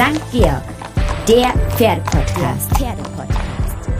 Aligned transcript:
St. 0.00 0.32
Georg, 0.32 0.62
der 1.28 1.52
Pferdepodcast. 1.76 2.70
Pferdepodcast. 2.74 3.90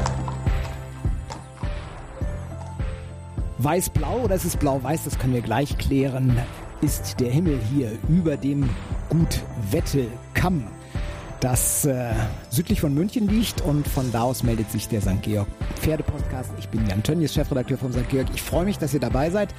Weiß-blau 3.59 4.21
oder 4.21 4.35
ist 4.37 4.47
es 4.47 4.57
blau-weiß? 4.57 5.05
Das 5.05 5.19
können 5.19 5.35
wir 5.35 5.43
gleich 5.43 5.77
klären. 5.77 6.39
Ist 6.81 7.21
der 7.21 7.31
Himmel 7.31 7.61
hier 7.71 7.93
über 8.09 8.39
dem 8.39 8.71
Gut 9.11 9.43
Wettelkamm, 9.71 10.69
das 11.41 11.85
äh, 11.85 12.15
südlich 12.49 12.81
von 12.81 12.95
München 12.95 13.29
liegt 13.29 13.61
und 13.61 13.87
von 13.87 14.11
da 14.11 14.23
aus 14.23 14.43
meldet 14.43 14.71
sich 14.71 14.89
der 14.89 15.03
St. 15.03 15.21
Georg 15.21 15.49
Pferdepodcast. 15.83 16.53
Ich 16.59 16.71
bin 16.71 16.87
Jan 16.87 17.03
Tönnies, 17.03 17.35
Chefredakteur 17.35 17.77
vom 17.77 17.93
St. 17.93 18.09
Georg. 18.09 18.29
Ich 18.35 18.41
freue 18.41 18.65
mich, 18.65 18.79
dass 18.79 18.95
ihr 18.95 19.01
dabei 19.01 19.29
seid 19.29 19.55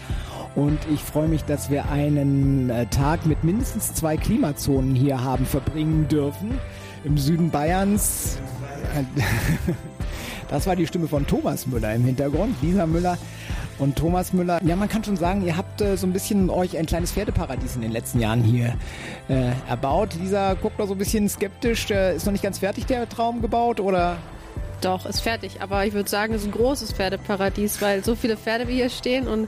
und 0.56 0.80
ich 0.94 1.02
freue 1.02 1.28
mich, 1.28 1.44
dass 1.46 1.70
wir 1.70 1.90
einen 1.90 2.70
äh, 2.70 2.86
Tag 2.88 3.26
mit 3.26 3.44
mindestens 3.44 3.94
zwei 3.94 4.18
Klimazonen 4.18 4.96
hier 4.96 5.24
haben 5.24 5.46
verbringen 5.46 6.08
dürfen. 6.08 6.60
Im 7.04 7.18
Süden 7.18 7.50
Bayerns. 7.50 8.38
Das 10.50 10.68
war 10.68 10.76
die 10.76 10.86
Stimme 10.86 11.08
von 11.08 11.26
Thomas 11.26 11.66
Müller 11.66 11.96
im 11.96 12.04
Hintergrund. 12.04 12.62
Lisa 12.62 12.86
Müller 12.86 13.18
und 13.80 13.96
Thomas 13.96 14.34
Müller. 14.34 14.62
Ja, 14.66 14.76
man 14.76 14.90
kann 14.90 15.02
schon 15.02 15.16
sagen, 15.16 15.46
ihr 15.46 15.56
habt 15.56 15.80
äh, 15.80 15.96
so 15.96 16.06
ein 16.06 16.12
bisschen 16.12 16.50
euch 16.50 16.78
ein 16.78 16.86
kleines 16.86 17.14
Pferdeparadies 17.14 17.76
in 17.76 17.82
den 17.82 17.92
letzten 17.92 18.20
Jahren 18.20 18.44
hier 18.44 18.76
äh, 19.30 19.52
erbaut. 19.70 20.14
Lisa 20.22 20.56
guckt 20.56 20.78
noch 20.78 20.88
so 20.88 20.94
ein 20.94 20.98
bisschen 20.98 21.30
skeptisch. 21.30 21.90
Äh, 21.90 22.18
ist 22.18 22.26
noch 22.26 22.34
nicht 22.34 22.44
ganz 22.44 22.60
fertig 22.60 22.86
der 22.86 23.08
Traum 23.08 23.42
gebaut 23.42 23.80
oder? 23.80 24.18
Doch, 24.82 25.06
ist 25.06 25.22
fertig. 25.22 25.62
Aber 25.62 25.86
ich 25.86 25.94
würde 25.94 26.10
sagen, 26.10 26.34
es 26.34 26.42
ist 26.42 26.48
ein 26.48 26.54
großes 26.54 26.94
Pferdeparadies, 26.94 27.82
weil 27.82 28.04
so 28.04 28.16
viele 28.16 28.36
Pferde 28.36 28.68
wie 28.68 28.76
hier 28.76 28.90
stehen 28.90 29.28
und 29.28 29.48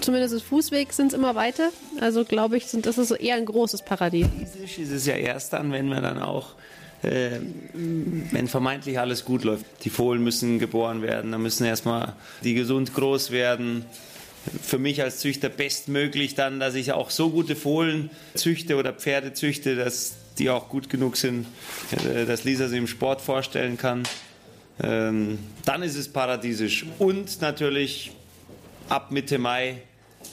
zumindest 0.00 0.34
das 0.34 0.42
Fußweg 0.42 0.92
sind 0.94 1.08
es 1.08 1.14
immer 1.14 1.34
weiter. 1.34 1.70
Also 2.00 2.24
glaube 2.24 2.56
ich, 2.56 2.66
sind, 2.66 2.86
das 2.86 2.96
ist 2.96 3.10
eher 3.10 3.36
ein 3.36 3.44
großes 3.44 3.82
Paradies. 3.82 4.26
Physisch 4.38 4.78
ist 4.78 4.90
es 4.90 5.06
ja 5.06 5.14
erst 5.14 5.52
dann, 5.52 5.72
wenn 5.72 5.88
wir 5.88 6.00
dann 6.00 6.18
auch 6.20 6.54
äh, 7.02 7.40
wenn 7.74 8.48
vermeintlich 8.48 8.98
alles 8.98 9.24
gut 9.24 9.44
läuft. 9.44 9.66
Die 9.84 9.90
Fohlen 9.90 10.22
müssen 10.22 10.58
geboren 10.58 11.02
werden, 11.02 11.32
dann 11.32 11.42
müssen 11.42 11.64
erstmal 11.64 12.14
die 12.42 12.54
gesund 12.54 12.94
groß 12.94 13.30
werden. 13.30 13.84
Für 14.62 14.78
mich 14.78 15.02
als 15.02 15.18
Züchter 15.18 15.48
bestmöglich 15.48 16.34
dann, 16.34 16.60
dass 16.60 16.74
ich 16.74 16.92
auch 16.92 17.10
so 17.10 17.30
gute 17.30 17.56
Fohlen 17.56 18.10
züchte 18.34 18.76
oder 18.76 18.92
Pferde 18.92 19.34
züchte, 19.34 19.76
dass 19.76 20.14
die 20.38 20.50
auch 20.50 20.68
gut 20.68 20.88
genug 20.88 21.16
sind, 21.16 21.46
äh, 22.06 22.24
dass 22.24 22.44
Lisa 22.44 22.68
sie 22.68 22.78
im 22.78 22.86
Sport 22.86 23.20
vorstellen 23.20 23.76
kann. 23.76 24.04
Ähm, 24.82 25.38
dann 25.64 25.82
ist 25.82 25.96
es 25.96 26.08
paradiesisch. 26.08 26.86
Und 26.98 27.40
natürlich 27.40 28.12
ab 28.88 29.10
Mitte 29.10 29.38
Mai 29.38 29.82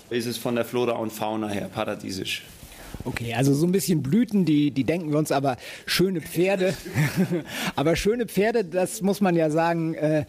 ist 0.10 0.26
es 0.26 0.38
von 0.38 0.56
der 0.56 0.66
Flora 0.66 0.94
und 0.94 1.12
Fauna 1.12 1.48
her 1.48 1.70
paradiesisch. 1.74 2.44
Okay, 3.06 3.34
also 3.34 3.54
so 3.54 3.66
ein 3.66 3.72
bisschen 3.72 4.04
Blüten, 4.04 4.44
die, 4.44 4.72
die 4.72 4.84
denken 4.84 5.12
wir 5.12 5.18
uns, 5.18 5.32
aber 5.32 5.58
schöne 5.86 6.20
Pferde. 6.20 6.74
aber 7.76 7.96
schöne 7.96 8.26
Pferde, 8.26 8.66
das 8.66 9.02
muss 9.02 9.22
man 9.22 9.36
ja 9.36 9.50
sagen, 9.50 9.94
äh, 9.94 10.26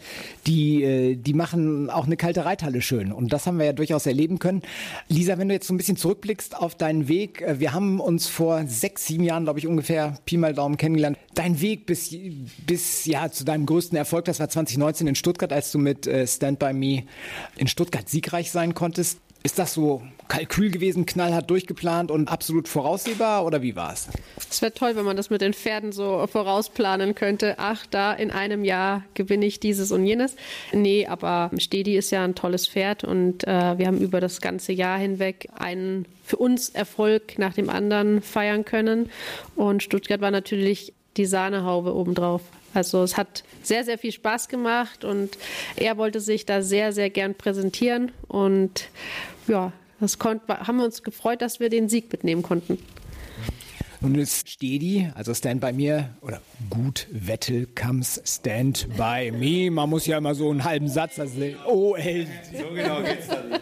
die, 0.47 0.83
äh, 0.83 1.15
die 1.15 1.33
machen 1.33 1.89
auch 1.89 2.05
eine 2.05 2.15
kalte 2.15 2.45
Reithalle 2.45 2.81
schön. 2.81 3.11
Und 3.11 3.33
das 3.33 3.45
haben 3.45 3.59
wir 3.59 3.65
ja 3.65 3.73
durchaus 3.73 4.05
erleben 4.05 4.39
können. 4.39 4.61
Lisa, 5.09 5.37
wenn 5.37 5.49
du 5.49 5.53
jetzt 5.53 5.67
so 5.67 5.73
ein 5.73 5.77
bisschen 5.77 5.97
zurückblickst 5.97 6.55
auf 6.55 6.75
deinen 6.75 7.07
Weg, 7.09 7.41
äh, 7.41 7.59
wir 7.59 7.73
haben 7.73 7.99
uns 7.99 8.27
vor 8.27 8.65
sechs, 8.67 9.05
sieben 9.05 9.23
Jahren, 9.23 9.43
glaube 9.43 9.59
ich, 9.59 9.67
ungefähr 9.67 10.17
Pi 10.25 10.37
mal 10.37 10.53
Daumen 10.53 10.77
kennengelernt. 10.77 11.17
Dein 11.35 11.59
Weg 11.59 11.85
bis, 11.85 12.15
bis 12.65 13.05
ja, 13.05 13.31
zu 13.31 13.43
deinem 13.43 13.65
größten 13.65 13.97
Erfolg, 13.97 14.25
das 14.25 14.39
war 14.39 14.47
2019 14.47 15.07
in 15.07 15.15
Stuttgart, 15.15 15.51
als 15.51 15.71
du 15.71 15.77
mit 15.77 16.07
äh, 16.07 16.25
Stand 16.25 16.59
By 16.59 16.73
Me 16.73 17.03
in 17.57 17.67
Stuttgart 17.67 18.07
siegreich 18.07 18.51
sein 18.51 18.73
konntest. 18.73 19.19
Ist 19.43 19.57
das 19.57 19.73
so 19.73 20.03
Kalkül 20.27 20.71
gewesen, 20.71 21.05
knallhart 21.05 21.49
durchgeplant 21.49 22.11
und 22.11 22.29
absolut 22.29 22.67
voraussehbar 22.67 23.45
oder 23.45 23.61
wie 23.61 23.75
war 23.75 23.91
es? 23.91 24.07
Es 24.49 24.61
wäre 24.61 24.73
toll, 24.73 24.95
wenn 24.95 25.03
man 25.03 25.17
das 25.17 25.29
mit 25.29 25.41
den 25.41 25.53
Pferden 25.53 25.91
so 25.91 26.25
vorausplanen 26.27 27.15
könnte. 27.15 27.55
Ach, 27.57 27.85
da 27.87 28.13
in 28.13 28.31
einem 28.31 28.63
Jahr 28.63 29.03
gewinne 29.13 29.45
ich 29.45 29.59
dieses 29.59 29.91
und 29.91 30.05
jenes. 30.05 30.35
Nee, 30.71 31.07
aber 31.07 31.51
Stedi 31.57 31.97
ist 31.97 32.11
ja 32.11 32.23
ein 32.23 32.35
tolles 32.35 32.67
Pferd 32.67 33.03
und 33.03 33.45
äh, 33.45 33.77
wir 33.77 33.87
haben 33.87 33.99
über 33.99 34.21
das 34.21 34.41
ganze 34.41 34.71
Jahr 34.71 34.97
hinweg 34.99 35.49
einen 35.57 36.05
für 36.23 36.37
uns 36.37 36.69
Erfolg 36.69 37.37
nach 37.37 37.53
dem 37.53 37.69
anderen 37.69 38.21
feiern 38.21 38.63
können. 38.63 39.09
Und 39.55 39.83
Stuttgart 39.83 40.21
war 40.21 40.31
natürlich 40.31 40.93
die 41.17 41.25
Sahnehaube 41.25 41.93
obendrauf. 41.93 42.41
Also 42.73 43.03
es 43.03 43.17
hat 43.17 43.43
sehr, 43.63 43.83
sehr 43.83 43.97
viel 43.97 44.11
Spaß 44.11 44.47
gemacht 44.47 45.03
und 45.03 45.37
er 45.75 45.97
wollte 45.97 46.19
sich 46.19 46.45
da 46.45 46.61
sehr, 46.61 46.93
sehr 46.93 47.09
gern 47.09 47.35
präsentieren 47.35 48.11
und 48.27 48.89
ja, 49.47 49.71
das 49.99 50.17
konnt, 50.17 50.41
haben 50.47 50.77
wir 50.77 50.85
uns 50.85 51.03
gefreut, 51.03 51.41
dass 51.41 51.59
wir 51.59 51.69
den 51.69 51.89
Sieg 51.89 52.11
mitnehmen 52.11 52.41
konnten. 52.41 52.79
Nun 54.03 54.15
ist 54.15 54.49
Stedi, 54.49 55.11
also 55.13 55.31
Stand 55.35 55.61
by 55.61 55.73
mir, 55.73 56.09
oder 56.21 56.41
gut 56.71 57.05
Wettel 57.11 57.67
comes 57.75 58.19
Stand 58.25 58.87
by 58.97 59.31
me. 59.31 59.69
Man 59.69 59.91
muss 59.91 60.07
ja 60.07 60.17
immer 60.17 60.33
so 60.33 60.49
einen 60.49 60.63
halben 60.63 60.87
Satz, 60.87 61.19
also 61.19 61.39
oh, 61.67 61.95
ey. 61.95 62.25
So 62.51 62.73
genau 62.73 63.03
geht's 63.03 63.27
da 63.27 63.43
nicht. 63.43 63.61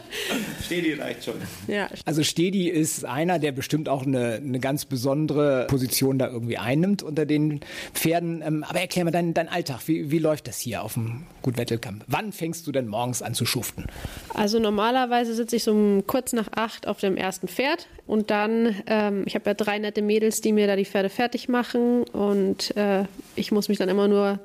Stedi 0.63 0.93
reicht 0.93 1.25
schon. 1.25 1.33
Ja. 1.67 1.89
Also 2.05 2.23
Stedi 2.23 2.69
ist 2.69 3.03
einer, 3.03 3.37
der 3.37 3.51
bestimmt 3.51 3.89
auch 3.89 4.05
eine, 4.05 4.35
eine 4.35 4.59
ganz 4.59 4.85
besondere 4.85 5.67
Position 5.67 6.17
da 6.17 6.29
irgendwie 6.29 6.57
einnimmt 6.57 7.03
unter 7.03 7.25
den 7.25 7.59
Pferden. 7.93 8.41
Ähm, 8.41 8.63
aber 8.63 8.79
erklär 8.79 9.03
mir 9.03 9.11
deinen 9.11 9.33
dein 9.33 9.49
Alltag. 9.49 9.81
Wie, 9.87 10.09
wie 10.09 10.19
läuft 10.19 10.47
das 10.47 10.59
hier 10.59 10.83
auf 10.83 10.93
dem 10.93 11.23
Gut 11.41 11.57
Wettelkamp? 11.57 12.03
Wann 12.07 12.31
fängst 12.31 12.65
du 12.67 12.71
denn 12.71 12.87
morgens 12.87 13.21
an 13.21 13.33
zu 13.33 13.45
schuften? 13.45 13.87
Also 14.33 14.59
normalerweise 14.59 15.33
sitze 15.33 15.55
ich 15.55 15.63
so 15.63 16.03
kurz 16.05 16.31
nach 16.33 16.49
acht 16.55 16.87
auf 16.87 16.99
dem 16.99 17.17
ersten 17.17 17.47
Pferd 17.47 17.87
und 18.05 18.29
dann, 18.29 18.75
ähm, 18.87 19.23
ich 19.25 19.35
habe 19.35 19.49
ja 19.49 19.53
drei 19.53 19.79
nette 19.79 20.01
Mädels, 20.01 20.28
Mädels, 20.29 20.41
die 20.41 20.53
mir 20.53 20.67
da 20.67 20.75
die 20.75 20.85
Pferde 20.85 21.09
fertig 21.09 21.49
machen. 21.49 22.03
Und 22.03 22.75
äh, 22.77 23.05
ich 23.35 23.51
muss 23.51 23.67
mich 23.67 23.79
dann 23.79 23.89
immer 23.89 24.07
nur 24.07 24.39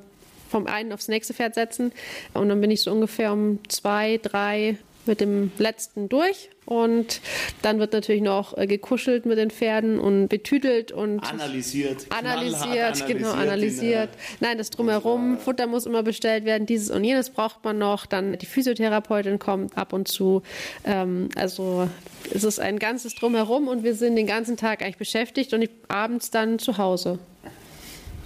vom 0.49 0.67
einen 0.67 0.93
aufs 0.93 1.09
nächste 1.09 1.34
Pferd 1.34 1.55
setzen. 1.55 1.93
Und 2.33 2.49
dann 2.49 2.61
bin 2.61 2.71
ich 2.71 2.81
so 2.81 2.91
ungefähr 2.91 3.33
um 3.33 3.59
zwei, 3.69 4.19
drei 4.22 4.77
mit 5.06 5.20
dem 5.20 5.53
letzten 5.59 6.09
durch 6.09 6.50
und 6.66 7.20
dann 7.62 7.78
wird 7.78 7.92
natürlich 7.92 8.22
noch 8.22 8.56
äh, 8.56 8.66
gekuschelt 8.66 9.26
mit 9.26 9.38
den 9.38 9.50
Pferden 9.50 9.98
und 9.98 10.28
betüdelt 10.28 10.92
und 10.92 11.20
analysiert. 11.20 12.06
Analysiert, 12.10 13.06
genau, 13.06 13.32
analysiert. 13.32 14.10
Nein, 14.41 14.59
das 14.59 14.70
drumherum, 14.70 15.38
Futter 15.38 15.66
muss 15.66 15.87
immer 15.87 16.03
bestellt 16.03 16.44
werden, 16.44 16.66
dieses 16.66 16.91
und 16.91 17.04
jenes 17.04 17.31
braucht 17.31 17.65
man 17.65 17.78
noch. 17.78 18.06
Dann 18.06 18.38
die 18.38 18.47
Physiotherapeutin 18.47 19.38
kommt 19.38 19.76
ab 19.76 19.92
und 19.92 20.09
zu. 20.09 20.42
Ähm, 20.84 21.28
also 21.36 21.88
es 22.32 22.44
ist 22.44 22.59
ein 22.60 22.78
ganzes 22.78 23.15
drumherum 23.15 23.69
und 23.69 23.84
wir 23.84 23.94
sind 23.94 24.16
den 24.16 24.26
ganzen 24.26 24.56
Tag 24.56 24.82
eigentlich 24.82 24.97
beschäftigt 24.97 25.53
und 25.53 25.69
abends 25.88 26.31
dann 26.31 26.59
zu 26.59 26.78
Hause. 26.78 27.19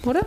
Oder? 0.05 0.25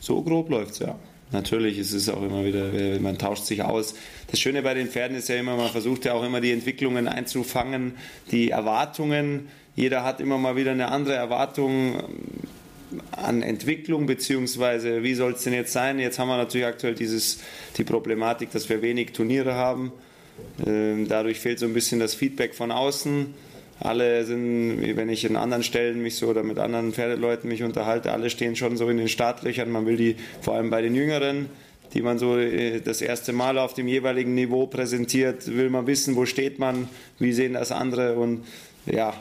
So 0.00 0.22
grob 0.22 0.50
läuft 0.50 0.72
es, 0.72 0.78
ja. 0.80 0.98
Natürlich 1.32 1.78
ist 1.78 1.92
es 1.92 2.08
auch 2.08 2.22
immer 2.22 2.44
wieder, 2.44 2.70
man 3.00 3.18
tauscht 3.18 3.44
sich 3.44 3.62
aus. 3.62 3.94
Das 4.30 4.38
Schöne 4.38 4.62
bei 4.62 4.74
den 4.74 4.88
Pferden 4.88 5.16
ist 5.16 5.28
ja 5.28 5.36
immer, 5.36 5.56
man 5.56 5.70
versucht 5.70 6.04
ja 6.04 6.14
auch 6.14 6.24
immer 6.24 6.40
die 6.40 6.52
Entwicklungen 6.52 7.08
einzufangen, 7.08 7.94
die 8.30 8.50
Erwartungen. 8.50 9.48
Jeder 9.74 10.04
hat 10.04 10.20
immer 10.20 10.38
mal 10.38 10.56
wieder 10.56 10.70
eine 10.70 10.88
andere 10.90 11.14
Erwartung 11.14 11.94
ähm, 11.94 13.00
an 13.10 13.42
Entwicklung, 13.42 14.06
beziehungsweise 14.06 15.02
wie 15.02 15.14
soll 15.14 15.32
es 15.32 15.42
denn 15.42 15.52
jetzt 15.52 15.72
sein? 15.72 15.98
Jetzt 15.98 16.18
haben 16.18 16.28
wir 16.28 16.36
natürlich 16.36 16.66
aktuell 16.66 16.94
dieses, 16.94 17.40
die 17.76 17.84
Problematik, 17.84 18.52
dass 18.52 18.68
wir 18.68 18.82
wenig 18.82 19.12
Turniere 19.12 19.54
haben. 19.54 19.92
Ähm, 20.64 21.08
dadurch 21.08 21.40
fehlt 21.40 21.58
so 21.58 21.66
ein 21.66 21.74
bisschen 21.74 22.00
das 22.00 22.14
Feedback 22.14 22.54
von 22.54 22.70
außen. 22.70 23.34
Alle 23.80 24.24
sind, 24.24 24.96
wenn 24.96 25.08
ich 25.08 25.24
in 25.24 25.36
anderen 25.36 25.62
Stellen 25.62 26.02
mich 26.02 26.16
so 26.16 26.28
oder 26.28 26.42
mit 26.42 26.58
anderen 26.58 26.92
Pferdeleuten 26.92 27.48
mich 27.48 27.62
unterhalte, 27.62 28.12
alle 28.12 28.30
stehen 28.30 28.56
schon 28.56 28.76
so 28.76 28.88
in 28.88 28.98
den 28.98 29.08
Startlöchern. 29.08 29.70
Man 29.70 29.86
will 29.86 29.96
die, 29.96 30.16
vor 30.40 30.54
allem 30.54 30.70
bei 30.70 30.80
den 30.80 30.94
Jüngeren, 30.94 31.48
die 31.92 32.02
man 32.02 32.18
so 32.18 32.38
äh, 32.38 32.80
das 32.80 33.00
erste 33.00 33.32
Mal 33.32 33.58
auf 33.58 33.74
dem 33.74 33.88
jeweiligen 33.88 34.34
Niveau 34.34 34.66
präsentiert, 34.66 35.54
will 35.54 35.70
man 35.70 35.86
wissen, 35.86 36.16
wo 36.16 36.24
steht 36.26 36.58
man, 36.58 36.88
wie 37.18 37.32
sehen 37.32 37.54
das 37.54 37.72
andere 37.72 38.14
und 38.14 38.44
ja, 38.86 39.14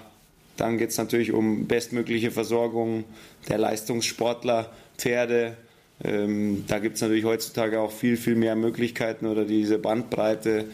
dann 0.58 0.78
geht 0.78 0.92
es 0.92 0.98
natürlich 0.98 1.32
um 1.32 1.68
bestmögliche 1.68 2.32
Versorgung 2.32 3.06
der 3.50 3.58
Leistungssportler, 3.58 4.70
Pferde. 4.98 5.58
Ähm, 6.04 6.66
da 6.68 6.80
gibt 6.80 6.96
es 6.96 7.02
natürlich 7.02 7.24
heutzutage 7.24 7.80
auch 7.80 7.92
viel, 7.92 8.18
viel 8.18 8.36
mehr 8.36 8.56
Möglichkeiten 8.56 9.26
oder 9.26 9.46
diese 9.46 9.80
Bandbreite 9.80 10.66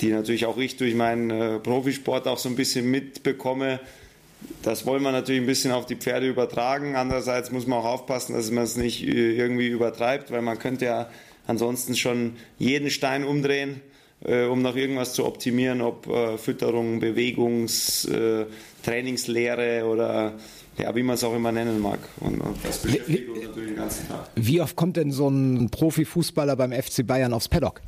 die 0.00 0.10
natürlich 0.10 0.46
auch 0.46 0.58
ich 0.58 0.76
durch 0.76 0.94
meinen 0.94 1.30
äh, 1.30 1.58
Profisport 1.58 2.26
auch 2.28 2.38
so 2.38 2.48
ein 2.48 2.56
bisschen 2.56 2.90
mitbekomme. 2.90 3.80
Das 4.62 4.86
wollen 4.86 5.02
wir 5.02 5.12
natürlich 5.12 5.40
ein 5.40 5.46
bisschen 5.46 5.72
auf 5.72 5.86
die 5.86 5.96
Pferde 5.96 6.28
übertragen. 6.28 6.94
Andererseits 6.94 7.50
muss 7.50 7.66
man 7.66 7.80
auch 7.80 7.84
aufpassen, 7.84 8.34
dass 8.34 8.50
man 8.50 8.64
es 8.64 8.76
nicht 8.76 9.02
äh, 9.02 9.36
irgendwie 9.36 9.68
übertreibt, 9.68 10.30
weil 10.30 10.42
man 10.42 10.58
könnte 10.58 10.84
ja 10.84 11.10
ansonsten 11.46 11.96
schon 11.96 12.34
jeden 12.58 12.90
Stein 12.90 13.24
umdrehen, 13.24 13.80
äh, 14.24 14.44
um 14.44 14.62
noch 14.62 14.76
irgendwas 14.76 15.14
zu 15.14 15.26
optimieren, 15.26 15.80
ob 15.80 16.06
äh, 16.06 16.38
Fütterung, 16.38 17.00
Bewegungs, 17.00 18.04
äh, 18.04 18.46
Trainingslehre 18.84 19.84
oder 19.86 20.34
ja, 20.78 20.94
wie 20.94 21.02
man 21.02 21.16
es 21.16 21.24
auch 21.24 21.34
immer 21.34 21.50
nennen 21.50 21.80
mag. 21.80 21.98
Und, 22.20 22.40
und 22.40 22.56
das 22.64 22.78
beschäftigt 22.78 23.28
uns 23.28 23.42
natürlich 23.42 23.70
den 23.70 23.76
ganzen 23.76 24.08
Tag. 24.08 24.28
Wie 24.36 24.60
oft 24.60 24.76
kommt 24.76 24.96
denn 24.96 25.10
so 25.10 25.28
ein 25.28 25.70
Profifußballer 25.70 26.54
beim 26.54 26.72
FC 26.72 27.04
Bayern 27.04 27.32
aufs 27.32 27.48
Paddock? 27.48 27.80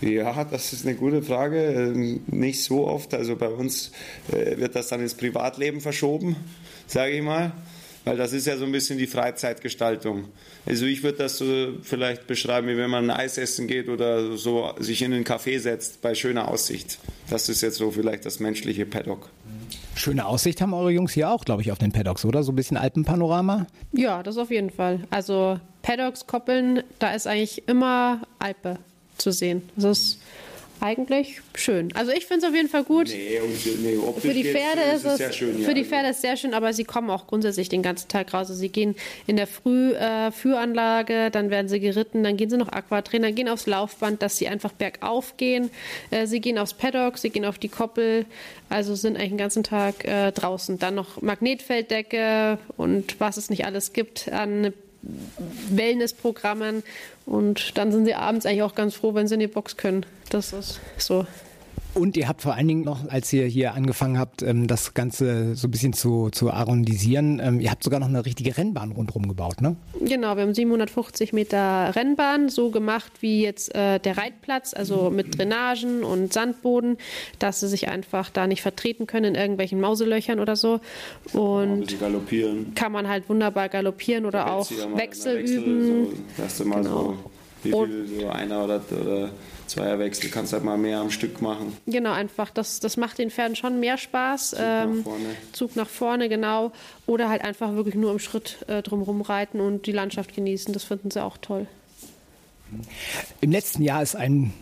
Ja, 0.00 0.44
das 0.44 0.72
ist 0.72 0.84
eine 0.86 0.96
gute 0.96 1.22
Frage. 1.22 1.62
Ähm, 1.62 2.20
nicht 2.26 2.62
so 2.64 2.86
oft. 2.86 3.14
Also 3.14 3.36
bei 3.36 3.48
uns 3.48 3.92
äh, 4.32 4.58
wird 4.58 4.74
das 4.74 4.88
dann 4.88 5.00
ins 5.00 5.14
Privatleben 5.14 5.80
verschoben, 5.80 6.36
sage 6.86 7.12
ich 7.12 7.22
mal. 7.22 7.52
Weil 8.04 8.16
das 8.16 8.32
ist 8.32 8.48
ja 8.48 8.56
so 8.56 8.64
ein 8.64 8.72
bisschen 8.72 8.98
die 8.98 9.06
Freizeitgestaltung. 9.06 10.24
Also 10.66 10.86
ich 10.86 11.04
würde 11.04 11.18
das 11.18 11.38
so 11.38 11.74
vielleicht 11.82 12.26
beschreiben, 12.26 12.66
wie 12.66 12.76
wenn 12.76 12.90
man 12.90 13.10
ein 13.10 13.16
Eis 13.16 13.38
essen 13.38 13.68
geht 13.68 13.88
oder 13.88 14.36
so 14.36 14.72
sich 14.80 15.02
in 15.02 15.12
einen 15.12 15.24
Café 15.24 15.60
setzt 15.60 16.02
bei 16.02 16.16
schöner 16.16 16.48
Aussicht. 16.48 16.98
Das 17.30 17.48
ist 17.48 17.60
jetzt 17.60 17.76
so 17.76 17.92
vielleicht 17.92 18.26
das 18.26 18.40
menschliche 18.40 18.86
Paddock. 18.86 19.30
Schöne 19.94 20.26
Aussicht 20.26 20.60
haben 20.60 20.74
eure 20.74 20.90
Jungs 20.90 21.12
hier 21.12 21.30
auch, 21.30 21.44
glaube 21.44 21.62
ich, 21.62 21.70
auf 21.70 21.78
den 21.78 21.92
Paddocks, 21.92 22.24
oder? 22.24 22.42
So 22.42 22.50
ein 22.50 22.56
bisschen 22.56 22.76
Alpenpanorama? 22.76 23.66
Ja, 23.92 24.24
das 24.24 24.36
auf 24.36 24.50
jeden 24.50 24.70
Fall. 24.70 25.00
Also 25.10 25.60
Paddocks 25.82 26.26
koppeln, 26.26 26.82
da 26.98 27.12
ist 27.12 27.28
eigentlich 27.28 27.68
immer 27.68 28.22
Alpe 28.40 28.78
zu 29.22 29.32
sehen. 29.32 29.62
Das 29.76 29.98
ist 29.98 30.18
eigentlich 30.80 31.40
schön. 31.54 31.94
Also 31.94 32.10
ich 32.10 32.26
finde 32.26 32.44
es 32.44 32.50
auf 32.50 32.56
jeden 32.56 32.68
Fall 32.68 32.82
gut. 32.82 33.06
Nee, 33.08 33.38
und, 33.38 33.82
nee, 33.84 33.96
optisch 33.98 34.22
Für 34.24 34.34
die 34.34 34.42
geht's- 34.42 34.58
Pferde 34.58 34.80
ist 34.96 35.04
es, 35.04 35.16
sehr 35.18 35.32
schön. 35.32 35.54
für 35.58 35.68
ja. 35.68 35.74
die 35.74 35.84
Pferde 35.84 36.08
ist 36.08 36.22
sehr 36.22 36.36
schön, 36.36 36.54
aber 36.54 36.72
sie 36.72 36.82
kommen 36.82 37.08
auch 37.08 37.28
grundsätzlich 37.28 37.68
den 37.68 37.82
ganzen 37.82 38.08
Tag 38.08 38.34
raus. 38.34 38.48
Also 38.48 38.54
sie 38.54 38.68
gehen 38.68 38.96
in 39.28 39.36
der 39.36 39.46
Früh 39.46 39.92
äh, 39.92 40.32
Führanlage, 40.32 41.30
dann 41.30 41.50
werden 41.50 41.68
sie 41.68 41.78
geritten, 41.78 42.24
dann 42.24 42.36
gehen 42.36 42.50
sie 42.50 42.56
noch 42.56 42.68
Aquatrainer, 42.68 43.30
gehen 43.30 43.48
aufs 43.48 43.66
Laufband, 43.66 44.22
dass 44.22 44.38
sie 44.38 44.48
einfach 44.48 44.72
bergauf 44.72 45.36
gehen. 45.36 45.70
Äh, 46.10 46.26
sie 46.26 46.40
gehen 46.40 46.58
aufs 46.58 46.74
Paddock, 46.74 47.16
sie 47.16 47.30
gehen 47.30 47.44
auf 47.44 47.58
die 47.58 47.68
Koppel, 47.68 48.26
also 48.68 48.96
sind 48.96 49.16
eigentlich 49.16 49.28
den 49.30 49.38
ganzen 49.38 49.62
Tag 49.62 50.04
äh, 50.04 50.32
draußen. 50.32 50.80
Dann 50.80 50.96
noch 50.96 51.22
Magnetfelddecke 51.22 52.58
und 52.76 53.20
was 53.20 53.36
es 53.36 53.50
nicht 53.50 53.64
alles 53.66 53.92
gibt 53.92 54.32
an 54.32 54.72
Wellnessprogrammen 55.70 56.82
und 57.26 57.76
dann 57.76 57.92
sind 57.92 58.04
sie 58.04 58.14
abends 58.14 58.46
eigentlich 58.46 58.62
auch 58.62 58.74
ganz 58.74 58.94
froh, 58.94 59.14
wenn 59.14 59.26
sie 59.26 59.34
in 59.34 59.40
die 59.40 59.46
Box 59.46 59.76
können. 59.76 60.06
Das 60.30 60.52
ist 60.52 60.80
so. 60.98 61.26
Und 61.94 62.16
ihr 62.16 62.26
habt 62.26 62.40
vor 62.40 62.54
allen 62.54 62.68
Dingen 62.68 62.84
noch, 62.84 63.08
als 63.10 63.32
ihr 63.32 63.44
hier 63.46 63.74
angefangen 63.74 64.18
habt, 64.18 64.42
ähm, 64.42 64.66
das 64.66 64.94
Ganze 64.94 65.54
so 65.54 65.68
ein 65.68 65.70
bisschen 65.70 65.92
zu, 65.92 66.30
zu 66.30 66.50
arrondisieren, 66.50 67.38
ähm, 67.42 67.60
ihr 67.60 67.70
habt 67.70 67.84
sogar 67.84 68.00
noch 68.00 68.08
eine 68.08 68.24
richtige 68.24 68.56
Rennbahn 68.56 68.92
rundherum 68.92 69.28
gebaut, 69.28 69.60
ne? 69.60 69.76
Genau, 70.00 70.36
wir 70.36 70.42
haben 70.42 70.54
750 70.54 71.34
Meter 71.34 71.94
Rennbahn, 71.94 72.48
so 72.48 72.70
gemacht 72.70 73.12
wie 73.20 73.42
jetzt 73.42 73.74
äh, 73.74 73.98
der 73.98 74.16
Reitplatz, 74.16 74.72
also 74.72 75.10
mit 75.10 75.38
Drainagen 75.38 76.02
und 76.02 76.32
Sandboden, 76.32 76.96
dass 77.38 77.60
sie 77.60 77.68
sich 77.68 77.88
einfach 77.88 78.30
da 78.30 78.46
nicht 78.46 78.62
vertreten 78.62 79.06
können 79.06 79.34
in 79.34 79.34
irgendwelchen 79.34 79.80
Mauselöchern 79.80 80.40
oder 80.40 80.56
so. 80.56 80.80
Und 81.34 82.00
galoppieren. 82.00 82.74
kann 82.74 82.92
man 82.92 83.06
halt 83.08 83.28
wunderbar 83.28 83.68
galoppieren 83.68 84.24
oder 84.24 84.50
auch 84.50 84.70
Wechsel 84.70 85.38
Wechsel, 85.38 85.58
üben. 85.58 86.06
So, 86.06 86.42
dass 86.42 86.58
du 86.58 86.64
mal 86.64 86.82
so, 86.82 87.16
wie 87.62 87.70
viel, 87.70 88.20
so 88.20 88.28
einer 88.28 88.64
oder, 88.64 88.80
oder 89.00 89.30
Zweierwechsel 89.72 90.30
kannst 90.30 90.52
halt 90.52 90.64
mal 90.64 90.78
mehr 90.78 91.00
am 91.00 91.10
Stück 91.10 91.42
machen. 91.42 91.76
Genau, 91.86 92.12
einfach, 92.12 92.50
das, 92.50 92.80
das 92.80 92.96
macht 92.96 93.18
den 93.18 93.30
Pferden 93.30 93.56
schon 93.56 93.80
mehr 93.80 93.98
Spaß. 93.98 94.56
ähm, 94.58 94.98
nach 94.98 95.04
vorne. 95.04 95.24
Zug 95.52 95.76
nach 95.76 95.88
vorne, 95.88 96.28
genau. 96.28 96.72
Oder 97.06 97.28
halt 97.28 97.42
einfach 97.42 97.74
wirklich 97.74 97.94
nur 97.94 98.12
im 98.12 98.18
Schritt 98.18 98.64
äh, 98.68 98.82
drumherum 98.82 99.22
reiten 99.22 99.60
und 99.60 99.86
die 99.86 99.92
Landschaft 99.92 100.34
genießen. 100.34 100.72
Das 100.72 100.84
finden 100.84 101.10
sie 101.10 101.22
auch 101.22 101.36
toll. 101.38 101.66
Im 103.40 103.50
letzten 103.50 103.82
Jahr 103.82 104.02
ist 104.02 104.14
ein 104.14 104.52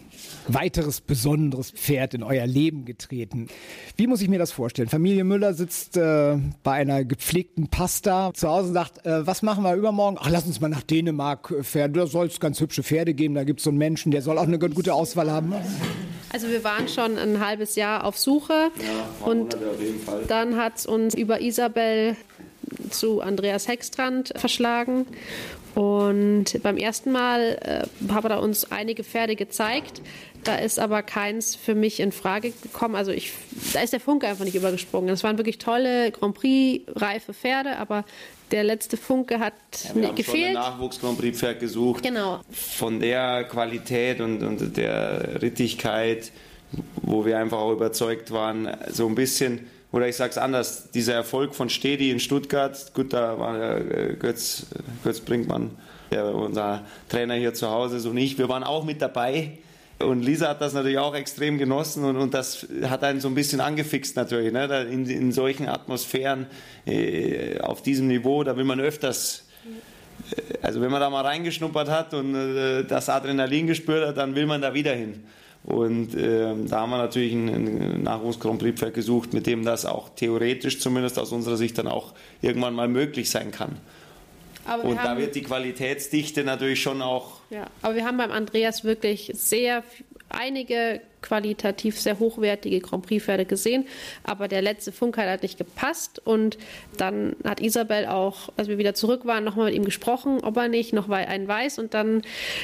weiteres 0.54 1.00
besonderes 1.00 1.70
Pferd 1.70 2.14
in 2.14 2.22
euer 2.22 2.46
Leben 2.46 2.84
getreten. 2.84 3.48
Wie 3.96 4.06
muss 4.06 4.20
ich 4.22 4.28
mir 4.28 4.38
das 4.38 4.52
vorstellen? 4.52 4.88
Familie 4.88 5.24
Müller 5.24 5.54
sitzt 5.54 5.96
äh, 5.96 6.36
bei 6.62 6.72
einer 6.72 7.04
gepflegten 7.04 7.68
Pasta 7.68 8.32
zu 8.34 8.48
Hause 8.48 8.68
und 8.68 8.74
sagt, 8.74 9.06
äh, 9.06 9.26
was 9.26 9.42
machen 9.42 9.64
wir 9.64 9.74
übermorgen? 9.74 10.18
Ach, 10.20 10.30
lass 10.30 10.46
uns 10.46 10.60
mal 10.60 10.68
nach 10.68 10.82
Dänemark 10.82 11.50
äh, 11.50 11.62
fahren. 11.62 11.92
Da 11.92 12.06
soll 12.06 12.26
es 12.26 12.40
ganz 12.40 12.60
hübsche 12.60 12.82
Pferde 12.82 13.14
geben. 13.14 13.34
Da 13.34 13.44
gibt 13.44 13.60
es 13.60 13.64
so 13.64 13.70
einen 13.70 13.78
Menschen, 13.78 14.12
der 14.12 14.22
soll 14.22 14.38
auch 14.38 14.44
eine 14.44 14.58
gute 14.58 14.94
Auswahl 14.94 15.30
haben. 15.30 15.54
Also 16.32 16.48
wir 16.48 16.62
waren 16.62 16.88
schon 16.88 17.18
ein 17.18 17.44
halbes 17.44 17.74
Jahr 17.74 18.04
auf 18.04 18.16
Suche 18.16 18.70
und 19.24 19.56
jeden 19.80 19.98
Fall. 20.00 20.22
dann 20.28 20.56
hat 20.56 20.78
es 20.78 20.86
uns 20.86 21.14
über 21.14 21.40
Isabel 21.40 22.16
zu 22.90 23.20
Andreas 23.20 23.68
Hextrand 23.68 24.32
verschlagen. 24.36 25.06
Und 25.74 26.62
beim 26.62 26.76
ersten 26.76 27.12
Mal 27.12 27.86
äh, 28.08 28.12
hat 28.12 28.24
er 28.24 28.42
uns 28.42 28.70
einige 28.72 29.04
Pferde 29.04 29.36
gezeigt. 29.36 30.02
Da 30.44 30.56
ist 30.56 30.78
aber 30.78 31.02
keins 31.02 31.54
für 31.54 31.74
mich 31.74 32.00
in 32.00 32.12
Frage 32.12 32.52
gekommen. 32.62 32.94
Also 32.94 33.12
ich, 33.12 33.32
da 33.72 33.80
ist 33.80 33.92
der 33.92 34.00
Funke 34.00 34.26
einfach 34.26 34.44
nicht 34.44 34.54
übergesprungen. 34.54 35.10
Es 35.10 35.22
waren 35.22 35.36
wirklich 35.38 35.58
tolle 35.58 36.10
Grand 36.12 36.34
Prix-reife 36.34 37.34
Pferde, 37.34 37.76
aber 37.76 38.04
der 38.50 38.64
letzte 38.64 38.96
Funke 38.96 39.38
hat 39.38 39.52
Wir 39.72 39.78
nicht 39.78 39.84
haben 39.84 40.02
schon 40.02 40.04
ein 40.04 40.14
gefehlt. 40.16 40.54
Nachwuchs-Grand 40.54 41.18
Prix-Pferd 41.18 41.60
gesucht. 41.60 42.02
Genau. 42.02 42.40
Von 42.50 43.00
der 43.00 43.44
Qualität 43.44 44.20
und, 44.20 44.42
und 44.42 44.76
der 44.76 45.42
Rittigkeit, 45.42 46.32
wo 47.02 47.24
wir 47.24 47.38
einfach 47.38 47.58
auch 47.58 47.72
überzeugt 47.72 48.30
waren, 48.30 48.68
so 48.90 49.06
ein 49.06 49.14
bisschen, 49.14 49.66
oder 49.92 50.08
ich 50.08 50.16
sage 50.16 50.30
es 50.30 50.38
anders, 50.38 50.90
dieser 50.90 51.14
Erfolg 51.14 51.54
von 51.54 51.68
Stedi 51.68 52.10
in 52.10 52.20
Stuttgart, 52.20 52.92
gut, 52.94 53.12
da 53.12 53.38
war 53.38 53.58
der 53.58 54.10
äh, 54.10 54.14
Götz, 54.14 54.66
Götz 55.04 55.20
Brinkmann, 55.20 55.70
der, 56.10 56.34
unser 56.34 56.84
Trainer 57.08 57.34
hier 57.34 57.54
zu 57.54 57.70
Hause, 57.70 58.00
so 58.00 58.10
und 58.10 58.16
ich, 58.16 58.38
wir 58.38 58.48
waren 58.48 58.64
auch 58.64 58.84
mit 58.84 59.02
dabei. 59.02 59.58
Und 60.00 60.22
Lisa 60.22 60.48
hat 60.48 60.60
das 60.60 60.72
natürlich 60.72 60.98
auch 60.98 61.14
extrem 61.14 61.58
genossen 61.58 62.04
und, 62.04 62.16
und 62.16 62.34
das 62.34 62.66
hat 62.84 63.04
einen 63.04 63.20
so 63.20 63.28
ein 63.28 63.34
bisschen 63.34 63.60
angefixt 63.60 64.16
natürlich. 64.16 64.52
Ne? 64.52 64.64
In, 64.90 65.08
in 65.08 65.32
solchen 65.32 65.68
Atmosphären, 65.68 66.46
äh, 66.86 67.60
auf 67.60 67.82
diesem 67.82 68.08
Niveau, 68.08 68.42
da 68.42 68.56
will 68.56 68.64
man 68.64 68.80
öfters 68.80 69.44
also 70.62 70.80
wenn 70.80 70.90
man 70.90 71.00
da 71.00 71.10
mal 71.10 71.24
reingeschnuppert 71.24 71.88
hat 71.88 72.14
und 72.14 72.34
äh, 72.34 72.84
das 72.84 73.08
Adrenalin 73.08 73.66
gespürt 73.66 74.06
hat, 74.06 74.16
dann 74.16 74.34
will 74.34 74.46
man 74.46 74.60
da 74.60 74.74
wieder 74.74 74.92
hin. 74.92 75.24
Und 75.62 76.14
ähm, 76.16 76.68
da 76.68 76.80
haben 76.80 76.90
wir 76.90 76.98
natürlich 76.98 77.32
einen, 77.32 77.48
einen 77.54 78.02
Nachwuchs-Grand 78.02 78.60
Prix-Pferd 78.60 78.94
gesucht, 78.94 79.34
mit 79.34 79.46
dem 79.46 79.64
das 79.64 79.84
auch 79.84 80.08
theoretisch 80.10 80.80
zumindest 80.80 81.18
aus 81.18 81.32
unserer 81.32 81.56
Sicht 81.56 81.76
dann 81.76 81.86
auch 81.86 82.14
irgendwann 82.40 82.74
mal 82.74 82.88
möglich 82.88 83.30
sein 83.30 83.50
kann. 83.50 83.76
Aber 84.70 84.84
wir 84.84 84.90
Und 84.90 84.96
da 84.98 85.02
haben- 85.10 85.20
wird 85.20 85.34
die 85.34 85.42
Qualitätsdichte 85.42 86.44
natürlich 86.44 86.80
schon 86.80 87.02
auch 87.02 87.40
Ja, 87.50 87.66
aber 87.82 87.96
wir 87.96 88.04
haben 88.04 88.16
beim 88.18 88.30
Andreas 88.30 88.84
wirklich 88.84 89.32
sehr 89.34 89.82
einige 90.28 91.00
qualitativ 91.22 92.00
sehr 92.00 92.18
hochwertige 92.20 92.80
Grand 92.80 93.04
Prix-Pferde 93.04 93.44
gesehen, 93.44 93.86
aber 94.22 94.46
der 94.48 94.62
letzte 94.62 94.92
Funke 94.92 95.20
hat 95.22 95.42
nicht 95.42 95.58
gepasst 95.58 96.22
und 96.24 96.56
dann 96.96 97.34
hat 97.44 97.60
Isabel 97.60 98.06
auch, 98.06 98.48
als 98.56 98.68
wir 98.68 98.78
wieder 98.78 98.94
zurück 98.94 99.26
waren, 99.26 99.42
nochmal 99.44 99.66
mit 99.66 99.74
ihm 99.74 99.84
gesprochen, 99.84 100.38
ob 100.42 100.56
er 100.56 100.68
nicht 100.68 100.92
noch 100.92 101.10
einen 101.10 101.48
weiß 101.48 101.78
und 101.80 101.94
dann 101.94 102.22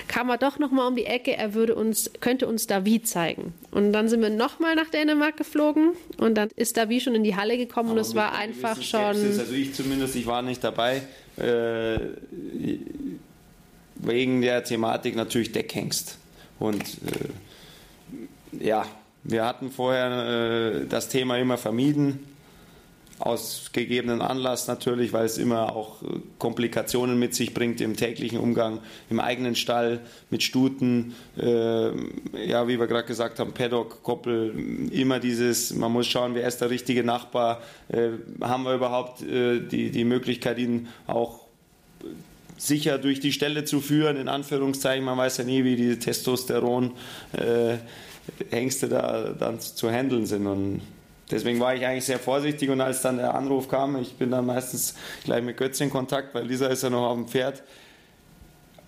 kam 0.08 0.30
er 0.30 0.38
doch 0.38 0.58
nochmal 0.60 0.86
um 0.88 0.94
die 0.96 1.06
Ecke, 1.06 1.36
er 1.36 1.54
würde 1.54 1.74
uns, 1.74 2.10
könnte 2.20 2.46
uns 2.46 2.66
David 2.68 3.08
zeigen. 3.08 3.52
Und 3.72 3.92
dann 3.92 4.08
sind 4.08 4.22
wir 4.22 4.30
nochmal 4.30 4.74
nach 4.76 4.88
Dänemark 4.88 5.36
geflogen 5.36 5.92
und 6.18 6.36
dann 6.36 6.48
ist 6.56 6.76
David 6.76 7.02
schon 7.02 7.14
in 7.16 7.24
die 7.24 7.34
Halle 7.36 7.58
gekommen 7.58 7.90
und 7.90 7.98
es 7.98 8.14
war 8.14 8.34
einfach 8.36 8.80
schon... 8.80 9.14
Skepsis. 9.16 9.38
Also 9.40 9.52
ich 9.54 9.74
zumindest, 9.74 10.14
ich 10.16 10.26
war 10.26 10.40
nicht 10.42 10.62
dabei. 10.64 11.02
Äh, 11.38 11.98
wegen 13.96 14.40
der 14.40 14.64
Thematik 14.64 15.16
natürlich 15.16 15.52
Deckhengst. 15.52 16.18
Und 16.58 16.82
äh, 16.82 18.64
ja, 18.64 18.86
wir 19.24 19.44
hatten 19.44 19.70
vorher 19.70 20.82
äh, 20.82 20.86
das 20.86 21.08
Thema 21.08 21.38
immer 21.38 21.58
vermieden. 21.58 22.35
Aus 23.18 23.70
gegebenen 23.72 24.20
Anlass 24.20 24.68
natürlich, 24.68 25.12
weil 25.12 25.24
es 25.24 25.38
immer 25.38 25.74
auch 25.74 26.02
äh, 26.02 26.06
Komplikationen 26.38 27.18
mit 27.18 27.34
sich 27.34 27.54
bringt 27.54 27.80
im 27.80 27.96
täglichen 27.96 28.38
Umgang, 28.38 28.80
im 29.08 29.20
eigenen 29.20 29.56
Stall, 29.56 30.00
mit 30.30 30.42
Stuten, 30.42 31.14
äh, 31.38 31.88
ja, 32.46 32.68
wie 32.68 32.78
wir 32.78 32.86
gerade 32.86 33.06
gesagt 33.06 33.38
haben, 33.38 33.52
Paddock, 33.52 34.02
Koppel, 34.02 34.54
immer 34.90 35.18
dieses, 35.18 35.74
man 35.74 35.92
muss 35.92 36.06
schauen, 36.06 36.34
wer 36.34 36.46
ist 36.46 36.58
der 36.58 36.70
richtige 36.70 37.04
Nachbar, 37.04 37.62
äh, 37.88 38.10
haben 38.42 38.64
wir 38.64 38.74
überhaupt 38.74 39.22
äh, 39.22 39.60
die, 39.60 39.90
die 39.90 40.04
Möglichkeit, 40.04 40.58
ihn 40.58 40.88
auch 41.06 41.46
sicher 42.58 42.98
durch 42.98 43.20
die 43.20 43.32
Stelle 43.32 43.64
zu 43.64 43.80
führen, 43.80 44.16
in 44.16 44.28
Anführungszeichen, 44.28 45.04
man 45.04 45.18
weiß 45.18 45.38
ja 45.38 45.44
nie, 45.44 45.64
wie 45.64 45.76
die 45.76 45.98
Testosteron 45.98 46.92
äh, 47.32 47.76
Hengste 48.50 48.88
da 48.88 49.34
dann 49.38 49.60
zu 49.60 49.90
handeln 49.90 50.26
sind 50.26 50.46
und 50.46 50.80
Deswegen 51.30 51.58
war 51.58 51.74
ich 51.74 51.84
eigentlich 51.84 52.04
sehr 52.04 52.18
vorsichtig 52.18 52.70
und 52.70 52.80
als 52.80 53.02
dann 53.02 53.16
der 53.16 53.34
Anruf 53.34 53.68
kam, 53.68 54.00
ich 54.00 54.14
bin 54.14 54.30
dann 54.30 54.46
meistens 54.46 54.94
gleich 55.24 55.42
mit 55.42 55.56
Götz 55.56 55.80
in 55.80 55.90
Kontakt, 55.90 56.34
weil 56.34 56.46
Lisa 56.46 56.68
ist 56.68 56.82
ja 56.82 56.90
noch 56.90 57.08
auf 57.08 57.16
dem 57.16 57.26
Pferd. 57.26 57.62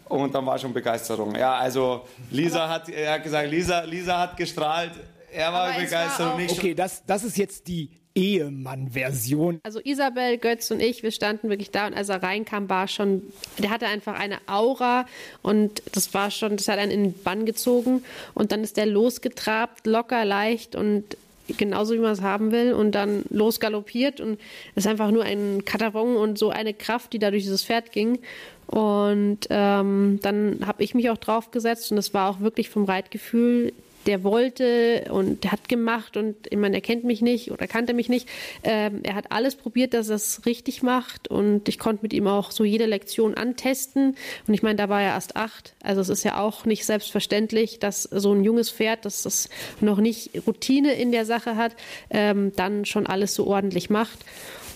Und 0.08 0.34
dann 0.34 0.46
war 0.46 0.58
schon 0.58 0.72
Begeisterung. 0.72 1.34
Ja, 1.34 1.54
also 1.56 2.06
Lisa 2.30 2.68
hat, 2.68 2.88
er 2.88 3.14
hat 3.14 3.24
gesagt, 3.24 3.50
Lisa, 3.50 3.80
Lisa 3.80 4.18
hat 4.18 4.36
gestrahlt, 4.36 4.92
er 5.32 5.52
war 5.52 5.68
Aber 5.68 5.80
begeistert 5.80 6.34
und 6.34 6.40
ich 6.40 6.52
Okay, 6.52 6.74
das, 6.74 7.04
das 7.04 7.24
ist 7.24 7.36
jetzt 7.36 7.66
die 7.68 7.90
Ehemann-Version. 8.14 9.60
Also 9.62 9.80
Isabel, 9.80 10.38
Götz 10.38 10.70
und 10.70 10.80
ich, 10.80 11.02
wir 11.02 11.12
standen 11.12 11.50
wirklich 11.50 11.70
da 11.70 11.86
und 11.86 11.94
als 11.94 12.08
er 12.08 12.22
reinkam, 12.22 12.68
war 12.68 12.88
schon, 12.88 13.22
der 13.58 13.70
hatte 13.70 13.86
einfach 13.86 14.18
eine 14.18 14.38
Aura 14.46 15.06
und 15.42 15.82
das 15.92 16.14
war 16.14 16.30
schon, 16.30 16.56
das 16.56 16.68
hat 16.68 16.78
einen 16.78 16.90
in 16.90 17.02
den 17.04 17.22
Bann 17.22 17.46
gezogen 17.46 18.02
und 18.34 18.50
dann 18.50 18.64
ist 18.64 18.76
der 18.76 18.86
losgetrabt, 18.86 19.86
locker, 19.86 20.24
leicht 20.24 20.74
und 20.74 21.16
genauso 21.56 21.94
wie 21.94 21.98
man 21.98 22.12
es 22.12 22.22
haben 22.22 22.52
will 22.52 22.72
und 22.72 22.92
dann 22.92 23.24
losgaloppiert 23.30 24.20
und 24.20 24.38
es 24.74 24.84
ist 24.84 24.90
einfach 24.90 25.10
nur 25.10 25.24
ein 25.24 25.64
Kataron 25.64 26.16
und 26.16 26.38
so 26.38 26.50
eine 26.50 26.74
Kraft, 26.74 27.12
die 27.12 27.18
da 27.18 27.30
durch 27.30 27.44
dieses 27.44 27.64
Pferd 27.64 27.92
ging. 27.92 28.18
Und 28.66 29.40
ähm, 29.48 30.18
dann 30.22 30.60
habe 30.66 30.84
ich 30.84 30.94
mich 30.94 31.08
auch 31.08 31.16
draufgesetzt 31.16 31.90
und 31.90 31.98
es 31.98 32.12
war 32.12 32.30
auch 32.30 32.40
wirklich 32.40 32.68
vom 32.68 32.84
Reitgefühl 32.84 33.72
der 34.08 34.24
wollte 34.24 35.04
und 35.10 35.44
der 35.44 35.52
hat 35.52 35.68
gemacht 35.68 36.16
und 36.16 36.34
ich 36.48 36.56
meine, 36.56 36.76
er 36.76 36.80
kennt 36.80 37.04
mich 37.04 37.20
nicht 37.20 37.52
oder 37.52 37.66
kannte 37.66 37.92
mich 37.92 38.08
nicht. 38.08 38.26
Ähm, 38.64 39.00
er 39.02 39.14
hat 39.14 39.30
alles 39.30 39.54
probiert, 39.54 39.92
dass 39.92 40.08
er 40.08 40.16
es 40.16 40.46
richtig 40.46 40.82
macht 40.82 41.28
und 41.28 41.68
ich 41.68 41.78
konnte 41.78 42.02
mit 42.02 42.14
ihm 42.14 42.26
auch 42.26 42.50
so 42.50 42.64
jede 42.64 42.86
Lektion 42.86 43.34
antesten. 43.34 44.16
Und 44.46 44.54
ich 44.54 44.62
meine, 44.62 44.76
da 44.76 44.88
war 44.88 45.02
er 45.02 45.10
erst 45.10 45.36
acht. 45.36 45.74
Also 45.82 46.00
es 46.00 46.08
ist 46.08 46.24
ja 46.24 46.40
auch 46.40 46.64
nicht 46.64 46.86
selbstverständlich, 46.86 47.80
dass 47.80 48.04
so 48.04 48.32
ein 48.32 48.42
junges 48.42 48.70
Pferd, 48.70 49.04
das 49.04 49.22
das 49.22 49.50
noch 49.80 49.98
nicht 49.98 50.30
Routine 50.46 50.94
in 50.94 51.12
der 51.12 51.26
Sache 51.26 51.56
hat, 51.56 51.76
ähm, 52.08 52.52
dann 52.56 52.86
schon 52.86 53.06
alles 53.06 53.34
so 53.34 53.46
ordentlich 53.46 53.90
macht. 53.90 54.20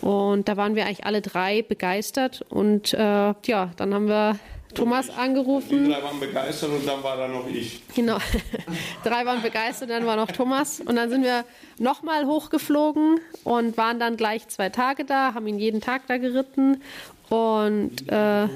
Und 0.02 0.48
da 0.48 0.58
waren 0.58 0.74
wir 0.76 0.84
eigentlich 0.84 1.06
alle 1.06 1.22
drei 1.22 1.62
begeistert. 1.62 2.44
Und 2.50 2.92
äh, 2.92 2.98
ja, 2.98 3.70
dann 3.76 3.94
haben 3.94 4.08
wir 4.08 4.38
Thomas 4.74 5.10
angerufen. 5.10 5.84
Die 5.84 5.90
drei 5.90 6.02
waren 6.02 6.20
begeistert 6.20 6.70
und 6.70 6.86
dann 6.86 7.02
war 7.02 7.16
da 7.16 7.28
noch 7.28 7.46
ich. 7.48 7.82
Genau. 7.94 8.18
drei 9.04 9.26
waren 9.26 9.42
begeistert, 9.42 9.90
dann 9.90 10.06
war 10.06 10.16
noch 10.16 10.30
Thomas. 10.30 10.80
Und 10.80 10.96
dann 10.96 11.10
sind 11.10 11.22
wir 11.22 11.44
nochmal 11.78 12.26
hochgeflogen 12.26 13.20
und 13.44 13.76
waren 13.76 13.98
dann 13.98 14.16
gleich 14.16 14.48
zwei 14.48 14.68
Tage 14.68 15.04
da, 15.04 15.34
haben 15.34 15.46
ihn 15.46 15.58
jeden 15.58 15.80
Tag 15.80 16.06
da 16.06 16.18
geritten. 16.18 16.82
Und 17.28 18.10
äh, 18.10 18.48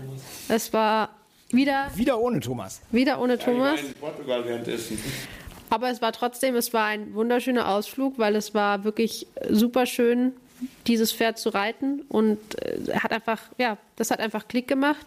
es 0.48 0.72
war 0.72 1.10
wieder. 1.50 1.90
Wieder 1.94 2.20
ohne 2.20 2.40
Thomas. 2.40 2.80
Wieder 2.90 3.20
ohne 3.20 3.38
Thomas. 3.38 3.80
Ja, 3.80 3.86
in 3.86 3.94
Portugal 3.94 4.44
währenddessen. 4.44 4.98
Aber 5.70 5.90
es 5.90 6.00
war 6.00 6.12
trotzdem, 6.12 6.54
es 6.54 6.72
war 6.72 6.86
ein 6.86 7.14
wunderschöner 7.14 7.68
Ausflug, 7.68 8.18
weil 8.18 8.36
es 8.36 8.54
war 8.54 8.84
wirklich 8.84 9.26
super 9.50 9.86
schön 9.86 10.32
dieses 10.86 11.12
Pferd 11.12 11.38
zu 11.38 11.50
reiten 11.50 12.02
und 12.08 12.38
äh, 12.62 12.94
hat 12.98 13.12
einfach, 13.12 13.40
ja, 13.58 13.76
das 13.96 14.10
hat 14.10 14.20
einfach 14.20 14.48
Klick 14.48 14.68
gemacht. 14.68 15.06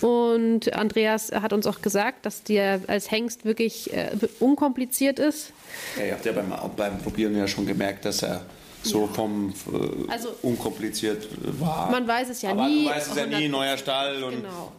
Und 0.00 0.72
Andreas 0.74 1.32
hat 1.32 1.52
uns 1.52 1.66
auch 1.66 1.80
gesagt, 1.82 2.26
dass 2.26 2.42
der 2.42 2.80
als 2.86 3.10
Hengst 3.10 3.44
wirklich 3.44 3.92
äh, 3.92 4.10
unkompliziert 4.40 5.18
ist. 5.18 5.52
Ja, 5.98 6.04
ihr 6.06 6.12
habt 6.12 6.24
ja 6.24 6.32
beim, 6.32 6.52
beim 6.76 6.98
Probieren 6.98 7.36
ja 7.36 7.46
schon 7.48 7.66
gemerkt, 7.66 8.04
dass 8.04 8.22
er 8.22 8.44
so 8.82 9.06
vom 9.06 9.54
äh, 9.72 10.10
Also- 10.12 10.34
unkompliziert 10.42 11.28
war. 11.58 11.90
Man 11.90 12.06
weiß 12.06 12.28
es 12.30 12.42
ja 12.42 12.50
Aber 12.50 12.66
nie. 12.68 12.84
du 12.84 12.90
weißt 12.90 13.10
es 13.12 13.16
ja 13.16 13.26
nie, 13.26 13.48
100%. 13.48 13.50
neuer 13.50 13.78
Stall 13.78 14.22
und 14.24 14.36
Genau. 14.42 14.72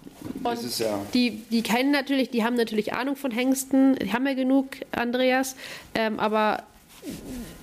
Und 0.43 0.53
ist 0.63 0.79
ja. 0.79 1.00
die, 1.13 1.43
die 1.51 1.62
kennen 1.62 1.91
natürlich, 1.91 2.29
die 2.31 2.43
haben 2.43 2.55
natürlich 2.55 2.93
Ahnung 2.93 3.15
von 3.15 3.29
Hengsten, 3.31 3.95
die 3.95 4.12
haben 4.12 4.25
ja 4.25 4.33
genug, 4.33 4.67
Andreas, 4.91 5.55
ähm, 5.93 6.19
aber 6.19 6.63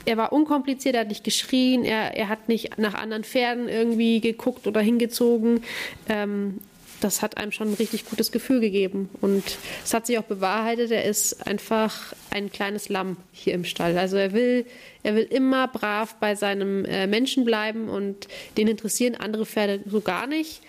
er 0.04 0.16
war 0.16 0.32
unkompliziert, 0.32 0.94
er 0.94 1.02
hat 1.02 1.08
nicht 1.08 1.24
geschrien, 1.24 1.84
er, 1.84 2.16
er 2.16 2.28
hat 2.28 2.48
nicht 2.48 2.78
nach 2.78 2.94
anderen 2.94 3.24
Pferden 3.24 3.68
irgendwie 3.68 4.20
geguckt 4.20 4.66
oder 4.66 4.80
hingezogen. 4.80 5.62
Ähm, 6.08 6.58
das 7.00 7.20
hat 7.20 7.36
einem 7.36 7.52
schon 7.52 7.70
ein 7.70 7.74
richtig 7.74 8.08
gutes 8.08 8.30
Gefühl 8.32 8.60
gegeben. 8.60 9.10
Und 9.20 9.42
es 9.84 9.92
hat 9.92 10.06
sich 10.06 10.18
auch 10.18 10.24
bewahrheitet, 10.24 10.90
er 10.90 11.04
ist 11.04 11.46
einfach 11.46 12.14
ein 12.30 12.50
kleines 12.50 12.88
Lamm 12.88 13.16
hier 13.32 13.54
im 13.54 13.64
Stall. 13.64 13.98
Also 13.98 14.16
er 14.16 14.32
will, 14.32 14.66
er 15.02 15.16
will 15.16 15.26
immer 15.28 15.68
brav 15.68 16.14
bei 16.20 16.34
seinem 16.34 16.84
äh, 16.84 17.06
Menschen 17.06 17.44
bleiben 17.44 17.88
und 17.88 18.28
den 18.56 18.68
interessieren 18.68 19.16
andere 19.16 19.46
Pferde 19.46 19.80
so 19.86 20.00
gar 20.00 20.26
nicht. 20.26 20.62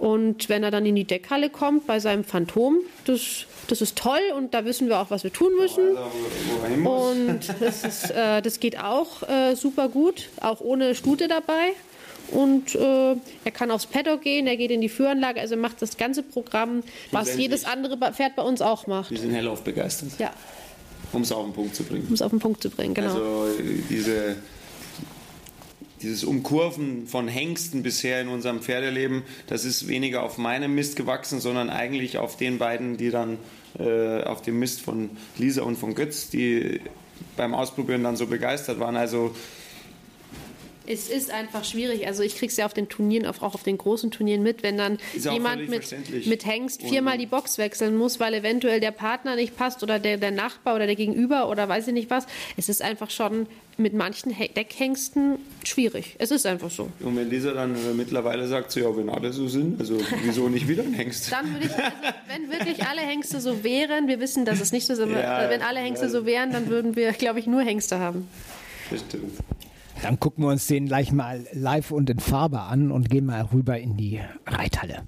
Und 0.00 0.48
wenn 0.48 0.64
er 0.64 0.70
dann 0.70 0.86
in 0.86 0.94
die 0.96 1.04
Deckhalle 1.04 1.50
kommt 1.50 1.86
bei 1.86 2.00
seinem 2.00 2.24
Phantom, 2.24 2.78
das, 3.04 3.44
das 3.68 3.82
ist 3.82 3.96
toll 3.98 4.18
und 4.34 4.54
da 4.54 4.64
wissen 4.64 4.88
wir 4.88 4.98
auch, 4.98 5.10
was 5.10 5.24
wir 5.24 5.32
tun 5.32 5.52
müssen. 5.58 5.90
Und 6.86 7.40
das, 7.60 7.84
ist, 7.84 8.10
äh, 8.10 8.40
das 8.40 8.60
geht 8.60 8.78
auch 8.82 9.28
äh, 9.28 9.54
super 9.54 9.90
gut, 9.90 10.30
auch 10.40 10.60
ohne 10.62 10.94
Stute 10.94 11.28
dabei. 11.28 11.72
Und 12.30 12.74
äh, 12.76 13.16
er 13.44 13.50
kann 13.52 13.70
aufs 13.70 13.86
Paddock 13.86 14.22
gehen, 14.22 14.46
er 14.46 14.56
geht 14.56 14.70
in 14.70 14.80
die 14.80 14.88
Führanlage, 14.88 15.38
also 15.40 15.56
macht 15.56 15.82
das 15.82 15.96
ganze 15.98 16.22
Programm, 16.22 16.82
was 17.10 17.36
jedes 17.36 17.64
andere 17.66 17.98
Pferd 18.14 18.36
bei 18.36 18.42
uns 18.42 18.62
auch 18.62 18.86
macht. 18.86 19.10
Wir 19.10 19.18
sind 19.18 19.32
hellauf 19.34 19.62
begeistert, 19.62 20.10
Ja, 20.18 20.30
um 21.12 21.22
es 21.22 21.32
auf 21.32 21.44
den 21.44 21.52
Punkt 21.52 21.74
zu 21.76 21.82
bringen. 21.82 22.06
um 22.08 22.14
es 22.14 22.22
auf 22.22 22.30
den 22.30 22.38
Punkt 22.38 22.62
zu 22.62 22.70
bringen, 22.70 22.94
genau. 22.94 23.10
Also 23.10 23.46
äh, 23.58 23.82
diese, 23.90 24.36
dieses 26.02 26.24
Umkurven 26.24 27.06
von 27.06 27.28
Hengsten 27.28 27.82
bisher 27.82 28.20
in 28.20 28.28
unserem 28.28 28.60
Pferdeleben, 28.60 29.22
das 29.46 29.64
ist 29.64 29.88
weniger 29.88 30.22
auf 30.22 30.38
meinem 30.38 30.74
Mist 30.74 30.96
gewachsen, 30.96 31.40
sondern 31.40 31.70
eigentlich 31.70 32.18
auf 32.18 32.36
den 32.36 32.58
beiden, 32.58 32.96
die 32.96 33.10
dann 33.10 33.38
äh, 33.78 34.22
auf 34.22 34.42
dem 34.42 34.58
Mist 34.58 34.80
von 34.80 35.10
Lisa 35.38 35.62
und 35.62 35.76
von 35.76 35.94
Götz, 35.94 36.30
die 36.30 36.80
beim 37.36 37.54
Ausprobieren 37.54 38.02
dann 38.02 38.16
so 38.16 38.26
begeistert 38.26 38.80
waren. 38.80 38.96
Also 38.96 39.34
Es 40.90 41.08
ist 41.08 41.30
einfach 41.30 41.64
schwierig. 41.64 42.06
Also 42.06 42.22
ich 42.22 42.36
krieg's 42.36 42.56
ja 42.56 42.66
auf 42.66 42.74
den 42.74 42.88
Turnieren, 42.88 43.26
auch 43.26 43.42
auf 43.42 43.62
den 43.62 43.78
großen 43.78 44.10
Turnieren 44.10 44.42
mit, 44.42 44.62
wenn 44.62 44.76
dann 44.76 44.98
jemand 45.14 45.68
mit, 45.68 46.26
mit 46.26 46.44
Hengst 46.44 46.82
viermal 46.82 47.16
die 47.16 47.26
Box 47.26 47.58
wechseln 47.58 47.96
muss, 47.96 48.18
weil 48.18 48.34
eventuell 48.34 48.80
der 48.80 48.90
Partner 48.90 49.36
nicht 49.36 49.56
passt 49.56 49.82
oder 49.82 49.98
der, 49.98 50.16
der 50.16 50.32
Nachbar 50.32 50.74
oder 50.74 50.86
der 50.86 50.96
Gegenüber 50.96 51.48
oder 51.48 51.68
weiß 51.68 51.86
ich 51.88 51.94
nicht 51.94 52.10
was. 52.10 52.26
Es 52.56 52.68
ist 52.68 52.82
einfach 52.82 53.10
schon 53.10 53.46
mit 53.76 53.94
manchen 53.94 54.32
He 54.32 54.48
Deckhengsten 54.48 55.38
schwierig. 55.64 56.16
Es 56.18 56.30
ist 56.30 56.44
einfach 56.44 56.70
so. 56.70 56.88
und 57.00 57.16
wenn 57.16 57.30
Lisa 57.30 57.52
dann 57.52 57.74
äh, 57.74 57.94
mittlerweile 57.94 58.46
sagt, 58.46 58.72
so, 58.72 58.80
ja, 58.80 58.96
wenn 58.96 59.08
alle 59.08 59.32
so 59.32 59.48
sind, 59.48 59.80
also 59.80 59.98
wieso 60.24 60.48
nicht 60.48 60.68
wieder 60.68 60.82
ein 60.82 60.92
Hengst? 60.92 61.32
Dann 61.32 61.52
würde 61.52 61.66
ich, 61.66 61.72
also, 61.72 61.90
wenn 62.26 62.50
wirklich 62.50 62.84
alle 62.86 63.00
Hengste 63.00 63.40
so 63.40 63.62
wären, 63.64 64.08
wir 64.08 64.20
wissen, 64.20 64.44
dass 64.44 64.60
es 64.60 64.72
nicht 64.72 64.86
so 64.86 64.92
ist, 64.92 65.00
aber 65.00 65.20
Ja, 65.20 65.48
wenn 65.48 65.62
alle 65.62 65.80
Hengste 65.80 66.06
ja. 66.06 66.10
so 66.10 66.26
wären, 66.26 66.52
dann 66.52 66.68
würden 66.68 66.96
wir, 66.96 67.12
glaube 67.12 67.38
ich, 67.38 67.46
nur 67.46 67.62
Hengste 67.62 67.98
haben. 67.98 68.28
Das 68.90 69.00
stimmt. 69.00 69.32
Dann 70.02 70.18
gucken 70.18 70.44
wir 70.44 70.48
uns 70.48 70.66
den 70.66 70.86
gleich 70.86 71.12
mal 71.12 71.46
live 71.52 71.90
und 71.90 72.08
in 72.10 72.20
Farbe 72.20 72.60
an 72.60 72.90
und 72.90 73.10
gehen 73.10 73.26
mal 73.26 73.42
rüber 73.42 73.78
in 73.78 73.96
die 73.96 74.20
Reithalle. 74.46 75.04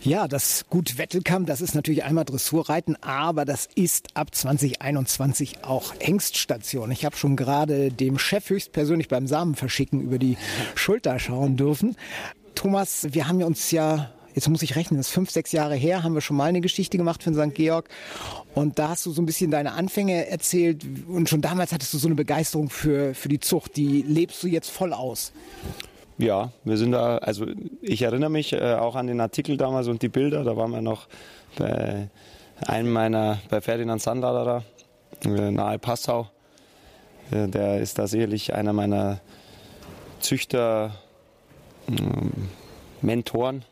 Ja, 0.00 0.28
das 0.28 0.66
gut 0.70 0.96
Wettelkamm, 0.96 1.44
das 1.44 1.60
ist 1.60 1.74
natürlich 1.74 2.04
einmal 2.04 2.24
Dressurreiten, 2.24 2.96
aber 3.02 3.44
das 3.44 3.68
ist 3.74 4.16
ab 4.16 4.34
2021 4.34 5.64
auch 5.64 5.92
Hengststation. 5.98 6.92
Ich 6.92 7.04
habe 7.04 7.16
schon 7.16 7.36
gerade 7.36 7.90
dem 7.90 8.18
Chef 8.18 8.48
höchstpersönlich 8.48 9.08
beim 9.08 9.26
Samenverschicken 9.26 10.00
über 10.00 10.18
die 10.18 10.38
Schulter 10.76 11.18
schauen 11.18 11.56
dürfen. 11.56 11.96
Thomas, 12.54 13.08
wir 13.10 13.28
haben 13.28 13.40
ja 13.40 13.46
uns 13.46 13.70
ja 13.70 14.12
jetzt 14.38 14.48
muss 14.48 14.62
ich 14.62 14.76
rechnen, 14.76 14.98
das 14.98 15.08
ist 15.08 15.12
fünf, 15.12 15.30
sechs 15.30 15.50
Jahre 15.50 15.74
her, 15.74 16.04
haben 16.04 16.14
wir 16.14 16.20
schon 16.20 16.36
mal 16.36 16.44
eine 16.44 16.60
Geschichte 16.60 16.96
gemacht 16.96 17.24
für 17.24 17.32
den 17.32 17.50
St. 17.50 17.56
Georg. 17.56 17.88
Und 18.54 18.78
da 18.78 18.90
hast 18.90 19.04
du 19.04 19.10
so 19.10 19.20
ein 19.20 19.26
bisschen 19.26 19.50
deine 19.50 19.72
Anfänge 19.72 20.28
erzählt. 20.28 20.84
Und 21.08 21.28
schon 21.28 21.40
damals 21.40 21.72
hattest 21.72 21.92
du 21.92 21.98
so 21.98 22.06
eine 22.06 22.14
Begeisterung 22.14 22.70
für, 22.70 23.14
für 23.14 23.28
die 23.28 23.40
Zucht. 23.40 23.76
Die 23.76 24.02
lebst 24.02 24.40
du 24.44 24.46
jetzt 24.46 24.70
voll 24.70 24.92
aus. 24.92 25.32
Ja, 26.18 26.52
wir 26.64 26.76
sind 26.76 26.92
da, 26.92 27.18
also 27.18 27.46
ich 27.82 28.02
erinnere 28.02 28.30
mich 28.30 28.52
äh, 28.52 28.74
auch 28.74 28.94
an 28.94 29.08
den 29.08 29.20
Artikel 29.20 29.56
damals 29.56 29.88
und 29.88 30.02
die 30.02 30.08
Bilder, 30.08 30.44
da 30.44 30.56
waren 30.56 30.70
wir 30.70 30.82
noch 30.82 31.08
bei 31.56 32.08
einem 32.66 32.92
meiner, 32.92 33.38
bei 33.50 33.60
Ferdinand 33.60 34.00
Sandlader 34.00 34.62
da, 35.24 35.30
äh, 35.30 35.50
nahe 35.50 35.78
Passau. 35.80 36.28
Äh, 37.32 37.48
der 37.48 37.80
ist 37.80 37.98
da 37.98 38.06
sicherlich 38.06 38.54
einer 38.54 38.72
meiner 38.72 39.20
Züchter, 40.20 40.94
ähm, 41.88 42.48
Mentoren. 43.02 43.64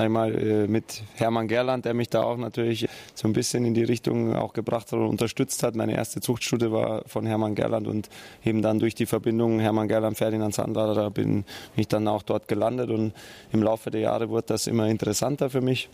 Einmal 0.00 0.34
äh, 0.34 0.66
mit 0.66 1.02
Hermann 1.16 1.48
Gerland, 1.48 1.84
der 1.84 1.94
mich 1.94 2.08
da 2.08 2.22
auch 2.22 2.36
natürlich 2.36 2.88
so 3.14 3.28
ein 3.28 3.32
bisschen 3.32 3.64
in 3.64 3.74
die 3.74 3.84
Richtung 3.84 4.34
auch 4.34 4.52
gebracht 4.52 4.92
hat 4.92 4.98
und 4.98 5.06
unterstützt 5.06 5.62
hat. 5.62 5.74
Meine 5.74 5.94
erste 5.94 6.20
Zuchtstudie 6.20 6.70
war 6.70 7.02
von 7.06 7.26
Hermann 7.26 7.54
Gerland 7.54 7.86
und 7.86 8.08
eben 8.44 8.62
dann 8.62 8.78
durch 8.78 8.94
die 8.94 9.06
Verbindung 9.06 9.60
Hermann 9.60 9.88
Gerland, 9.88 10.16
Ferdinand 10.16 10.54
Sandlader, 10.54 10.94
da 10.94 11.08
bin 11.08 11.44
ich 11.76 11.88
dann 11.88 12.08
auch 12.08 12.22
dort 12.22 12.48
gelandet 12.48 12.90
und 12.90 13.12
im 13.52 13.62
Laufe 13.62 13.90
der 13.90 14.02
Jahre 14.02 14.28
wurde 14.28 14.46
das 14.48 14.66
immer 14.66 14.88
interessanter 14.88 15.50
für 15.50 15.60
mich. 15.60 15.88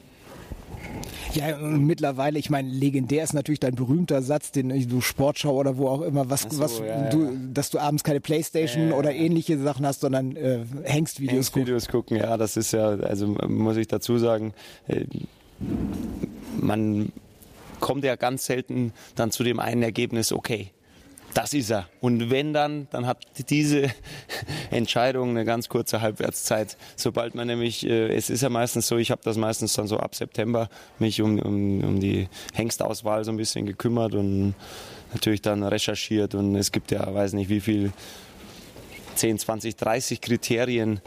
Ja, 1.33 1.57
und 1.57 1.85
mittlerweile, 1.85 2.39
ich 2.39 2.51
meine, 2.51 2.69
legendär 2.69 3.25
ist 3.25 3.33
natürlich 3.33 3.61
dein 3.61 3.75
berühmter 3.75 4.23
Satz, 4.23 4.53
den 4.53 4.89
du 4.89 5.01
Sportschau 5.01 5.55
oder 5.55 5.77
wo 5.77 5.89
auch 5.89 6.03
immer, 6.03 6.31
was, 6.31 6.43
so, 6.43 6.59
was 6.59 6.79
ja, 6.79 7.09
du, 7.11 7.25
ja. 7.25 7.31
dass 7.53 7.71
du 7.71 7.79
abends 7.79 8.05
keine 8.05 8.21
Playstation 8.21 8.91
Ja, 8.91 8.95
oder 8.95 9.13
ähnliche 9.13 9.59
Sachen 9.59 9.85
hast, 9.87 10.01
sondern 10.01 10.37
äh, 10.37 10.61
Hengstvideos 10.85 11.53
guckst. 11.53 11.57
Videos 11.57 11.89
gucken, 11.89 12.17
ja, 12.19 12.37
das 12.37 12.57
ist 12.57 12.73
ja, 12.73 12.89
also 12.91 13.27
muss 13.27 13.77
ich 13.77 13.89
dazu 13.89 14.19
sagen, 14.19 14.55
äh, 14.87 15.05
man 16.61 17.11
kommt 17.81 18.05
ja 18.05 18.17
ganz 18.17 18.47
selten 18.47 18.93
dann 19.15 19.31
zu 19.31 19.43
dem 19.43 19.61
einen 19.61 19.83
Ergebnis, 19.83 20.33
okay, 20.33 20.71
das 21.35 21.53
ist 21.53 21.71
er. 21.71 21.89
Und 22.01 22.31
wenn 22.31 22.53
dann, 22.53 22.87
dann 22.91 23.07
hat 23.07 23.19
diese 23.49 23.91
Entscheidung 24.71 25.31
eine 25.31 25.45
ganz 25.45 25.69
kurze 25.69 26.01
Halbwertszeit. 26.01 26.77
Sobald 26.97 27.35
man 27.35 27.49
nämlich, 27.49 27.85
äh, 27.85 28.15
es 28.15 28.31
ist 28.31 28.43
ja 28.43 28.49
meistens 28.49 28.87
so, 28.87 28.97
ich 28.97 29.11
habe 29.11 29.21
das 29.25 29.37
meistens 29.37 29.75
dann 29.75 29.87
so 29.87 29.99
ab 29.99 30.15
September 30.15 30.69
mich 30.99 31.21
um, 31.21 31.39
um, 31.41 31.85
um 31.85 32.01
die 32.01 32.29
Hengstauswahl 32.55 33.25
so 33.25 33.33
ein 33.33 33.37
bisschen 33.37 33.67
gekümmert 33.67 34.15
und 34.15 34.55
natürlich 35.13 35.43
dann 35.43 35.63
recherchiert 35.63 36.35
und 36.35 36.57
es 36.57 36.73
gibt 36.73 36.91
ja, 36.91 37.13
weiß 37.13 37.35
nicht 37.35 37.49
wie 37.49 37.61
viel 37.61 37.93
10, 39.15 39.39
20, 39.39 39.77
30 39.77 40.21
Kriterien, 40.21 41.01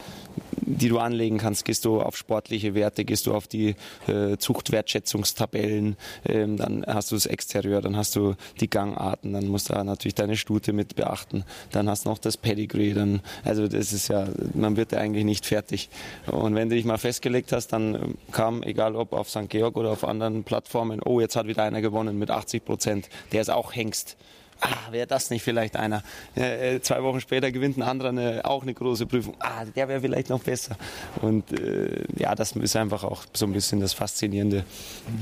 die 0.67 0.89
du 0.89 0.99
anlegen 0.99 1.37
kannst. 1.37 1.65
Gehst 1.65 1.85
du 1.85 2.01
auf 2.01 2.17
sportliche 2.17 2.75
Werte, 2.75 3.05
gehst 3.05 3.25
du 3.25 3.33
auf 3.33 3.47
die 3.47 3.75
äh, 4.07 4.37
Zuchtwertschätzungstabellen, 4.37 5.95
ähm, 6.27 6.57
dann 6.57 6.85
hast 6.85 7.11
du 7.11 7.15
das 7.15 7.25
Exterieur, 7.25 7.81
dann 7.81 7.95
hast 7.95 8.15
du 8.15 8.35
die 8.59 8.69
Gangarten, 8.69 9.33
dann 9.33 9.47
musst 9.47 9.69
du 9.69 9.73
natürlich 9.73 10.15
deine 10.15 10.37
Stute 10.37 10.73
mit 10.73 10.95
beachten, 10.95 11.45
dann 11.71 11.89
hast 11.89 12.05
du 12.05 12.09
noch 12.09 12.17
das 12.17 12.37
Pedigree, 12.37 12.93
dann, 12.93 13.21
also 13.43 13.67
das 13.67 13.93
ist 13.93 14.09
ja, 14.09 14.27
man 14.53 14.75
wird 14.75 14.91
ja 14.91 14.99
eigentlich 14.99 15.25
nicht 15.25 15.45
fertig. 15.45 15.89
Und 16.27 16.55
wenn 16.55 16.69
du 16.69 16.75
dich 16.75 16.85
mal 16.85 16.97
festgelegt 16.97 17.51
hast, 17.51 17.69
dann 17.69 18.15
kam, 18.31 18.61
egal 18.63 18.95
ob 18.95 19.13
auf 19.13 19.29
St. 19.29 19.49
Georg 19.49 19.77
oder 19.77 19.91
auf 19.91 20.03
anderen 20.03 20.43
Plattformen, 20.43 21.01
oh, 21.01 21.21
jetzt 21.21 21.35
hat 21.35 21.47
wieder 21.47 21.63
einer 21.63 21.81
gewonnen 21.81 22.19
mit 22.19 22.29
80 22.29 22.65
Prozent, 22.65 23.09
der 23.31 23.41
ist 23.41 23.49
auch 23.49 23.73
Hengst 23.73 24.17
ah, 24.61 24.91
wäre 24.91 25.07
das 25.07 25.29
nicht 25.29 25.43
vielleicht 25.43 25.75
einer? 25.75 26.03
Äh, 26.35 26.79
zwei 26.81 27.03
Wochen 27.03 27.21
später 27.21 27.51
gewinnt 27.51 27.77
ein 27.77 27.83
anderer 27.83 28.09
eine, 28.09 28.41
auch 28.45 28.63
eine 28.63 28.73
große 28.73 29.05
Prüfung. 29.05 29.35
Ah, 29.39 29.65
der 29.65 29.87
wäre 29.87 30.01
vielleicht 30.01 30.29
noch 30.29 30.43
besser. 30.43 30.77
Und 31.21 31.51
äh, 31.59 32.03
ja, 32.17 32.35
das 32.35 32.53
ist 32.53 32.75
einfach 32.75 33.03
auch 33.03 33.23
so 33.33 33.45
ein 33.45 33.53
bisschen 33.53 33.79
das 33.79 33.93
Faszinierende. 33.93 34.65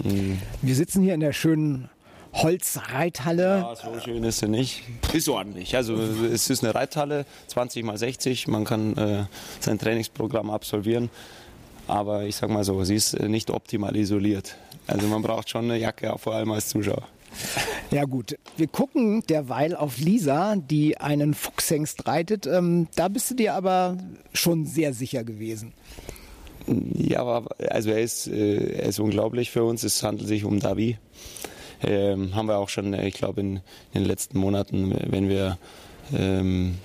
Mhm. 0.04 0.42
Wir 0.62 0.76
sitzen 0.76 1.04
hier 1.04 1.14
in 1.14 1.20
der 1.20 1.34
schönen 1.34 1.90
Holzreithalle. 2.34 3.60
Ja, 3.60 3.76
so 3.76 4.00
schön 4.00 4.24
ist 4.24 4.40
sie 4.40 4.48
nicht. 4.48 4.84
Ist 5.14 5.30
ordentlich. 5.30 5.76
Also 5.76 5.96
es 5.96 6.50
ist 6.50 6.64
eine 6.64 6.76
Reithalle, 6.76 7.26
20 7.48 7.84
mal 7.86 7.98
60. 7.98 8.48
Man 8.48 8.66
kann 8.66 8.98
äh, 8.98 9.24
sein 9.60 9.80
Trainingsprogramm 9.80 10.50
absolvieren. 10.50 11.10
Aber 11.88 12.24
ich 12.24 12.36
sag 12.36 12.50
mal 12.50 12.64
so, 12.64 12.84
sie 12.84 12.96
ist 12.96 13.20
nicht 13.20 13.52
optimal 13.52 13.96
isoliert. 13.96 14.56
Also 14.88 15.08
man 15.08 15.22
braucht 15.22 15.50
schon 15.50 15.66
eine 15.66 15.78
Jacke, 15.78 16.14
vor 16.18 16.34
allem 16.34 16.52
als 16.52 16.70
Zuschauer. 16.70 17.04
Ja 17.92 18.06
gut, 18.06 18.38
wir 18.58 18.68
gucken 18.68 19.24
derweil 19.30 19.76
auf 19.76 19.98
Lisa, 19.98 20.56
die 20.56 20.98
einen 20.98 21.34
Fuchshengst 21.34 22.08
reitet. 22.08 22.48
Ähm, 22.48 22.88
da 22.96 23.08
bist 23.08 23.32
du 23.32 23.36
dir 23.36 23.54
aber 23.54 23.98
schon 24.34 24.66
sehr 24.66 24.94
sicher 24.94 25.24
gewesen. 25.24 25.74
Ja, 26.68 27.22
aber 27.22 27.56
also 27.70 27.92
er 27.92 28.02
ist, 28.02 28.28
äh, 28.28 28.80
er 28.80 28.90
ist 28.90 29.00
unglaublich 29.00 29.52
für 29.52 29.64
uns. 29.64 29.84
Es 29.84 30.02
handelt 30.04 30.28
sich 30.28 30.44
um 30.46 30.60
Davi. 30.60 30.98
Ähm, 31.84 32.34
haben 32.36 32.48
wir 32.48 32.58
auch 32.58 32.70
schon, 32.70 32.94
ich 32.94 33.16
glaube, 33.16 33.42
in, 33.42 33.58
in, 33.94 34.02
den 34.02 34.06
letzten 34.06 34.40
Monaten, 34.40 34.96
wenn 35.08 35.30
wir 35.30 35.58
ähm, 36.16 36.76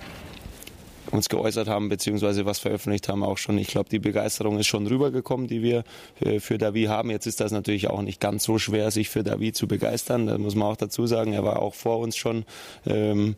uns 1.11 1.29
geäußert 1.29 1.67
haben, 1.67 1.89
beziehungsweise 1.89 2.45
was 2.45 2.59
veröffentlicht 2.59 3.09
haben, 3.09 3.23
auch 3.23 3.37
schon. 3.37 3.57
Ich 3.57 3.67
glaube, 3.67 3.89
die 3.89 3.99
Begeisterung 3.99 4.57
ist 4.57 4.67
schon 4.67 4.87
rübergekommen, 4.87 5.47
die 5.47 5.61
wir 5.61 5.83
äh, 6.21 6.39
für 6.39 6.57
Davi 6.57 6.85
haben. 6.85 7.09
Jetzt 7.09 7.27
ist 7.27 7.41
das 7.41 7.51
natürlich 7.51 7.89
auch 7.89 8.01
nicht 8.01 8.19
ganz 8.19 8.43
so 8.43 8.57
schwer, 8.57 8.91
sich 8.91 9.09
für 9.09 9.23
Davi 9.23 9.51
zu 9.51 9.67
begeistern. 9.67 10.27
Da 10.27 10.37
muss 10.37 10.55
man 10.55 10.67
auch 10.69 10.77
dazu 10.77 11.05
sagen, 11.07 11.33
er 11.33 11.43
war 11.43 11.61
auch 11.61 11.75
vor 11.75 11.99
uns 11.99 12.15
schon 12.15 12.45
ähm, 12.85 13.35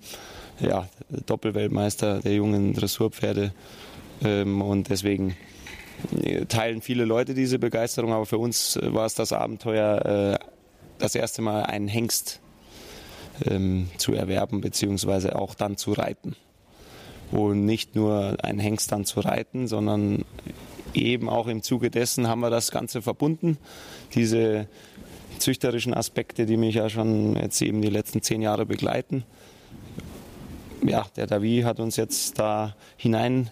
ja, 0.59 0.87
Doppelweltmeister 1.25 2.19
der 2.19 2.35
jungen 2.35 2.73
Dressurpferde. 2.73 3.53
Ähm, 4.23 4.61
und 4.61 4.89
deswegen 4.89 5.35
äh, 6.21 6.45
teilen 6.45 6.81
viele 6.81 7.05
Leute 7.05 7.33
diese 7.33 7.59
Begeisterung, 7.59 8.13
aber 8.13 8.25
für 8.25 8.37
uns 8.37 8.75
äh, 8.75 8.93
war 8.93 9.05
es 9.05 9.15
das 9.15 9.33
Abenteuer, 9.33 10.37
äh, 10.39 10.45
das 10.99 11.15
erste 11.15 11.41
Mal 11.41 11.63
einen 11.63 11.87
Hengst 11.87 12.39
ähm, 13.45 13.89
zu 13.97 14.13
erwerben, 14.13 14.61
beziehungsweise 14.61 15.35
auch 15.35 15.55
dann 15.55 15.75
zu 15.75 15.93
reiten 15.93 16.35
und 17.33 17.65
nicht 17.65 17.95
nur 17.95 18.37
einen 18.43 18.59
Hengst 18.59 18.91
dann 18.91 19.05
zu 19.05 19.19
reiten, 19.19 19.67
sondern 19.67 20.23
eben 20.93 21.29
auch 21.29 21.47
im 21.47 21.63
Zuge 21.63 21.89
dessen 21.89 22.27
haben 22.27 22.41
wir 22.41 22.51
das 22.51 22.69
Ganze 22.69 23.01
verbunden. 23.01 23.57
Diese 24.13 24.67
züchterischen 25.39 25.93
Aspekte, 25.95 26.45
die 26.45 26.57
mich 26.57 26.75
ja 26.75 26.89
schon 26.89 27.35
jetzt 27.35 27.61
eben 27.61 27.81
die 27.81 27.89
letzten 27.89 28.21
zehn 28.21 28.41
Jahre 28.41 28.67
begleiten. 28.67 29.23
Ja, 30.85 31.07
der 31.15 31.25
Davi 31.25 31.61
hat 31.65 31.79
uns 31.79 31.95
jetzt 31.95 32.37
da 32.37 32.75
hinein 32.97 33.49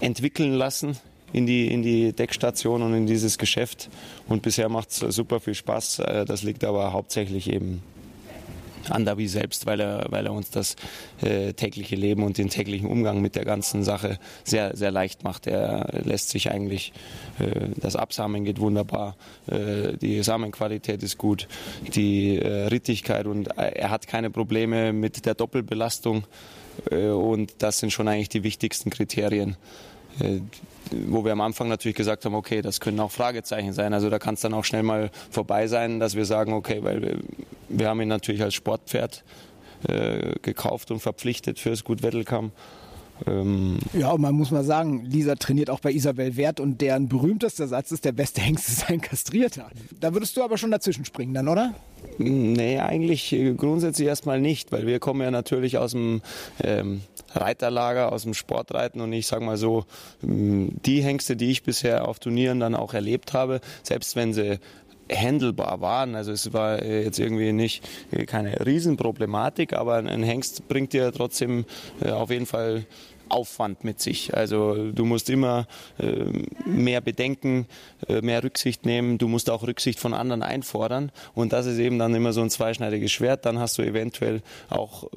entwickeln 0.00 0.54
lassen 0.54 0.96
in 1.32 1.46
die, 1.46 1.66
in 1.66 1.82
die 1.82 2.12
Deckstation 2.12 2.82
und 2.82 2.94
in 2.94 3.06
dieses 3.06 3.36
Geschäft. 3.36 3.90
Und 4.28 4.40
bisher 4.42 4.70
macht 4.70 4.90
es 4.90 5.14
super 5.14 5.40
viel 5.40 5.54
Spaß. 5.54 5.98
Äh, 5.98 6.24
das 6.24 6.42
liegt 6.42 6.64
aber 6.64 6.92
hauptsächlich 6.92 7.52
eben 7.52 7.82
Andavi 8.90 9.28
selbst, 9.28 9.66
weil 9.66 9.80
er, 9.80 10.06
weil 10.10 10.26
er 10.26 10.32
uns 10.32 10.50
das 10.50 10.76
äh, 11.20 11.52
tägliche 11.52 11.96
Leben 11.96 12.22
und 12.22 12.38
den 12.38 12.48
täglichen 12.48 12.88
Umgang 12.88 13.20
mit 13.20 13.36
der 13.36 13.44
ganzen 13.44 13.82
Sache 13.84 14.18
sehr, 14.44 14.76
sehr 14.76 14.90
leicht 14.90 15.24
macht. 15.24 15.46
Er 15.46 16.02
lässt 16.04 16.30
sich 16.30 16.50
eigentlich, 16.50 16.92
äh, 17.38 17.68
das 17.76 17.96
Absamen 17.96 18.44
geht 18.44 18.60
wunderbar, 18.60 19.16
äh, 19.46 19.96
die 19.96 20.22
Samenqualität 20.22 21.02
ist 21.02 21.18
gut, 21.18 21.48
die 21.94 22.38
äh, 22.38 22.66
Rittigkeit 22.66 23.26
und 23.26 23.48
äh, 23.58 23.72
er 23.74 23.90
hat 23.90 24.06
keine 24.06 24.30
Probleme 24.30 24.92
mit 24.92 25.26
der 25.26 25.34
Doppelbelastung 25.34 26.24
äh, 26.90 27.08
und 27.08 27.54
das 27.58 27.78
sind 27.78 27.92
schon 27.92 28.08
eigentlich 28.08 28.28
die 28.28 28.42
wichtigsten 28.42 28.90
Kriterien 28.90 29.56
wo 30.90 31.24
wir 31.24 31.32
am 31.32 31.40
Anfang 31.40 31.68
natürlich 31.68 31.96
gesagt 31.96 32.24
haben, 32.24 32.34
okay, 32.34 32.62
das 32.62 32.80
können 32.80 33.00
auch 33.00 33.10
Fragezeichen 33.10 33.72
sein. 33.72 33.92
Also 33.92 34.10
da 34.10 34.18
kann 34.18 34.34
es 34.34 34.40
dann 34.40 34.54
auch 34.54 34.64
schnell 34.64 34.82
mal 34.82 35.10
vorbei 35.30 35.66
sein, 35.66 36.00
dass 36.00 36.14
wir 36.14 36.24
sagen, 36.24 36.52
okay, 36.52 36.82
weil 36.82 37.02
wir, 37.02 37.18
wir 37.68 37.88
haben 37.88 38.00
ihn 38.00 38.08
natürlich 38.08 38.42
als 38.42 38.54
Sportpferd 38.54 39.24
äh, 39.88 40.34
gekauft 40.42 40.90
und 40.90 41.00
verpflichtet 41.00 41.58
für 41.58 41.70
das 41.70 41.84
Gut 41.84 42.02
Wettelkamm. 42.02 42.52
Ähm 43.26 43.78
ja, 43.92 44.10
und 44.10 44.20
man 44.20 44.34
muss 44.34 44.50
mal 44.50 44.64
sagen, 44.64 45.04
Lisa 45.04 45.34
trainiert 45.36 45.70
auch 45.70 45.80
bei 45.80 45.92
Isabel 45.92 46.36
Wert 46.36 46.60
und 46.60 46.80
deren 46.80 47.08
berühmtester 47.08 47.66
Satz 47.66 47.92
ist, 47.92 48.04
der 48.04 48.12
beste 48.12 48.40
Hengst 48.40 48.68
ist 48.68 48.90
ein 48.90 49.00
Kastrierter. 49.00 49.70
Da 50.00 50.12
würdest 50.12 50.36
du 50.36 50.42
aber 50.42 50.58
schon 50.58 50.70
dazwischen 50.70 51.04
springen 51.04 51.34
dann, 51.34 51.48
oder? 51.48 51.74
Nee, 52.18 52.78
eigentlich 52.78 53.32
äh, 53.32 53.54
grundsätzlich 53.54 54.06
erstmal 54.06 54.40
nicht, 54.40 54.72
weil 54.72 54.86
wir 54.86 54.98
kommen 54.98 55.22
ja 55.22 55.30
natürlich 55.30 55.78
aus 55.78 55.92
dem 55.92 56.22
ähm, 56.62 57.02
Reiterlager, 57.34 58.12
aus 58.12 58.22
dem 58.22 58.34
Sportreiten 58.34 59.00
und 59.00 59.12
ich 59.12 59.26
sage 59.26 59.44
mal 59.44 59.56
so, 59.56 59.84
die 60.22 61.02
Hengste, 61.02 61.36
die 61.36 61.50
ich 61.50 61.62
bisher 61.62 62.08
auf 62.08 62.18
Turnieren 62.18 62.60
dann 62.60 62.74
auch 62.74 62.94
erlebt 62.94 63.32
habe, 63.32 63.60
selbst 63.82 64.16
wenn 64.16 64.32
sie 64.32 64.58
handelbar 65.10 65.80
waren. 65.80 66.14
Also 66.14 66.32
es 66.32 66.52
war 66.52 66.82
äh, 66.82 67.04
jetzt 67.04 67.18
irgendwie 67.18 67.52
nicht 67.52 67.88
äh, 68.10 68.26
keine 68.26 68.64
Riesenproblematik, 68.64 69.72
aber 69.72 69.96
ein 69.96 70.22
Hengst 70.22 70.68
bringt 70.68 70.92
dir 70.92 71.12
trotzdem 71.12 71.64
auf 72.04 72.30
jeden 72.30 72.46
Fall 72.46 72.86
Aufwand 73.28 73.84
mit 73.84 74.00
sich. 74.00 74.34
Also 74.34 74.92
du 74.92 75.04
musst 75.04 75.30
immer 75.30 75.66
äh, 75.98 76.24
mehr 76.64 77.00
bedenken, 77.00 77.66
äh, 78.08 78.20
mehr 78.20 78.42
Rücksicht 78.42 78.86
nehmen. 78.86 79.18
Du 79.18 79.28
musst 79.28 79.50
auch 79.50 79.66
Rücksicht 79.66 79.98
von 79.98 80.14
anderen 80.14 80.42
einfordern. 80.42 81.10
Und 81.34 81.52
das 81.52 81.66
ist 81.66 81.78
eben 81.78 81.98
dann 81.98 82.14
immer 82.14 82.32
so 82.32 82.42
ein 82.42 82.50
zweischneidiges 82.50 83.10
Schwert. 83.10 83.46
Dann 83.46 83.58
hast 83.58 83.78
du 83.78 83.82
eventuell 83.82 84.42
auch 84.68 85.04
äh, 85.04 85.16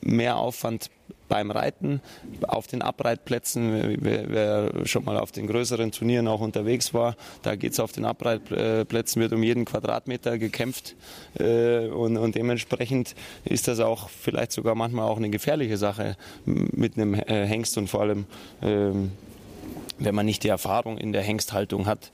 mehr 0.00 0.36
Aufwand 0.36 0.90
beim 1.30 1.50
Reiten, 1.50 2.02
auf 2.42 2.66
den 2.66 2.82
Abreitplätzen, 2.82 3.96
wer, 4.00 4.28
wer, 4.28 4.86
schon 4.86 5.04
mal 5.04 5.16
auf 5.16 5.30
den 5.30 5.46
größeren 5.46 5.92
Turnieren 5.92 6.28
auch 6.28 6.40
unterwegs 6.40 6.92
war, 6.92 7.16
da 7.42 7.54
geht 7.54 7.72
es 7.72 7.80
auf 7.80 7.92
den 7.92 8.04
Abreitplätzen, 8.04 9.22
wird 9.22 9.32
um 9.32 9.42
jeden 9.42 9.64
Quadratmeter 9.64 10.36
gekämpft 10.38 10.96
äh, 11.38 11.86
und, 11.86 12.18
und, 12.18 12.34
dementsprechend 12.34 13.14
ist 13.44 13.68
das 13.68 13.78
auch 13.78 14.10
vielleicht 14.10 14.50
sogar 14.52 14.74
manchmal 14.74 15.08
auch 15.08 15.16
eine 15.16 15.30
gefährliche 15.30 15.76
Sache 15.76 16.16
mit 16.44 16.96
einem 16.96 17.14
Hengst 17.14 17.78
und 17.78 17.88
vor 17.88 18.00
allem, 18.00 18.26
äh, 18.60 18.90
wenn 19.98 20.14
man 20.14 20.26
nicht 20.26 20.42
die 20.42 20.48
Erfahrung 20.48 20.98
in 20.98 21.12
der 21.12 21.22
Hengsthaltung 21.22 21.86
hat, 21.86 22.10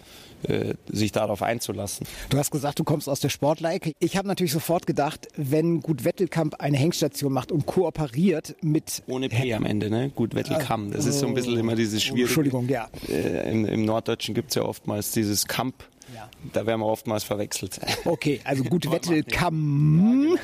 äh, 0.48 0.74
sich 0.88 1.12
darauf 1.12 1.42
einzulassen. 1.42 2.06
Du 2.28 2.38
hast 2.38 2.50
gesagt, 2.50 2.78
du 2.78 2.84
kommst 2.84 3.08
aus 3.08 3.20
der 3.20 3.28
Sportleike. 3.28 3.92
Ich 3.98 4.16
habe 4.16 4.28
natürlich 4.28 4.52
sofort 4.52 4.86
gedacht, 4.86 5.28
wenn 5.36 5.80
Gut 5.80 6.04
Wettelkamp 6.04 6.56
eine 6.60 6.76
Hengstation 6.76 7.32
macht 7.32 7.52
und 7.52 7.66
kooperiert 7.66 8.56
mit... 8.62 9.02
Ohne 9.06 9.28
P 9.28 9.54
am 9.54 9.64
Ende, 9.64 9.90
ne? 9.90 10.10
Gut 10.14 10.34
Wettelkamp. 10.34 10.92
Das 10.92 11.06
ist 11.06 11.20
so 11.20 11.26
ein 11.26 11.34
bisschen 11.34 11.56
immer 11.56 11.74
dieses 11.74 12.02
Schwierige. 12.02 12.24
Entschuldigung, 12.24 12.68
ja. 12.68 12.88
Äh, 13.08 13.50
Im, 13.50 13.64
Im 13.64 13.84
Norddeutschen 13.84 14.34
gibt 14.34 14.50
es 14.50 14.54
ja 14.56 14.62
oftmals 14.62 15.12
dieses 15.12 15.46
Kamp 15.46 15.74
ja. 16.16 16.30
Da 16.52 16.66
werden 16.66 16.80
wir 16.80 16.86
oftmals 16.86 17.24
verwechselt. 17.24 17.78
Okay, 18.04 18.40
also 18.44 18.64
gut 18.64 18.90
Wette 18.90 19.22
kann. 19.22 20.38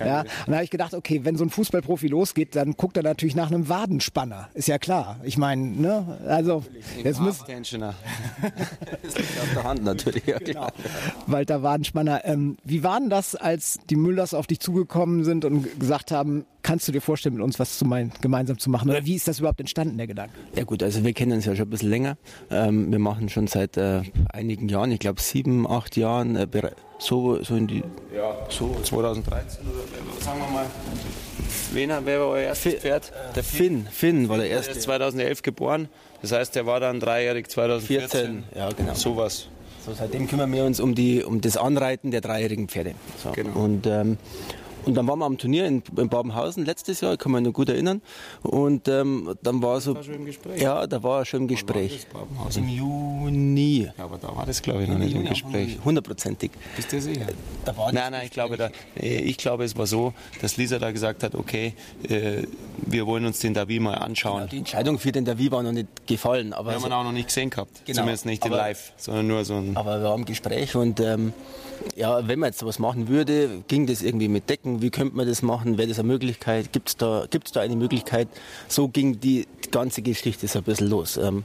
Ja, 0.00 0.06
ja. 0.06 0.20
Und 0.20 0.28
da 0.46 0.54
habe 0.54 0.64
ich 0.64 0.70
gedacht, 0.70 0.94
okay, 0.94 1.20
wenn 1.24 1.36
so 1.36 1.44
ein 1.44 1.50
Fußballprofi 1.50 2.06
losgeht, 2.06 2.56
dann 2.56 2.74
guckt 2.76 2.96
er 2.96 3.02
natürlich 3.02 3.34
nach 3.34 3.50
einem 3.50 3.68
Wadenspanner. 3.68 4.48
Ist 4.54 4.68
ja 4.68 4.78
klar. 4.78 5.20
Ich 5.22 5.36
meine, 5.36 5.62
ne? 5.62 6.18
Also 6.26 6.64
jetzt 7.02 7.20
muss. 7.20 7.38
das 7.48 7.48
liegt 7.48 9.40
auf 9.40 9.52
der 9.54 9.64
Hand 9.64 9.84
natürlich. 9.84 10.26
Ja, 10.26 10.38
genau. 10.38 10.68
Walter 11.26 11.62
Wadenspanner. 11.62 12.24
Ähm, 12.24 12.56
wie 12.64 12.82
war 12.82 12.98
denn 12.98 13.10
das, 13.10 13.34
als 13.34 13.80
die 13.90 13.96
Müllers 13.96 14.32
auf 14.32 14.46
dich 14.46 14.60
zugekommen 14.60 15.24
sind 15.24 15.44
und 15.44 15.78
gesagt 15.78 16.10
haben, 16.12 16.46
kannst 16.68 16.86
du 16.86 16.92
dir 16.92 17.00
vorstellen, 17.00 17.34
mit 17.34 17.42
uns 17.42 17.58
was 17.58 17.78
zu 17.78 17.86
mein, 17.86 18.12
gemeinsam 18.20 18.58
zu 18.58 18.68
machen? 18.68 18.90
Oder 18.90 19.06
wie 19.06 19.14
ist 19.14 19.26
das 19.26 19.38
überhaupt 19.38 19.58
entstanden, 19.58 19.96
der 19.96 20.06
Gedanke? 20.06 20.34
Ja 20.54 20.64
gut, 20.64 20.82
also 20.82 21.02
wir 21.02 21.14
kennen 21.14 21.32
uns 21.32 21.46
ja 21.46 21.56
schon 21.56 21.66
ein 21.66 21.70
bisschen 21.70 21.88
länger. 21.88 22.18
Ähm, 22.50 22.92
wir 22.92 22.98
machen 22.98 23.30
schon 23.30 23.46
seit 23.46 23.78
äh, 23.78 24.02
einigen 24.28 24.68
Jahren, 24.68 24.92
ich 24.92 24.98
glaube 24.98 25.18
sieben, 25.18 25.66
acht 25.66 25.96
Jahren, 25.96 26.36
äh, 26.36 26.46
so, 26.98 27.42
so 27.42 27.56
in 27.56 27.68
die... 27.68 27.82
Ja, 28.14 28.36
so 28.50 28.76
2013 28.82 29.62
oder 29.66 30.22
sagen 30.22 30.40
wir 30.40 30.50
mal... 30.50 30.66
Wen, 31.72 31.90
wer 32.04 32.20
war 32.20 32.26
euer 32.26 32.42
erstes 32.42 32.74
Pferd? 32.74 33.12
Der 33.34 33.44
Finn. 33.44 33.86
Finn 33.90 34.28
war 34.28 34.36
der 34.36 34.50
erste. 34.50 34.72
Er 34.72 34.76
ist 34.76 34.82
2011 34.82 35.40
geboren. 35.40 35.88
Das 36.20 36.32
heißt, 36.32 36.54
der 36.54 36.66
war 36.66 36.80
dann 36.80 37.00
dreijährig 37.00 37.48
2014. 37.48 38.08
14, 38.08 38.44
ja, 38.54 38.70
genau. 38.72 38.92
Sowas. 38.92 39.48
So, 39.86 39.94
seitdem 39.94 40.28
kümmern 40.28 40.52
wir 40.52 40.64
uns 40.64 40.80
um, 40.80 40.94
die, 40.94 41.24
um 41.24 41.40
das 41.40 41.56
Anreiten 41.56 42.10
der 42.10 42.20
dreijährigen 42.20 42.68
Pferde. 42.68 42.94
So. 43.22 43.32
Genau. 43.32 43.58
Und 43.58 43.86
ähm, 43.86 44.18
und 44.84 44.94
dann 44.94 45.06
waren 45.06 45.18
wir 45.18 45.26
am 45.26 45.36
Turnier 45.38 45.66
in, 45.66 45.82
in 45.96 46.08
Babenhausen 46.08 46.64
letztes 46.64 47.00
Jahr, 47.00 47.12
ich 47.14 47.18
kann 47.18 47.32
mich 47.32 47.42
noch 47.42 47.52
gut 47.52 47.68
erinnern. 47.68 48.00
Und 48.42 48.88
ähm, 48.88 49.34
dann 49.42 49.62
war 49.62 49.80
so. 49.80 49.94
war 49.94 50.02
schon 50.02 50.14
im 50.14 50.24
Gespräch. 50.26 50.60
Ja, 50.60 50.86
da 50.86 51.02
war 51.02 51.20
er 51.20 51.24
schon 51.24 51.42
im 51.42 51.48
Gespräch. 51.48 52.06
Im 52.56 52.68
Juni. 52.68 53.90
Ja, 53.96 54.04
aber 54.04 54.18
da 54.18 54.34
war 54.34 54.46
das, 54.46 54.62
glaube 54.62 54.82
ich, 54.82 54.88
noch 54.88 54.98
nicht 54.98 55.14
im 55.14 55.24
Gespräch. 55.24 55.78
Hundertprozentig. 55.84 56.50
Bist 56.76 56.92
du 56.92 57.00
sicher? 57.00 57.26
Da 57.64 57.76
war 57.76 57.92
Nein, 57.92 58.12
nein, 58.12 58.22
ich 58.24 58.30
glaube, 58.30 58.56
da, 58.56 58.70
äh, 59.00 59.18
ich 59.22 59.36
glaube, 59.36 59.64
es 59.64 59.76
war 59.76 59.86
so, 59.86 60.12
dass 60.40 60.56
Lisa 60.56 60.78
da 60.78 60.90
gesagt 60.90 61.22
hat, 61.22 61.34
okay, 61.34 61.74
äh, 62.08 62.42
wir 62.78 63.06
wollen 63.06 63.26
uns 63.26 63.40
den 63.40 63.54
Davi 63.54 63.80
mal 63.80 63.94
anschauen. 63.94 64.48
Die 64.50 64.58
Entscheidung 64.58 64.98
für 64.98 65.12
den 65.12 65.24
Davi 65.24 65.50
war 65.50 65.62
noch 65.62 65.72
nicht 65.72 66.06
gefallen. 66.06 66.52
Aber 66.52 66.70
Wir 66.70 66.76
haben 66.76 66.86
ihn 66.86 66.92
auch 66.92 67.04
noch 67.04 67.12
nicht 67.12 67.28
gesehen 67.28 67.50
gehabt. 67.50 67.82
Genau. 67.84 67.98
Zumindest 67.98 68.26
nicht 68.26 68.44
in 68.44 68.52
Aber- 68.52 68.62
live, 68.62 68.92
sondern 68.96 69.26
nur 69.26 69.44
so 69.44 69.54
ein. 69.56 69.76
Aber 69.76 69.98
wir 70.00 70.04
waren 70.08 70.20
im 70.20 70.24
Gespräch 70.26 70.74
und 70.76 71.00
ähm, 71.00 71.32
ja, 71.96 72.26
wenn 72.26 72.38
man 72.38 72.48
jetzt 72.48 72.58
sowas 72.58 72.78
machen 72.78 73.08
würde, 73.08 73.62
ging 73.68 73.86
das 73.86 74.02
irgendwie 74.02 74.28
mit 74.28 74.48
Decken? 74.48 74.82
Wie 74.82 74.90
könnte 74.90 75.16
man 75.16 75.26
das 75.26 75.42
machen? 75.42 75.78
Wäre 75.78 75.88
das 75.88 75.98
eine 75.98 76.08
Möglichkeit? 76.08 76.72
Gibt 76.72 76.88
es 76.88 76.96
da, 76.96 77.26
gibt's 77.30 77.52
da 77.52 77.60
eine 77.60 77.76
Möglichkeit? 77.76 78.28
So 78.68 78.88
ging 78.88 79.20
die, 79.20 79.46
ganze 79.70 80.02
Geschichte 80.02 80.46
so 80.48 80.58
ein 80.58 80.64
bisschen 80.64 80.88
los. 80.88 81.16
Ähm, 81.16 81.44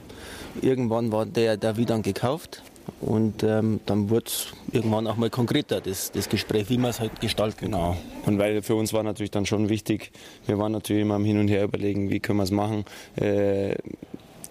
irgendwann 0.62 1.12
war 1.12 1.26
der 1.26 1.56
da 1.56 1.76
wieder 1.76 1.98
gekauft 2.00 2.62
und 3.00 3.42
ähm, 3.42 3.80
dann 3.86 4.10
wurde 4.10 4.26
es 4.26 4.48
irgendwann 4.72 5.06
auch 5.06 5.16
mal 5.16 5.30
konkreter, 5.30 5.80
das, 5.80 6.12
das 6.12 6.28
Gespräch, 6.28 6.68
wie 6.68 6.78
man 6.78 6.90
es 6.90 7.00
halt 7.00 7.20
gestalten 7.20 7.66
Genau. 7.66 7.96
Und 8.26 8.38
weil 8.38 8.62
für 8.62 8.74
uns 8.74 8.92
war 8.92 9.02
natürlich 9.02 9.30
dann 9.30 9.46
schon 9.46 9.68
wichtig, 9.68 10.12
wir 10.46 10.58
waren 10.58 10.72
natürlich 10.72 11.02
immer 11.02 11.14
am 11.14 11.24
Hin 11.24 11.38
und 11.38 11.48
Her 11.48 11.64
überlegen, 11.64 12.10
wie 12.10 12.20
können 12.20 12.38
wir 12.38 12.44
es 12.44 12.50
machen, 12.50 12.84
äh, 13.16 13.74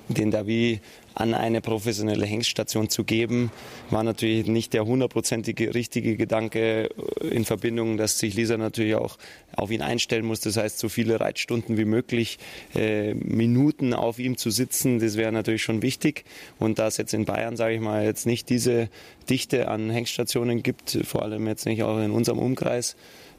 den 0.08 0.32
Davi 0.32 0.80
an 1.16 1.34
eine 1.34 1.62
professionelle 1.62 2.26
Hengststation 2.26 2.90
zu 2.90 3.04
geben, 3.04 3.52
war 3.92 4.04
natürlich 4.04 4.48
nicht 4.48 4.74
der 4.74 4.86
hundertprozentige 4.86 5.76
richtige 5.76 6.18
Gedanke 6.18 6.90
äh, 7.22 7.28
in 7.28 7.46
Verbindung, 7.46 7.98
dass 7.98 8.18
sich 8.18 8.34
Lisa 8.34 8.58
natürlich 8.58 8.96
auch 8.96 9.18
auf 9.56 9.70
ihn 9.72 9.82
einstellen 9.82 10.26
muss. 10.26 10.40
Das 10.40 10.58
heißt, 10.58 10.80
so 10.80 10.90
viele 10.90 11.20
Reitstunden 11.20 11.78
wie 11.78 11.86
möglich, 11.86 12.40
äh, 12.76 13.14
Minuten 13.14 13.94
auf 13.94 14.20
ihm 14.20 14.38
zu 14.38 14.50
sitzen, 14.50 15.00
das 15.00 15.16
wäre 15.16 15.32
natürlich 15.32 15.62
schon 15.64 15.82
wichtig. 15.82 16.26
Und 16.60 16.80
da 16.80 16.88
es 16.88 16.98
jetzt 16.98 17.14
in 17.14 17.26
Bayern, 17.26 17.56
sage 17.56 17.76
ich 17.76 17.82
mal, 17.82 18.04
jetzt 18.04 18.26
nicht 18.26 18.50
diese 18.50 18.90
Dichte 19.30 19.68
an 19.68 19.90
Hengststationen 19.90 20.64
gibt, 20.64 20.98
vor 21.04 21.22
allem 21.22 21.48
jetzt 21.48 21.66
nicht 21.66 21.84
auch 21.84 22.00
in 22.00 22.12
unserem 22.12 22.40
Umkreis, 22.40 22.96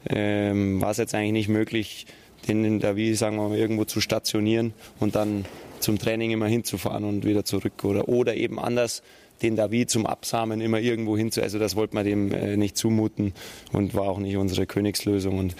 ähm, 0.07 0.81
war 0.81 0.91
es 0.91 0.97
jetzt 0.97 1.15
eigentlich 1.15 1.31
nicht 1.31 1.49
möglich, 1.49 2.05
den 2.47 2.63
in 2.63 2.79
der 2.79 2.95
Wie, 2.95 3.13
sagen 3.15 3.37
wir 3.37 3.49
mal, 3.49 3.57
irgendwo 3.57 3.85
zu 3.85 4.01
stationieren 4.01 4.73
und 4.99 5.15
dann 5.15 5.45
zum 5.79 5.97
Training 5.99 6.31
immer 6.31 6.47
hinzufahren 6.47 7.03
und 7.03 7.25
wieder 7.25 7.45
zurück. 7.45 7.83
Oder, 7.83 8.07
oder 8.07 8.35
eben 8.35 8.59
anders, 8.59 9.03
den 9.41 9.55
Davi 9.55 9.85
zum 9.85 10.05
Absamen 10.05 10.61
immer 10.61 10.79
irgendwo 10.79 11.17
hinzu. 11.17 11.41
Also 11.41 11.59
das 11.59 11.75
wollte 11.75 11.95
man 11.95 12.05
dem 12.05 12.31
äh, 12.31 12.57
nicht 12.57 12.77
zumuten 12.77 13.33
und 13.71 13.93
war 13.93 14.03
auch 14.03 14.19
nicht 14.19 14.37
unsere 14.37 14.65
Königslösung. 14.65 15.37
Und 15.37 15.55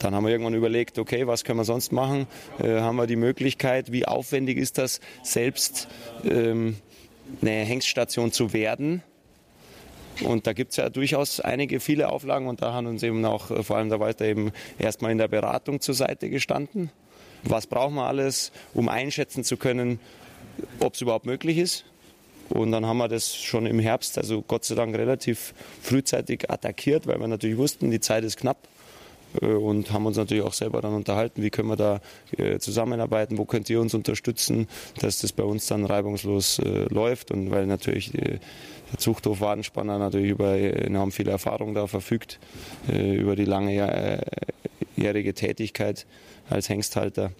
dann 0.00 0.14
haben 0.14 0.24
wir 0.24 0.30
irgendwann 0.30 0.54
überlegt, 0.54 0.98
okay, 0.98 1.26
was 1.26 1.44
können 1.44 1.58
wir 1.58 1.64
sonst 1.64 1.92
machen? 1.92 2.26
Äh, 2.58 2.80
haben 2.80 2.96
wir 2.96 3.06
die 3.06 3.16
Möglichkeit, 3.16 3.92
wie 3.92 4.06
aufwendig 4.06 4.58
ist 4.58 4.78
das, 4.78 5.00
selbst 5.22 5.88
ähm, 6.24 6.76
eine 7.40 7.50
Hengststation 7.50 8.32
zu 8.32 8.52
werden? 8.52 9.02
Und 10.22 10.46
da 10.46 10.52
gibt 10.52 10.72
es 10.72 10.76
ja 10.76 10.90
durchaus 10.90 11.40
einige, 11.40 11.80
viele 11.80 12.10
Auflagen 12.10 12.46
und 12.46 12.62
da 12.62 12.72
haben 12.72 12.86
uns 12.86 13.02
eben 13.02 13.24
auch 13.24 13.50
äh, 13.50 13.62
vor 13.62 13.76
allem 13.76 13.88
der 13.88 14.00
Walter 14.00 14.26
eben 14.26 14.52
erstmal 14.78 15.12
in 15.12 15.18
der 15.18 15.28
Beratung 15.28 15.80
zur 15.80 15.94
Seite 15.94 16.28
gestanden. 16.28 16.90
Was 17.42 17.66
brauchen 17.66 17.94
wir 17.94 18.06
alles, 18.06 18.52
um 18.74 18.88
einschätzen 18.88 19.44
zu 19.44 19.56
können, 19.56 19.98
ob 20.80 20.94
es 20.94 21.00
überhaupt 21.00 21.24
möglich 21.24 21.56
ist? 21.56 21.84
Und 22.50 22.72
dann 22.72 22.84
haben 22.84 22.98
wir 22.98 23.08
das 23.08 23.34
schon 23.34 23.64
im 23.64 23.78
Herbst, 23.78 24.18
also 24.18 24.42
Gott 24.42 24.64
sei 24.64 24.74
Dank 24.74 24.94
relativ 24.96 25.54
frühzeitig 25.80 26.50
attackiert, 26.50 27.06
weil 27.06 27.18
wir 27.18 27.28
natürlich 27.28 27.56
wussten, 27.56 27.90
die 27.90 28.00
Zeit 28.00 28.24
ist 28.24 28.36
knapp. 28.36 28.58
Äh, 29.40 29.46
Und 29.46 29.92
haben 29.92 30.04
uns 30.06 30.16
natürlich 30.16 30.44
auch 30.44 30.52
selber 30.52 30.80
dann 30.82 30.92
unterhalten, 30.92 31.42
wie 31.42 31.50
können 31.50 31.68
wir 31.68 31.76
da 31.76 32.00
äh, 32.36 32.58
zusammenarbeiten, 32.58 33.38
wo 33.38 33.44
könnt 33.44 33.70
ihr 33.70 33.80
uns 33.80 33.94
unterstützen, 33.94 34.68
dass 34.98 35.20
das 35.20 35.32
bei 35.32 35.44
uns 35.44 35.66
dann 35.66 35.84
reibungslos 35.84 36.60
läuft. 36.90 37.30
Und 37.30 37.50
weil 37.50 37.66
natürlich 37.66 38.12
der 38.92 38.98
Zuchthof 38.98 39.40
Wadenspanner 39.40 39.98
natürlich 39.98 40.30
über 40.30 40.56
enorm 40.56 41.12
viel 41.12 41.28
Erfahrung 41.28 41.74
da 41.74 41.86
verfügt, 41.86 42.38
äh, 42.90 43.16
über 43.16 43.36
die 43.36 43.44
lange 43.44 43.72
äh, 43.76 44.20
jährige 44.96 45.34
Tätigkeit 45.34 46.06
als 46.48 46.68
Hengsthalter. 46.68 47.32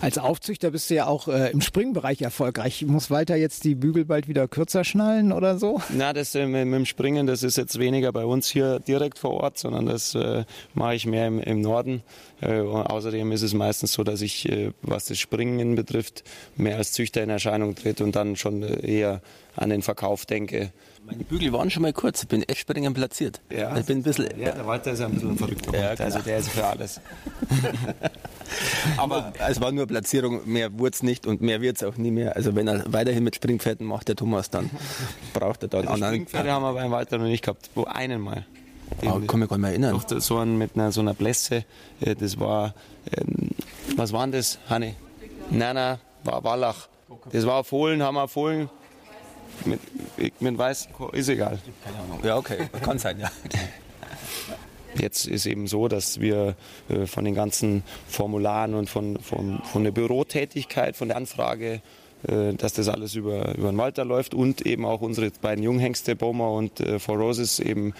Als 0.00 0.18
Aufzüchter 0.18 0.70
bist 0.70 0.90
du 0.90 0.94
ja 0.94 1.06
auch 1.06 1.28
äh, 1.28 1.50
im 1.50 1.60
Springbereich 1.60 2.22
erfolgreich. 2.22 2.84
Muss 2.86 3.10
Walter 3.10 3.36
jetzt 3.36 3.64
die 3.64 3.74
Bügel 3.74 4.04
bald 4.04 4.28
wieder 4.28 4.48
kürzer 4.48 4.84
schnallen 4.84 5.32
oder 5.32 5.58
so? 5.58 5.80
Na, 5.90 6.12
das 6.12 6.34
äh, 6.34 6.46
mit, 6.46 6.66
mit 6.66 6.74
dem 6.74 6.86
Springen, 6.86 7.26
das 7.26 7.42
ist 7.42 7.56
jetzt 7.56 7.78
weniger 7.78 8.12
bei 8.12 8.24
uns 8.24 8.48
hier 8.48 8.80
direkt 8.80 9.18
vor 9.18 9.32
Ort, 9.32 9.58
sondern 9.58 9.86
das 9.86 10.14
äh, 10.14 10.44
mache 10.74 10.94
ich 10.94 11.06
mehr 11.06 11.26
im, 11.26 11.40
im 11.40 11.60
Norden. 11.60 12.02
Äh, 12.40 12.60
außerdem 12.60 13.32
ist 13.32 13.42
es 13.42 13.54
meistens 13.54 13.92
so, 13.92 14.04
dass 14.04 14.20
ich, 14.20 14.48
äh, 14.48 14.72
was 14.82 15.06
das 15.06 15.18
Springen 15.18 15.74
betrifft, 15.74 16.24
mehr 16.56 16.76
als 16.76 16.92
Züchter 16.92 17.22
in 17.22 17.30
Erscheinung 17.30 17.74
trete 17.74 18.04
und 18.04 18.16
dann 18.16 18.36
schon 18.36 18.62
äh, 18.62 18.86
eher 18.86 19.20
an 19.56 19.70
den 19.70 19.82
Verkauf 19.82 20.26
denke. 20.26 20.72
Meine 21.10 21.24
Bügel 21.24 21.52
waren 21.52 21.70
schon 21.70 21.82
mal 21.82 21.92
kurz, 21.92 22.22
ich 22.22 22.28
bin 22.28 22.42
echt 22.42 22.66
platziert. 22.66 23.40
Ich 23.48 23.84
bin 23.86 23.98
ein 23.98 24.02
bisschen, 24.02 24.28
Ja, 24.38 24.52
der 24.52 24.66
Walter 24.66 24.92
ist 24.92 24.98
ja 25.00 25.06
ein 25.06 25.14
bisschen 25.14 25.36
verrückt. 25.38 25.66
Ja, 25.72 25.94
genau. 25.94 26.04
Also 26.04 26.18
der 26.20 26.38
ist 26.38 26.50
für 26.50 26.66
alles. 26.66 27.00
Aber 28.96 29.32
es 29.48 29.60
war 29.60 29.72
nur 29.72 29.86
Platzierung, 29.86 30.40
mehr 30.44 30.78
wurde 30.78 30.92
es 30.94 31.02
nicht 31.02 31.26
und 31.26 31.40
mehr 31.40 31.60
wird 31.60 31.76
es 31.76 31.82
auch 31.84 31.96
nie 31.96 32.10
mehr. 32.10 32.36
Also 32.36 32.54
wenn 32.54 32.68
er 32.68 32.92
weiterhin 32.92 33.24
mit 33.24 33.36
Springpferden 33.36 33.86
macht, 33.86 34.08
der 34.08 34.16
Thomas, 34.16 34.50
dann 34.50 34.70
braucht 35.32 35.62
er 35.62 35.68
da 35.68 35.78
einen 35.78 35.88
Also 35.88 35.94
anderen. 36.04 36.14
Springpferde 36.14 36.52
haben 36.52 36.62
wir 36.62 36.74
beim 36.74 36.90
Walter 36.90 37.18
noch 37.18 37.24
nicht 37.26 37.42
gehabt. 37.44 37.70
Wo 37.74 37.84
einen 37.84 38.20
Mal. 38.20 38.44
Ah, 39.06 39.20
kann 39.26 39.40
mich 39.40 39.48
gar 39.48 39.56
nicht 39.56 39.58
mehr 39.58 39.70
erinnern. 39.70 40.00
Doch, 40.08 40.20
so 40.20 40.38
ein, 40.38 40.56
mit 40.58 40.74
einer, 40.74 40.92
so 40.92 41.00
einer 41.00 41.14
Blässe. 41.14 41.64
äh, 42.00 42.14
Das 42.14 42.38
war, 42.40 42.74
ähm, 43.16 43.50
was 43.96 44.12
war 44.12 44.22
denn 44.22 44.32
das, 44.32 44.58
Hanne? 44.68 44.94
Nein, 45.50 45.74
nein, 45.74 45.98
war 46.24 46.42
Wallach. 46.44 46.88
Das 47.32 47.46
war 47.46 47.64
Fohlen, 47.64 48.02
haben 48.02 48.14
wir 48.16 48.28
Fohlen. 48.28 48.68
Mit, 49.64 49.80
mit 50.40 50.58
weiß, 50.58 50.88
ist 51.12 51.28
egal. 51.28 51.58
Ja, 52.22 52.36
okay, 52.36 52.68
kann 52.82 52.98
sein, 52.98 53.18
ja. 53.20 53.30
Jetzt 54.96 55.26
ist 55.26 55.46
eben 55.46 55.66
so, 55.66 55.86
dass 55.86 56.20
wir 56.20 56.56
äh, 56.88 57.06
von 57.06 57.24
den 57.24 57.34
ganzen 57.34 57.82
Formularen 58.08 58.74
und 58.74 58.88
von, 58.88 59.18
von, 59.20 59.60
von 59.62 59.84
der 59.84 59.92
Bürotätigkeit, 59.92 60.96
von 60.96 61.08
der 61.08 61.16
Anfrage, 61.16 61.82
äh, 62.26 62.54
dass 62.54 62.72
das 62.72 62.88
alles 62.88 63.14
über, 63.14 63.54
über 63.54 63.70
den 63.70 63.78
Walter 63.78 64.04
läuft 64.04 64.34
und 64.34 64.62
eben 64.66 64.84
auch 64.84 65.00
unsere 65.00 65.30
beiden 65.30 65.62
Junghengste, 65.62 66.16
Boma 66.16 66.48
und 66.48 66.80
äh, 66.80 66.98
Four 66.98 67.18
Roses, 67.18 67.60
eben 67.60 67.94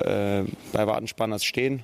äh, 0.00 0.42
bei 0.72 0.86
Wadenspanners 0.86 1.44
stehen 1.44 1.82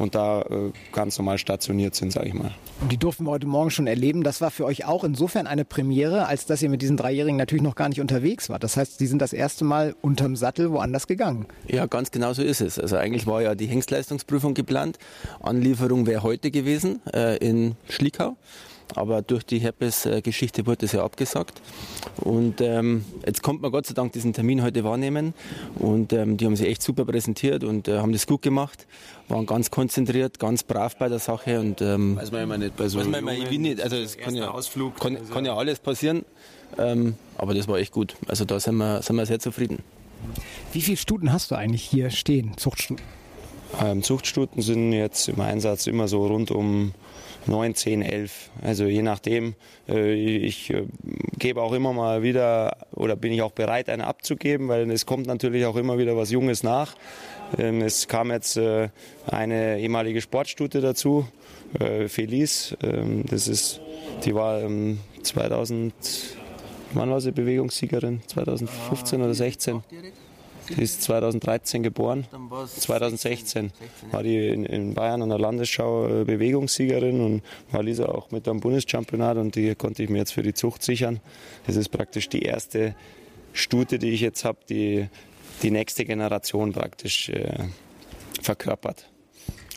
und 0.00 0.14
da 0.14 0.42
äh, 0.42 0.72
ganz 0.92 1.18
normal 1.18 1.38
stationiert 1.38 1.94
sind, 1.94 2.12
sage 2.12 2.28
ich 2.28 2.34
mal. 2.34 2.52
Und 2.80 2.90
die 2.90 2.96
durften 2.96 3.24
wir 3.24 3.30
heute 3.30 3.46
Morgen 3.46 3.70
schon 3.70 3.86
erleben. 3.86 4.22
Das 4.22 4.40
war 4.40 4.50
für 4.50 4.64
euch 4.64 4.86
auch 4.86 5.04
insofern 5.04 5.46
eine 5.46 5.64
Premiere, 5.64 6.26
als 6.26 6.46
dass 6.46 6.62
ihr 6.62 6.70
mit 6.70 6.82
diesen 6.82 6.96
Dreijährigen 6.96 7.36
natürlich 7.36 7.62
noch 7.62 7.74
gar 7.74 7.88
nicht 7.88 8.00
unterwegs 8.00 8.48
wart. 8.48 8.64
Das 8.64 8.76
heißt, 8.76 8.98
die 9.00 9.06
sind 9.06 9.20
das 9.20 9.32
erste 9.32 9.64
Mal 9.64 9.94
unterm 10.00 10.36
Sattel 10.36 10.72
woanders 10.72 11.06
gegangen. 11.06 11.46
Ja, 11.66 11.86
ganz 11.86 12.10
genau 12.10 12.32
so 12.32 12.42
ist 12.42 12.60
es. 12.60 12.78
Also 12.78 12.96
eigentlich 12.96 13.26
war 13.26 13.42
ja 13.42 13.54
die 13.54 13.66
Hengstleistungsprüfung 13.66 14.54
geplant. 14.54 14.98
Anlieferung 15.40 16.06
wäre 16.06 16.22
heute 16.22 16.50
gewesen 16.50 17.00
äh, 17.12 17.36
in 17.36 17.76
Schlickau. 17.88 18.36
Aber 18.94 19.22
durch 19.22 19.44
die 19.44 19.58
Herpes-Geschichte 19.58 20.66
wurde 20.66 20.86
es 20.86 20.92
ja 20.92 21.04
abgesagt. 21.04 21.60
Und 22.16 22.60
ähm, 22.60 23.04
jetzt 23.24 23.42
konnte 23.42 23.62
man 23.62 23.70
Gott 23.70 23.86
sei 23.86 23.94
Dank 23.94 24.12
diesen 24.12 24.32
Termin 24.32 24.62
heute 24.62 24.84
wahrnehmen. 24.84 25.34
Und 25.76 26.12
ähm, 26.12 26.36
die 26.36 26.46
haben 26.46 26.56
sich 26.56 26.66
echt 26.68 26.82
super 26.82 27.04
präsentiert 27.04 27.64
und 27.64 27.88
äh, 27.88 27.98
haben 27.98 28.12
das 28.12 28.26
gut 28.26 28.42
gemacht. 28.42 28.86
Waren 29.28 29.46
ganz 29.46 29.70
konzentriert, 29.70 30.38
ganz 30.38 30.62
brav 30.62 30.96
bei 30.96 31.08
der 31.08 31.18
Sache. 31.20 31.60
Und, 31.60 31.80
ähm, 31.80 32.16
Weiß 32.16 32.32
man 32.32 32.42
immer 32.42 32.58
nicht 32.58 32.76
bei 32.76 32.88
so 32.88 32.98
weiß 32.98 33.06
man 33.06 33.20
immer, 33.20 33.32
Jungen, 33.32 33.50
wie 33.50 33.58
nicht. 33.58 33.80
Also 33.80 33.96
es 33.96 34.16
kann 34.18 34.34
ja, 34.34 34.50
Ausflug, 34.50 34.98
kann, 34.98 35.16
also- 35.16 35.32
kann 35.32 35.44
ja 35.44 35.54
alles 35.56 35.78
passieren. 35.78 36.24
Ähm, 36.78 37.14
aber 37.36 37.54
das 37.54 37.66
war 37.68 37.78
echt 37.78 37.92
gut. 37.92 38.14
Also 38.28 38.44
da 38.44 38.60
sind 38.60 38.76
wir, 38.76 39.02
sind 39.02 39.16
wir 39.16 39.26
sehr 39.26 39.38
zufrieden. 39.40 39.78
Wie 40.72 40.82
viele 40.82 40.96
Stuten 40.96 41.32
hast 41.32 41.50
du 41.50 41.54
eigentlich 41.54 41.82
hier 41.82 42.10
stehen, 42.10 42.56
Zuchtstuten? 42.56 43.02
Ähm, 43.82 44.02
Zuchtstuten 44.02 44.62
sind 44.62 44.92
jetzt 44.92 45.28
im 45.28 45.40
Einsatz 45.40 45.86
immer 45.86 46.08
so 46.08 46.26
rund 46.26 46.50
um 46.50 46.92
9, 47.46 47.74
10, 47.74 48.02
11. 48.02 48.50
Also 48.62 48.84
je 48.84 49.02
nachdem. 49.02 49.54
Äh, 49.88 50.14
ich 50.14 50.70
äh, 50.70 50.84
gebe 51.38 51.62
auch 51.62 51.72
immer 51.72 51.92
mal 51.92 52.22
wieder 52.22 52.76
oder 52.92 53.16
bin 53.16 53.32
ich 53.32 53.42
auch 53.42 53.52
bereit, 53.52 53.88
eine 53.88 54.06
abzugeben, 54.06 54.68
weil 54.68 54.90
es 54.90 55.06
kommt 55.06 55.26
natürlich 55.26 55.64
auch 55.66 55.76
immer 55.76 55.98
wieder 55.98 56.16
was 56.16 56.30
Junges 56.30 56.62
nach. 56.62 56.94
Ähm, 57.58 57.82
es 57.82 58.08
kam 58.08 58.30
jetzt 58.30 58.56
äh, 58.56 58.88
eine 59.26 59.78
ehemalige 59.80 60.20
Sportstute 60.20 60.80
dazu, 60.80 61.26
äh, 61.78 62.08
Felice. 62.08 62.76
Ähm, 62.82 63.24
das 63.28 63.48
ist, 63.48 63.80
die 64.24 64.34
war 64.34 64.60
ähm, 64.60 65.00
2000, 65.22 65.92
wann 66.92 67.10
war 67.10 67.20
sie 67.20 67.32
Bewegungssiegerin? 67.32 68.20
2015 68.26 69.22
oder 69.22 69.34
16? 69.34 69.82
Die 70.76 70.82
ist 70.82 71.02
2013 71.02 71.82
geboren. 71.82 72.26
2016 72.66 73.72
war 74.10 74.22
die 74.22 74.48
in, 74.48 74.64
in 74.64 74.94
Bayern 74.94 75.22
an 75.22 75.28
der 75.28 75.38
Landesschau 75.38 76.20
äh, 76.20 76.24
Bewegungssiegerin 76.24 77.20
und 77.20 77.42
war 77.70 77.82
Lisa 77.82 78.06
auch 78.06 78.30
mit 78.30 78.46
am 78.48 78.60
Bundeschampionat 78.60 79.36
und 79.36 79.56
die 79.56 79.74
konnte 79.74 80.02
ich 80.02 80.10
mir 80.10 80.18
jetzt 80.18 80.32
für 80.32 80.42
die 80.42 80.54
Zucht 80.54 80.82
sichern. 80.82 81.20
Das 81.66 81.76
ist 81.76 81.88
praktisch 81.88 82.28
die 82.28 82.42
erste 82.42 82.94
Stute, 83.52 83.98
die 83.98 84.10
ich 84.10 84.20
jetzt 84.20 84.44
habe, 84.44 84.58
die 84.68 85.08
die 85.62 85.70
nächste 85.70 86.04
Generation 86.04 86.72
praktisch 86.72 87.28
äh, 87.28 87.64
verkörpert. 88.40 89.06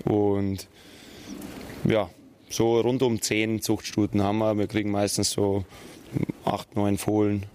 Und 0.05 0.67
ja, 1.83 2.09
so 2.49 2.79
rund 2.79 3.01
um 3.01 3.21
zehn 3.21 3.61
Zuchtstuten 3.61 4.21
haben 4.21 4.37
wir. 4.37 4.57
Wir 4.57 4.67
kriegen 4.67 4.91
meistens 4.91 5.31
so 5.31 5.65
acht, 6.45 6.75
neun 6.75 6.97
Fohlen. 6.97 7.45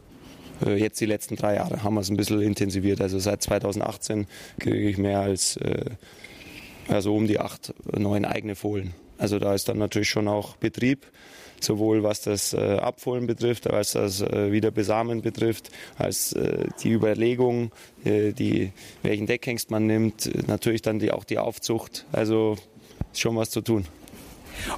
Äh, 0.65 0.77
jetzt 0.77 1.01
die 1.01 1.07
letzten 1.07 1.37
drei 1.37 1.57
Jahre 1.57 1.83
haben 1.83 1.95
wir 1.95 2.01
es 2.01 2.11
ein 2.11 2.17
bisschen 2.17 2.41
intensiviert. 2.41 3.01
Also 3.01 3.19
seit 3.19 3.43
2018 3.43 4.27
kriege 4.59 4.89
ich 4.89 4.99
mehr 4.99 5.21
als 5.21 5.57
äh, 5.59 5.85
also 6.89 7.15
um 7.15 7.27
die 7.27 7.39
acht, 7.39 7.75
neun 7.85 8.25
eigene 8.25 8.55
Fohlen. 8.55 8.95
Also 9.19 9.39
da 9.39 9.55
ist 9.55 9.69
dann 9.69 9.79
natürlich 9.79 10.09
schon 10.09 10.27
auch 10.27 10.57
Betrieb, 10.57 11.07
sowohl 11.61 12.03
was 12.03 12.23
das 12.23 12.55
äh, 12.55 12.77
Abfohlen 12.77 13.27
betrifft, 13.27 13.69
als 13.69 13.93
das 13.93 14.23
Wiederbesamen 14.23 15.21
betrifft, 15.21 15.71
als 15.99 16.35
die 16.83 16.91
Überlegung, 16.91 17.73
die, 18.05 18.73
welchen 19.03 19.27
Deckhengst 19.27 19.71
man 19.71 19.87
nimmt, 19.87 20.31
natürlich 20.49 20.81
dann 20.81 20.99
die, 20.99 21.11
auch 21.11 21.25
die 21.25 21.37
Aufzucht. 21.37 22.07
Also 22.13 22.57
ist 23.13 23.21
schon 23.21 23.37
was 23.37 23.51
zu 23.51 23.61
tun. 23.61 23.85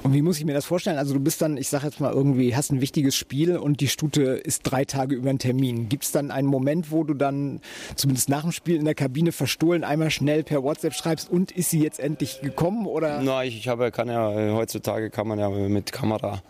Und 0.03 0.13
wie 0.13 0.21
muss 0.21 0.39
ich 0.39 0.45
mir 0.45 0.53
das 0.53 0.65
vorstellen? 0.65 0.97
Also 0.97 1.13
du 1.13 1.19
bist 1.19 1.41
dann, 1.41 1.57
ich 1.57 1.69
sage 1.69 1.85
jetzt 1.85 1.99
mal 1.99 2.11
irgendwie, 2.11 2.55
hast 2.55 2.71
ein 2.71 2.81
wichtiges 2.81 3.15
Spiel 3.15 3.57
und 3.57 3.81
die 3.81 3.87
Stute 3.87 4.21
ist 4.21 4.63
drei 4.63 4.85
Tage 4.85 5.15
über 5.15 5.29
einen 5.29 5.39
Termin. 5.39 5.89
Gibt 5.89 6.03
es 6.03 6.11
dann 6.11 6.31
einen 6.31 6.47
Moment, 6.47 6.91
wo 6.91 7.03
du 7.03 7.13
dann 7.13 7.61
zumindest 7.95 8.29
nach 8.29 8.41
dem 8.41 8.51
Spiel 8.51 8.75
in 8.75 8.85
der 8.85 8.95
Kabine 8.95 9.31
verstohlen 9.31 9.83
einmal 9.83 10.11
schnell 10.11 10.43
per 10.43 10.63
WhatsApp 10.63 10.93
schreibst 10.93 11.29
und 11.29 11.51
ist 11.51 11.69
sie 11.69 11.81
jetzt 11.81 11.99
endlich 11.99 12.41
gekommen 12.41 12.85
oder? 12.85 13.21
Na, 13.21 13.43
ich, 13.43 13.57
ich 13.57 13.67
habe, 13.67 13.91
kann 13.91 14.07
ja 14.07 14.53
heutzutage 14.53 15.09
kann 15.09 15.27
man 15.27 15.39
ja 15.39 15.49
mit 15.49 15.91
Kamera 15.91 16.41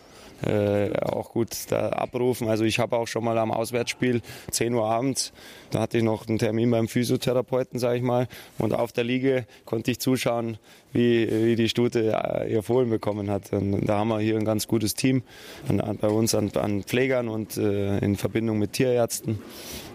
äh, 0.45 0.91
auch 1.01 1.32
gut 1.32 1.49
da 1.69 1.89
abrufen. 1.89 2.47
Also 2.47 2.63
ich 2.63 2.80
habe 2.80 2.97
auch 2.97 3.08
schon 3.08 3.23
mal 3.23 3.38
am 3.38 3.51
Auswärtsspiel 3.51 4.21
10 4.51 4.73
Uhr 4.73 4.86
abends, 4.86 5.34
da 5.71 5.80
hatte 5.80 5.97
ich 5.97 6.04
noch 6.04 6.27
einen 6.27 6.39
Termin 6.39 6.71
beim 6.71 6.88
Physiotherapeuten, 6.88 7.80
sage 7.80 7.97
ich 7.97 8.04
mal, 8.04 8.27
und 8.58 8.73
auf 8.73 8.91
der 8.91 9.04
Liege 9.04 9.45
konnte 9.65 9.91
ich 9.91 9.99
zuschauen, 9.99 10.58
wie, 10.93 11.30
wie 11.30 11.56
die 11.56 11.69
Stute 11.69 12.13
äh, 12.13 12.51
ihr 12.51 12.63
Fohlen 12.63 12.89
bekommen 12.89 13.30
hat. 13.30 13.54
Und 13.54 13.86
da 13.86 13.99
haben 13.99 14.10
wir 14.10 14.19
hier 14.19 14.38
ein 14.38 14.45
ganz 14.45 14.67
gutes 14.67 14.93
Team 14.93 15.23
an, 15.67 15.80
an, 15.80 15.97
bei 15.97 16.10
uns 16.10 16.36
an, 16.36 16.51
an 16.56 16.84
Pflegern 16.84 17.27
und 17.27 17.58
äh, 17.58 17.99
in 17.99 18.15
Verbindung 18.15 18.60
mit 18.60 18.73
Tierärzten. 18.73 19.39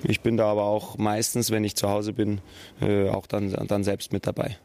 Ich 0.03 0.21
bin 0.21 0.37
da 0.37 0.47
aber 0.47 0.65
auch 0.65 0.97
meistens, 0.99 1.51
wenn 1.51 1.65
ich 1.65 1.77
zu 1.77 1.89
Hause 1.89 2.13
bin, 2.13 2.41
äh, 2.81 3.09
auch 3.09 3.27
dann, 3.27 3.51
dann 3.51 3.85
selbst 3.85 4.13
mit 4.13 4.27
dabei 4.27 4.57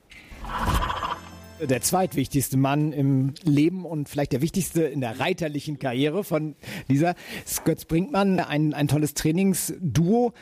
der 1.67 1.82
zweitwichtigste 1.82 2.58
Mann 2.58 2.91
im 2.93 3.34
Leben 3.43 3.86
und 3.86 4.10
vielleicht 4.10 4.32
der 4.32 4.41
wichtigste 4.41 4.84
in 4.84 5.02
der 5.02 5.19
reiterlichen 5.19 5.80
Karriere 5.80 6.24
von 6.24 6.56
dieser 6.89 7.15
Götz 7.63 7.86
Brinkmann. 7.86 8.39
Ein, 8.39 8.74
ein 8.74 8.88
tolles 8.88 9.13
Trainingsduo. 9.13 10.34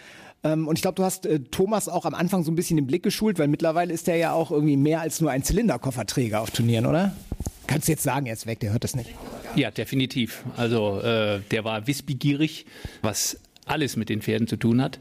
Ähm, 0.44 0.68
und 0.68 0.78
ich 0.78 0.82
glaube, 0.82 0.96
du 0.96 1.04
hast 1.04 1.26
äh, 1.26 1.40
Thomas 1.40 1.90
auch 1.90 2.06
am 2.06 2.14
Anfang 2.14 2.44
so 2.44 2.52
ein 2.52 2.56
bisschen 2.56 2.78
den 2.78 2.88
Blick 2.88 3.04
geschult, 3.04 3.40
weil 3.40 3.48
mittlerweile 3.48 3.94
ist 3.94 4.08
er 4.08 4.16
ja 4.16 4.32
auch 4.32 4.52
irgendwie 4.52 4.78
mehr 4.78 5.02
als 5.02 5.20
nur 5.20 5.32
ein 5.32 5.44
Zylinderkofferträger 5.44 6.42
auf 6.42 6.52
Turnieren, 6.52 6.86
oder? 6.86 7.14
Kannst 7.68 7.88
du 7.88 7.92
jetzt 7.92 8.04
sagen, 8.04 8.26
er 8.26 8.34
ist 8.34 8.48
weg, 8.48 8.60
der 8.62 8.72
hört 8.72 8.84
das 8.84 8.96
nicht. 8.96 9.12
Ja, 9.56 9.70
definitiv. 9.70 10.44
Also 10.58 11.02
äh, 11.02 11.42
der 11.52 11.64
war 11.66 11.86
wissbegierig, 11.88 12.66
was 13.02 13.40
alles 13.70 13.96
mit 13.96 14.10
den 14.10 14.22
Pferden 14.22 14.48
zu 14.48 14.58
tun 14.58 14.82
hat 14.82 15.00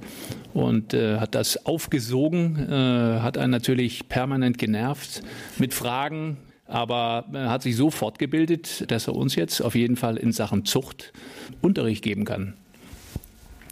und 0.55 0.95
äh, 0.95 1.19
hat 1.19 1.35
das 1.35 1.67
aufgesogen, 1.67 2.69
äh, 2.69 3.21
hat 3.21 3.39
einen 3.39 3.51
natürlich 3.51 4.09
permanent 4.09 4.59
genervt 4.59 5.23
mit 5.59 5.75
Fragen, 5.75 6.37
aber 6.67 7.25
er 7.33 7.51
hat 7.51 7.63
sich 7.63 7.77
so 7.77 7.91
fortgebildet, 7.91 8.91
dass 8.91 9.09
er 9.09 9.15
uns 9.15 9.35
jetzt 9.35 9.61
auf 9.61 9.75
jeden 9.75 9.97
Fall 9.97 10.17
in 10.17 10.33
Sachen 10.33 10.65
Zucht 10.65 11.13
Unterricht 11.63 12.05
geben 12.05 12.25
kann. 12.25 12.55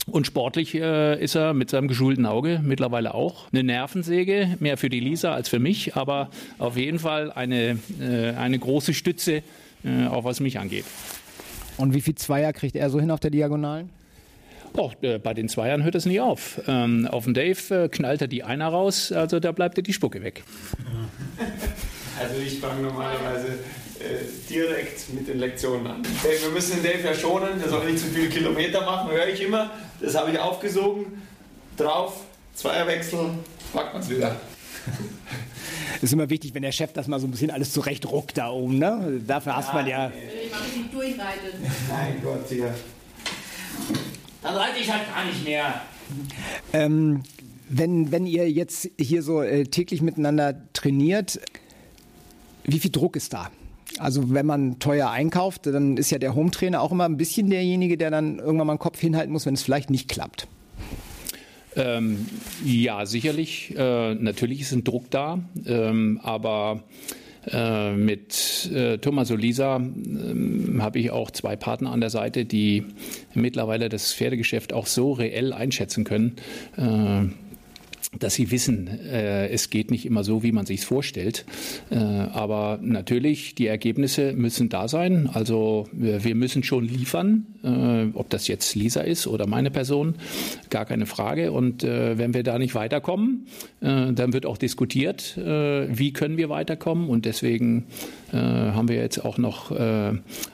Und 0.09 0.27
sportlich 0.27 0.75
äh, 0.75 1.21
ist 1.23 1.35
er 1.35 1.53
mit 1.53 1.69
seinem 1.69 1.89
geschulten 1.89 2.27
Auge 2.27 2.61
mittlerweile 2.63 3.15
auch 3.15 3.53
eine 3.53 3.65
Nervensäge, 3.65 4.57
mehr 4.61 4.77
für 4.77 4.89
die 4.89 5.01
Lisa 5.01 5.35
als 5.35 5.49
für 5.49 5.59
mich, 5.59 5.97
aber 5.97 6.31
auf 6.59 6.77
jeden 6.77 7.01
Fall 7.01 7.33
eine, 7.33 7.79
äh, 8.01 8.31
eine 8.37 8.59
große 8.59 8.95
Stütze, 8.95 9.43
äh, 9.85 10.07
auch 10.07 10.23
was 10.23 10.39
mich 10.39 10.61
angeht. 10.61 10.85
Und 11.77 11.93
wie 11.93 12.01
viel 12.01 12.15
Zweier 12.15 12.53
kriegt 12.53 12.77
er 12.77 12.89
so 12.89 13.01
hin 13.01 13.11
auf 13.11 13.21
der 13.21 13.31
Diagonalen? 13.31 13.91
Oh, 14.77 14.93
bei 15.01 15.35
den 15.35 15.49
Zweiern 15.49 15.85
hört 15.85 15.95
es 15.95 16.05
nie 16.05 16.21
auf. 16.21 16.61
Ähm, 16.69 17.09
auf 17.11 17.25
dem 17.25 17.33
Dave 17.33 17.85
äh, 17.85 17.89
knallt 17.89 18.21
er 18.21 18.29
die 18.29 18.45
Einer 18.45 18.69
raus, 18.69 19.11
also 19.11 19.41
da 19.41 19.53
bleibt 19.53 19.79
er 19.79 19.83
die 19.83 19.93
Spucke 19.93 20.23
weg. 20.23 20.43
Also 22.19 22.41
ich 22.41 22.61
fange 22.61 22.81
normalerweise 22.81 23.49
äh, 24.01 24.25
direkt 24.49 25.13
mit 25.13 25.29
den 25.29 25.39
Lektionen 25.39 25.87
an. 25.87 26.03
Dave, 26.23 26.45
wir 26.45 26.49
müssen 26.49 26.83
den 26.83 26.91
Dave 26.91 27.09
ja 27.09 27.15
schonen, 27.15 27.59
der 27.61 27.69
soll 27.69 27.85
nicht 27.85 27.99
zu 27.99 28.07
viele 28.07 28.31
Kilometer 28.31 28.81
machen, 28.87 29.11
höre 29.11 29.29
ich 29.29 29.43
immer. 29.43 29.71
Das 30.01 30.15
habe 30.15 30.31
ich 30.31 30.39
aufgesogen, 30.39 31.23
drauf, 31.77 32.23
Zweierwechsel, 32.55 33.33
packt 33.75 33.93
man 33.93 34.01
es 34.01 34.09
wieder. 34.09 34.35
ist 36.01 36.15
immer 36.15 36.31
wichtig, 36.31 36.55
wenn 36.55 36.63
der 36.63 36.73
Chef 36.73 36.95
das 36.95 37.07
mal 37.07 37.21
so 37.21 37.27
ein 37.27 37.33
bisschen 37.33 37.51
alles 37.51 37.71
zurecht 37.71 38.11
ruckt 38.11 38.39
da 38.39 38.49
oben. 38.49 38.79
Ne? 38.79 39.21
Dafür 39.27 39.53
ja, 39.53 39.59
hast 39.59 39.75
man 39.75 39.87
ja. 39.87 40.11
Ich 40.43 40.51
mal 40.51 40.61
richtig 40.63 40.91
durchreiten. 40.91 41.51
Mein 41.91 42.23
Gott, 42.23 42.49
hier 42.49 42.73
dann 44.43 44.55
reite 44.55 44.79
ich 44.81 44.91
halt 44.91 45.03
gar 45.13 45.25
nicht 45.25 45.45
mehr. 45.45 45.83
Ähm, 46.73 47.23
wenn, 47.69 48.13
wenn 48.13 48.27
ihr 48.27 48.51
jetzt 48.51 48.89
hier 48.99 49.23
so 49.23 49.43
äh, 49.43 49.65
täglich 49.65 50.03
miteinander 50.03 50.55
trainiert, 50.73 51.41
wie 52.65 52.79
viel 52.79 52.91
Druck 52.91 53.17
ist 53.17 53.33
da? 53.33 53.51
Also 53.99 54.33
wenn 54.33 54.47
man 54.47 54.79
teuer 54.79 55.11
einkauft, 55.11 55.67
dann 55.67 55.97
ist 55.97 56.11
ja 56.11 56.19
der 56.19 56.35
Hometrainer 56.35 56.81
auch 56.81 56.93
immer 56.93 57.05
ein 57.05 57.17
bisschen 57.17 57.49
derjenige, 57.51 57.97
der 57.97 58.11
dann 58.11 58.39
irgendwann 58.39 58.67
mal 58.67 58.75
den 58.75 58.81
Kopf 58.81 59.01
hinhalten 59.01 59.33
muss, 59.33 59.47
wenn 59.47 59.55
es 59.55 59.63
vielleicht 59.63 59.91
nicht 59.91 60.09
klappt. 60.09 60.49
Ähm, 61.77 62.27
ja, 62.65 63.05
sicherlich. 63.07 63.75
Äh, 63.77 64.15
natürlich 64.15 64.63
ist 64.63 64.73
ein 64.73 64.85
Druck 64.85 65.11
da, 65.11 65.41
ähm, 65.67 66.21
aber 66.23 66.83
äh, 67.53 67.93
mit 67.93 68.71
äh, 68.73 68.99
Thomas 68.99 69.31
Olisa 69.31 69.77
äh, 69.79 70.81
habe 70.81 70.99
ich 70.99 71.11
auch 71.11 71.31
zwei 71.31 71.57
Partner 71.57 71.93
an 71.93 72.01
der 72.01 72.11
Seite, 72.11 72.45
die 72.45 72.85
mittlerweile 73.35 73.89
das 73.89 74.13
Pferdegeschäft 74.13 74.73
auch 74.73 74.87
so 74.87 75.13
reell 75.13 75.53
einschätzen 75.53 76.05
können, 76.05 76.37
äh, 76.77 77.27
dass 78.19 78.35
sie 78.35 78.51
wissen, 78.51 78.89
äh, 78.89 79.49
es 79.49 79.71
geht 79.71 79.91
nicht 79.91 80.07
immer 80.07 80.25
so, 80.25 80.43
wie 80.43 80.53
man 80.53 80.67
sich 80.67 80.85
vorstellt. 80.85 81.45
Äh, 81.91 81.97
aber 81.97 82.79
natürlich, 82.83 83.55
die 83.55 83.67
Ergebnisse 83.67 84.33
müssen 84.33 84.69
da 84.69 84.89
sein. 84.89 85.29
Also 85.33 85.89
wir, 85.93 86.25
wir 86.25 86.35
müssen 86.35 86.63
schon 86.63 86.85
liefern, 86.87 87.47
äh, 87.63 88.07
ob 88.17 88.31
das 88.31 88.49
jetzt 88.49 88.75
Lisa 88.75 89.01
ist 89.01 89.27
oder 89.27 89.47
meine 89.47 89.71
Person, 89.71 90.15
gar 90.71 90.85
keine 90.85 91.07
Frage. 91.07 91.53
Und 91.53 91.85
äh, 91.85 92.17
wenn 92.19 92.35
wir 92.35 92.43
da 92.43 92.59
nicht 92.59 92.75
weiterkommen, 92.75 93.47
äh, 93.81 94.13
dann 94.13 94.33
wird 94.33 94.47
auch 94.47 94.59
diskutiert, 94.59 95.37
äh, 95.37 95.87
wie 95.97 96.13
können 96.13 96.37
wir 96.37 96.49
weiterkommen. 96.49 97.09
Und 97.09 97.25
deswegen 97.25 97.85
haben 98.33 98.89
wir 98.89 98.97
jetzt 98.97 99.25
auch 99.25 99.39
noch 99.39 99.71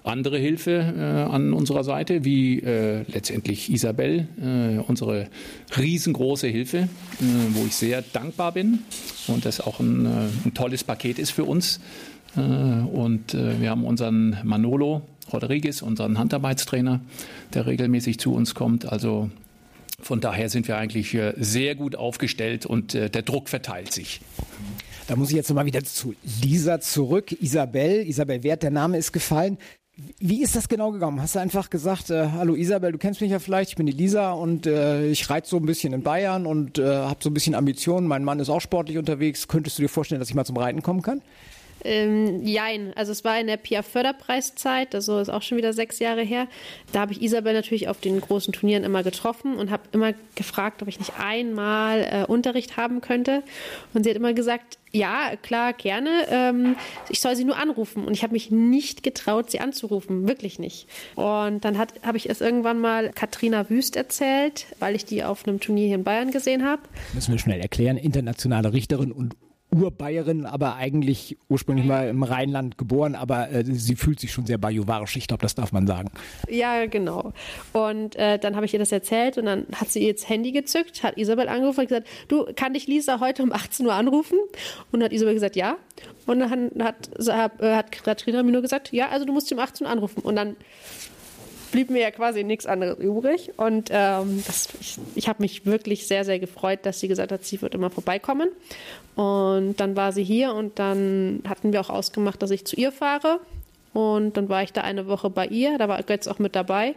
andere 0.04 0.38
Hilfe 0.38 1.28
an 1.30 1.54
unserer 1.54 1.84
Seite, 1.84 2.22
wie 2.22 2.60
letztendlich 2.60 3.72
Isabel, 3.72 4.28
unsere 4.86 5.28
riesengroße 5.78 6.48
Hilfe 6.48 6.88
wo 7.50 7.64
ich 7.66 7.74
sehr 7.74 8.02
dankbar 8.02 8.52
bin 8.52 8.80
und 9.26 9.44
das 9.44 9.60
auch 9.60 9.80
ein, 9.80 10.06
äh, 10.06 10.28
ein 10.44 10.54
tolles 10.54 10.84
Paket 10.84 11.18
ist 11.18 11.30
für 11.30 11.44
uns. 11.44 11.80
Äh, 12.36 12.40
und 12.40 13.34
äh, 13.34 13.60
wir 13.60 13.70
haben 13.70 13.84
unseren 13.84 14.38
Manolo 14.44 15.02
Rodriguez, 15.32 15.82
unseren 15.82 16.18
Handarbeitstrainer, 16.18 17.00
der 17.54 17.66
regelmäßig 17.66 18.18
zu 18.18 18.34
uns 18.34 18.54
kommt. 18.54 18.86
Also 18.86 19.30
von 20.00 20.20
daher 20.20 20.48
sind 20.48 20.66
wir 20.66 20.76
eigentlich 20.76 21.16
sehr 21.36 21.74
gut 21.76 21.94
aufgestellt 21.94 22.66
und 22.66 22.92
der 22.92 23.10
Druck 23.10 23.48
verteilt 23.48 23.92
sich. 23.92 24.20
Da 25.06 25.14
muss 25.14 25.30
ich 25.30 25.36
jetzt 25.36 25.48
nochmal 25.48 25.66
wieder 25.66 25.84
zu 25.84 26.14
Lisa 26.42 26.80
zurück. 26.80 27.30
Isabel, 27.40 28.04
Isabel 28.06 28.42
Wert, 28.42 28.64
der 28.64 28.72
Name 28.72 28.98
ist 28.98 29.12
gefallen. 29.12 29.58
Wie 30.18 30.42
ist 30.42 30.56
das 30.56 30.68
genau 30.68 30.90
gegangen? 30.90 31.20
Hast 31.20 31.34
du 31.34 31.38
einfach 31.38 31.70
gesagt, 31.70 32.10
äh, 32.10 32.28
hallo 32.32 32.54
Isabel, 32.54 32.92
du 32.92 32.98
kennst 32.98 33.20
mich 33.20 33.30
ja 33.30 33.38
vielleicht, 33.38 33.70
ich 33.70 33.76
bin 33.76 33.86
die 33.86 33.92
Lisa 33.92 34.32
und 34.32 34.66
äh, 34.66 35.06
ich 35.06 35.28
reite 35.28 35.48
so 35.48 35.56
ein 35.56 35.66
bisschen 35.66 35.92
in 35.92 36.02
Bayern 36.02 36.46
und 36.46 36.78
äh, 36.78 36.84
habe 36.84 37.18
so 37.20 37.30
ein 37.30 37.34
bisschen 37.34 37.54
Ambitionen. 37.54 38.06
Mein 38.06 38.24
Mann 38.24 38.40
ist 38.40 38.48
auch 38.48 38.60
sportlich 38.60 38.98
unterwegs. 38.98 39.48
Könntest 39.48 39.78
du 39.78 39.82
dir 39.82 39.88
vorstellen, 39.88 40.20
dass 40.20 40.28
ich 40.28 40.34
mal 40.34 40.44
zum 40.44 40.56
Reiten 40.56 40.82
kommen 40.82 41.02
kann? 41.02 41.22
Ähm, 41.84 42.44
jein, 42.44 42.92
also 42.96 43.12
es 43.12 43.24
war 43.24 43.38
in 43.40 43.46
der 43.46 43.56
PIA-Förderpreiszeit, 43.56 44.94
also 44.94 45.18
ist 45.18 45.28
auch 45.28 45.42
schon 45.42 45.58
wieder 45.58 45.72
sechs 45.72 45.98
Jahre 45.98 46.22
her. 46.22 46.46
Da 46.92 47.00
habe 47.00 47.12
ich 47.12 47.22
Isabel 47.22 47.52
natürlich 47.52 47.88
auf 47.88 48.00
den 48.00 48.20
großen 48.20 48.52
Turnieren 48.52 48.84
immer 48.84 49.02
getroffen 49.02 49.56
und 49.56 49.70
habe 49.70 49.82
immer 49.92 50.12
gefragt, 50.34 50.82
ob 50.82 50.88
ich 50.88 50.98
nicht 50.98 51.12
einmal 51.18 52.06
äh, 52.10 52.24
Unterricht 52.26 52.76
haben 52.76 53.00
könnte. 53.00 53.42
Und 53.94 54.04
sie 54.04 54.10
hat 54.10 54.16
immer 54.16 54.32
gesagt, 54.32 54.78
ja, 54.92 55.36
klar, 55.40 55.72
gerne. 55.72 56.10
Ähm, 56.28 56.76
ich 57.08 57.20
soll 57.20 57.34
sie 57.34 57.44
nur 57.44 57.56
anrufen. 57.56 58.04
Und 58.04 58.12
ich 58.12 58.22
habe 58.22 58.34
mich 58.34 58.50
nicht 58.50 59.02
getraut, 59.02 59.50
sie 59.50 59.60
anzurufen. 59.60 60.28
Wirklich 60.28 60.58
nicht. 60.58 60.86
Und 61.16 61.64
dann 61.64 61.78
habe 61.78 62.16
ich 62.16 62.28
es 62.28 62.40
irgendwann 62.40 62.78
mal 62.78 63.10
Katrina 63.10 63.68
Wüst 63.70 63.96
erzählt, 63.96 64.66
weil 64.78 64.94
ich 64.94 65.04
die 65.04 65.24
auf 65.24 65.46
einem 65.48 65.60
Turnier 65.60 65.86
hier 65.86 65.96
in 65.96 66.04
Bayern 66.04 66.30
gesehen 66.30 66.64
habe. 66.64 66.82
Müssen 67.14 67.32
wir 67.32 67.38
schnell 67.38 67.60
erklären. 67.60 67.96
Internationale 67.96 68.72
Richterin 68.72 69.12
und 69.12 69.34
Urbayerin, 69.72 70.44
aber 70.44 70.76
eigentlich 70.76 71.38
ursprünglich 71.48 71.86
mal 71.86 72.08
im 72.08 72.22
Rheinland 72.22 72.76
geboren, 72.76 73.14
aber 73.14 73.50
äh, 73.50 73.64
sie 73.64 73.96
fühlt 73.96 74.20
sich 74.20 74.32
schon 74.32 74.44
sehr 74.44 74.58
bajuwarisch. 74.58 75.16
Ich 75.16 75.26
glaube, 75.26 75.42
das 75.42 75.54
darf 75.54 75.72
man 75.72 75.86
sagen. 75.86 76.10
Ja, 76.48 76.84
genau. 76.86 77.32
Und 77.72 78.16
äh, 78.16 78.38
dann 78.38 78.54
habe 78.54 78.66
ich 78.66 78.74
ihr 78.74 78.78
das 78.78 78.92
erzählt 78.92 79.38
und 79.38 79.46
dann 79.46 79.66
hat 79.74 79.90
sie 79.90 80.00
ihr 80.00 80.08
jetzt 80.08 80.28
Handy 80.28 80.52
gezückt, 80.52 81.02
hat 81.02 81.16
Isabel 81.16 81.48
angerufen 81.48 81.80
und 81.80 81.88
gesagt, 81.88 82.06
du, 82.28 82.46
kann 82.54 82.74
dich 82.74 82.86
Lisa 82.86 83.20
heute 83.20 83.42
um 83.42 83.52
18 83.52 83.86
Uhr 83.86 83.94
anrufen? 83.94 84.38
Und 84.90 85.02
hat 85.02 85.12
Isabel 85.12 85.34
gesagt, 85.34 85.56
ja. 85.56 85.76
Und 86.26 86.40
dann 86.40 86.70
hat, 86.80 87.10
hat, 87.28 87.60
hat 87.60 87.92
Katrina 88.04 88.42
mir 88.42 88.52
nur 88.52 88.62
gesagt, 88.62 88.92
ja, 88.92 89.08
also 89.08 89.24
du 89.24 89.32
musst 89.32 89.48
sie 89.48 89.54
um 89.54 89.60
18 89.60 89.86
Uhr 89.86 89.92
anrufen. 89.92 90.20
Und 90.20 90.36
dann 90.36 90.56
blieb 91.72 91.90
mir 91.90 92.02
ja 92.02 92.10
quasi 92.12 92.44
nichts 92.44 92.66
anderes 92.66 92.98
übrig. 93.00 93.50
Und 93.56 93.88
ähm, 93.90 94.42
das, 94.46 94.68
ich, 94.80 94.98
ich 95.16 95.28
habe 95.28 95.42
mich 95.42 95.66
wirklich 95.66 96.06
sehr, 96.06 96.24
sehr 96.24 96.38
gefreut, 96.38 96.80
dass 96.84 97.00
sie 97.00 97.08
gesagt 97.08 97.32
hat, 97.32 97.44
sie 97.44 97.60
wird 97.60 97.74
immer 97.74 97.90
vorbeikommen. 97.90 98.50
Und 99.16 99.74
dann 99.78 99.96
war 99.96 100.12
sie 100.12 100.22
hier 100.22 100.54
und 100.54 100.78
dann 100.78 101.42
hatten 101.48 101.72
wir 101.72 101.80
auch 101.80 101.90
ausgemacht, 101.90 102.40
dass 102.40 102.52
ich 102.52 102.64
zu 102.64 102.76
ihr 102.76 102.92
fahre. 102.92 103.40
Und 103.92 104.36
dann 104.36 104.48
war 104.48 104.62
ich 104.62 104.72
da 104.72 104.82
eine 104.82 105.06
Woche 105.06 105.28
bei 105.28 105.46
ihr, 105.46 105.76
da 105.76 105.88
war 105.88 106.02
Götz 106.02 106.26
auch 106.26 106.38
mit 106.38 106.54
dabei. 106.54 106.94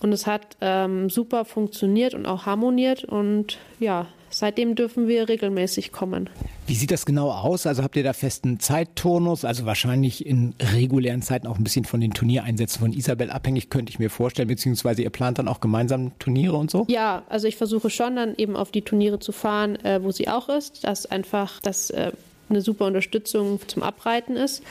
Und 0.00 0.12
es 0.12 0.26
hat 0.26 0.56
ähm, 0.60 1.10
super 1.10 1.44
funktioniert 1.44 2.14
und 2.14 2.26
auch 2.26 2.46
harmoniert. 2.46 3.04
Und 3.04 3.58
ja, 3.80 4.06
Seitdem 4.36 4.74
dürfen 4.74 5.08
wir 5.08 5.30
regelmäßig 5.30 5.92
kommen. 5.92 6.28
Wie 6.66 6.74
sieht 6.74 6.90
das 6.90 7.06
genau 7.06 7.30
aus? 7.30 7.66
Also 7.66 7.82
habt 7.82 7.96
ihr 7.96 8.04
da 8.04 8.12
festen 8.12 8.60
Zeitturnus? 8.60 9.46
Also 9.46 9.64
wahrscheinlich 9.64 10.26
in 10.26 10.54
regulären 10.74 11.22
Zeiten 11.22 11.46
auch 11.46 11.56
ein 11.56 11.64
bisschen 11.64 11.86
von 11.86 12.02
den 12.02 12.12
Turniereinsätzen 12.12 12.80
von 12.80 12.92
Isabel 12.92 13.30
abhängig, 13.30 13.70
könnte 13.70 13.88
ich 13.88 13.98
mir 13.98 14.10
vorstellen. 14.10 14.48
Beziehungsweise 14.48 15.00
ihr 15.00 15.08
plant 15.08 15.38
dann 15.38 15.48
auch 15.48 15.60
gemeinsam 15.60 16.12
Turniere 16.18 16.58
und 16.58 16.70
so? 16.70 16.84
Ja, 16.90 17.22
also 17.30 17.48
ich 17.48 17.56
versuche 17.56 17.88
schon 17.88 18.16
dann 18.16 18.34
eben 18.36 18.56
auf 18.56 18.70
die 18.70 18.82
Turniere 18.82 19.20
zu 19.20 19.32
fahren, 19.32 19.76
äh, 19.76 20.02
wo 20.02 20.12
sie 20.12 20.28
auch 20.28 20.50
ist. 20.50 20.84
Das 20.84 21.06
einfach 21.06 21.58
das 21.62 21.88
äh, 21.88 22.12
eine 22.50 22.60
super 22.60 22.84
Unterstützung 22.84 23.58
zum 23.66 23.82
Abreiten 23.82 24.36
ist. 24.36 24.62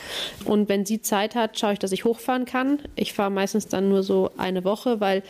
Und 0.44 0.68
wenn 0.68 0.86
sie 0.86 1.02
Zeit 1.02 1.34
hat, 1.34 1.58
schaue 1.58 1.72
ich, 1.72 1.80
dass 1.80 1.90
ich 1.90 2.04
hochfahren 2.04 2.44
kann. 2.44 2.78
Ich 2.94 3.14
fahre 3.14 3.32
meistens 3.32 3.66
dann 3.66 3.88
nur 3.88 4.04
so 4.04 4.30
eine 4.36 4.62
Woche, 4.62 5.00
weil 5.00 5.24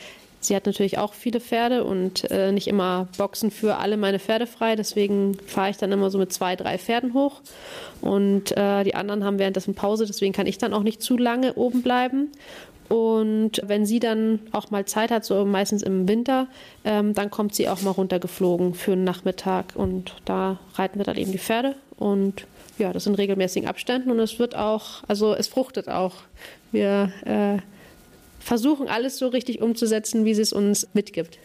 Sie 0.46 0.54
hat 0.54 0.66
natürlich 0.66 0.98
auch 0.98 1.12
viele 1.12 1.40
Pferde 1.40 1.82
und 1.82 2.30
äh, 2.30 2.52
nicht 2.52 2.68
immer 2.68 3.08
Boxen 3.18 3.50
für 3.50 3.76
alle 3.78 3.96
meine 3.96 4.20
Pferde 4.20 4.46
frei. 4.46 4.76
Deswegen 4.76 5.36
fahre 5.44 5.70
ich 5.70 5.76
dann 5.76 5.90
immer 5.90 6.08
so 6.08 6.18
mit 6.18 6.32
zwei, 6.32 6.54
drei 6.54 6.78
Pferden 6.78 7.14
hoch. 7.14 7.40
Und 8.00 8.56
äh, 8.56 8.84
die 8.84 8.94
anderen 8.94 9.24
haben 9.24 9.40
währenddessen 9.40 9.74
Pause. 9.74 10.06
Deswegen 10.06 10.32
kann 10.32 10.46
ich 10.46 10.58
dann 10.58 10.72
auch 10.72 10.84
nicht 10.84 11.02
zu 11.02 11.16
lange 11.16 11.54
oben 11.54 11.82
bleiben. 11.82 12.30
Und 12.88 13.60
wenn 13.64 13.84
sie 13.86 13.98
dann 13.98 14.38
auch 14.52 14.70
mal 14.70 14.84
Zeit 14.84 15.10
hat, 15.10 15.24
so 15.24 15.44
meistens 15.44 15.82
im 15.82 16.06
Winter, 16.06 16.46
ähm, 16.84 17.12
dann 17.12 17.32
kommt 17.32 17.56
sie 17.56 17.68
auch 17.68 17.82
mal 17.82 17.90
runtergeflogen 17.90 18.74
für 18.74 18.92
einen 18.92 19.02
Nachmittag. 19.02 19.74
Und 19.74 20.14
da 20.26 20.60
reiten 20.76 20.98
wir 20.98 21.04
dann 21.04 21.16
eben 21.16 21.32
die 21.32 21.38
Pferde. 21.38 21.74
Und 21.96 22.46
ja, 22.78 22.92
das 22.92 23.08
in 23.08 23.16
regelmäßigen 23.16 23.68
Abständen. 23.68 24.12
Und 24.12 24.20
es 24.20 24.38
wird 24.38 24.54
auch, 24.54 25.02
also 25.08 25.34
es 25.34 25.48
fruchtet 25.48 25.88
auch. 25.88 26.14
Wir 26.70 27.10
äh, 27.24 27.58
versuchen, 28.46 28.88
alles 28.88 29.18
so 29.18 29.28
richtig 29.28 29.60
umzusetzen, 29.60 30.24
wie 30.24 30.34
sie 30.34 30.42
es 30.42 30.52
uns 30.52 30.86
mitgibt. 30.94 31.38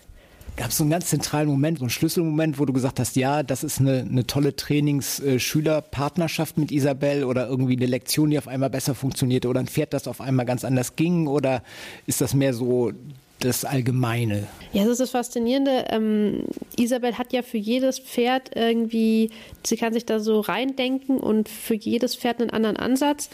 Gab 0.56 0.70
es 0.70 0.78
so 0.78 0.84
einen 0.84 0.92
ganz 0.92 1.08
zentralen 1.08 1.50
Moment, 1.50 1.80
so 1.80 1.86
einen 1.86 1.90
Schlüsselmoment, 1.90 2.60
wo 2.60 2.66
du 2.66 2.74
gesagt 2.74 3.00
hast, 3.00 3.16
ja, 3.16 3.42
das 3.42 3.64
ist 3.64 3.80
eine, 3.80 4.02
eine 4.02 4.28
tolle 4.28 4.56
Trainings-Schülerpartnerschaft 4.56 6.58
mit 6.58 6.72
Isabel 6.72 7.24
oder 7.24 7.48
irgendwie 7.48 7.76
eine 7.76 7.88
Lektion, 7.88 8.30
die 8.30 8.38
auf 8.38 8.48
einmal 8.48 8.70
besser 8.70 8.94
funktionierte 8.94 9.48
oder 9.48 9.62
ein 9.62 9.68
Pferd, 9.68 9.94
das 9.94 10.08
auf 10.08 10.22
einmal 10.22 10.46
ganz 10.46 10.64
anders 10.64 10.96
ging 10.96 11.28
oder 11.28 11.64
ist 12.06 12.22
das 12.22 12.34
mehr 12.34 12.54
so 12.54 12.92
das 13.40 13.66
Allgemeine? 13.66 14.48
Ja, 14.72 14.84
das 14.84 14.94
ist 14.94 15.00
das 15.00 15.10
Faszinierende. 15.12 15.86
Ähm, 15.90 16.44
Isabel 16.78 17.18
hat 17.18 17.34
ja 17.34 17.42
für 17.42 17.58
jedes 17.58 17.98
Pferd 17.98 18.52
irgendwie, 18.56 19.32
sie 19.66 19.78
kann 19.78 19.94
sich 19.94 20.06
da 20.06 20.20
so 20.20 20.42
reindenken 20.42 21.18
und 21.18 21.50
für 21.50 21.74
jedes 21.74 22.16
Pferd 22.16 22.42
einen 22.42 22.52
anderen 22.52 22.78
Ansatz. 22.78 23.30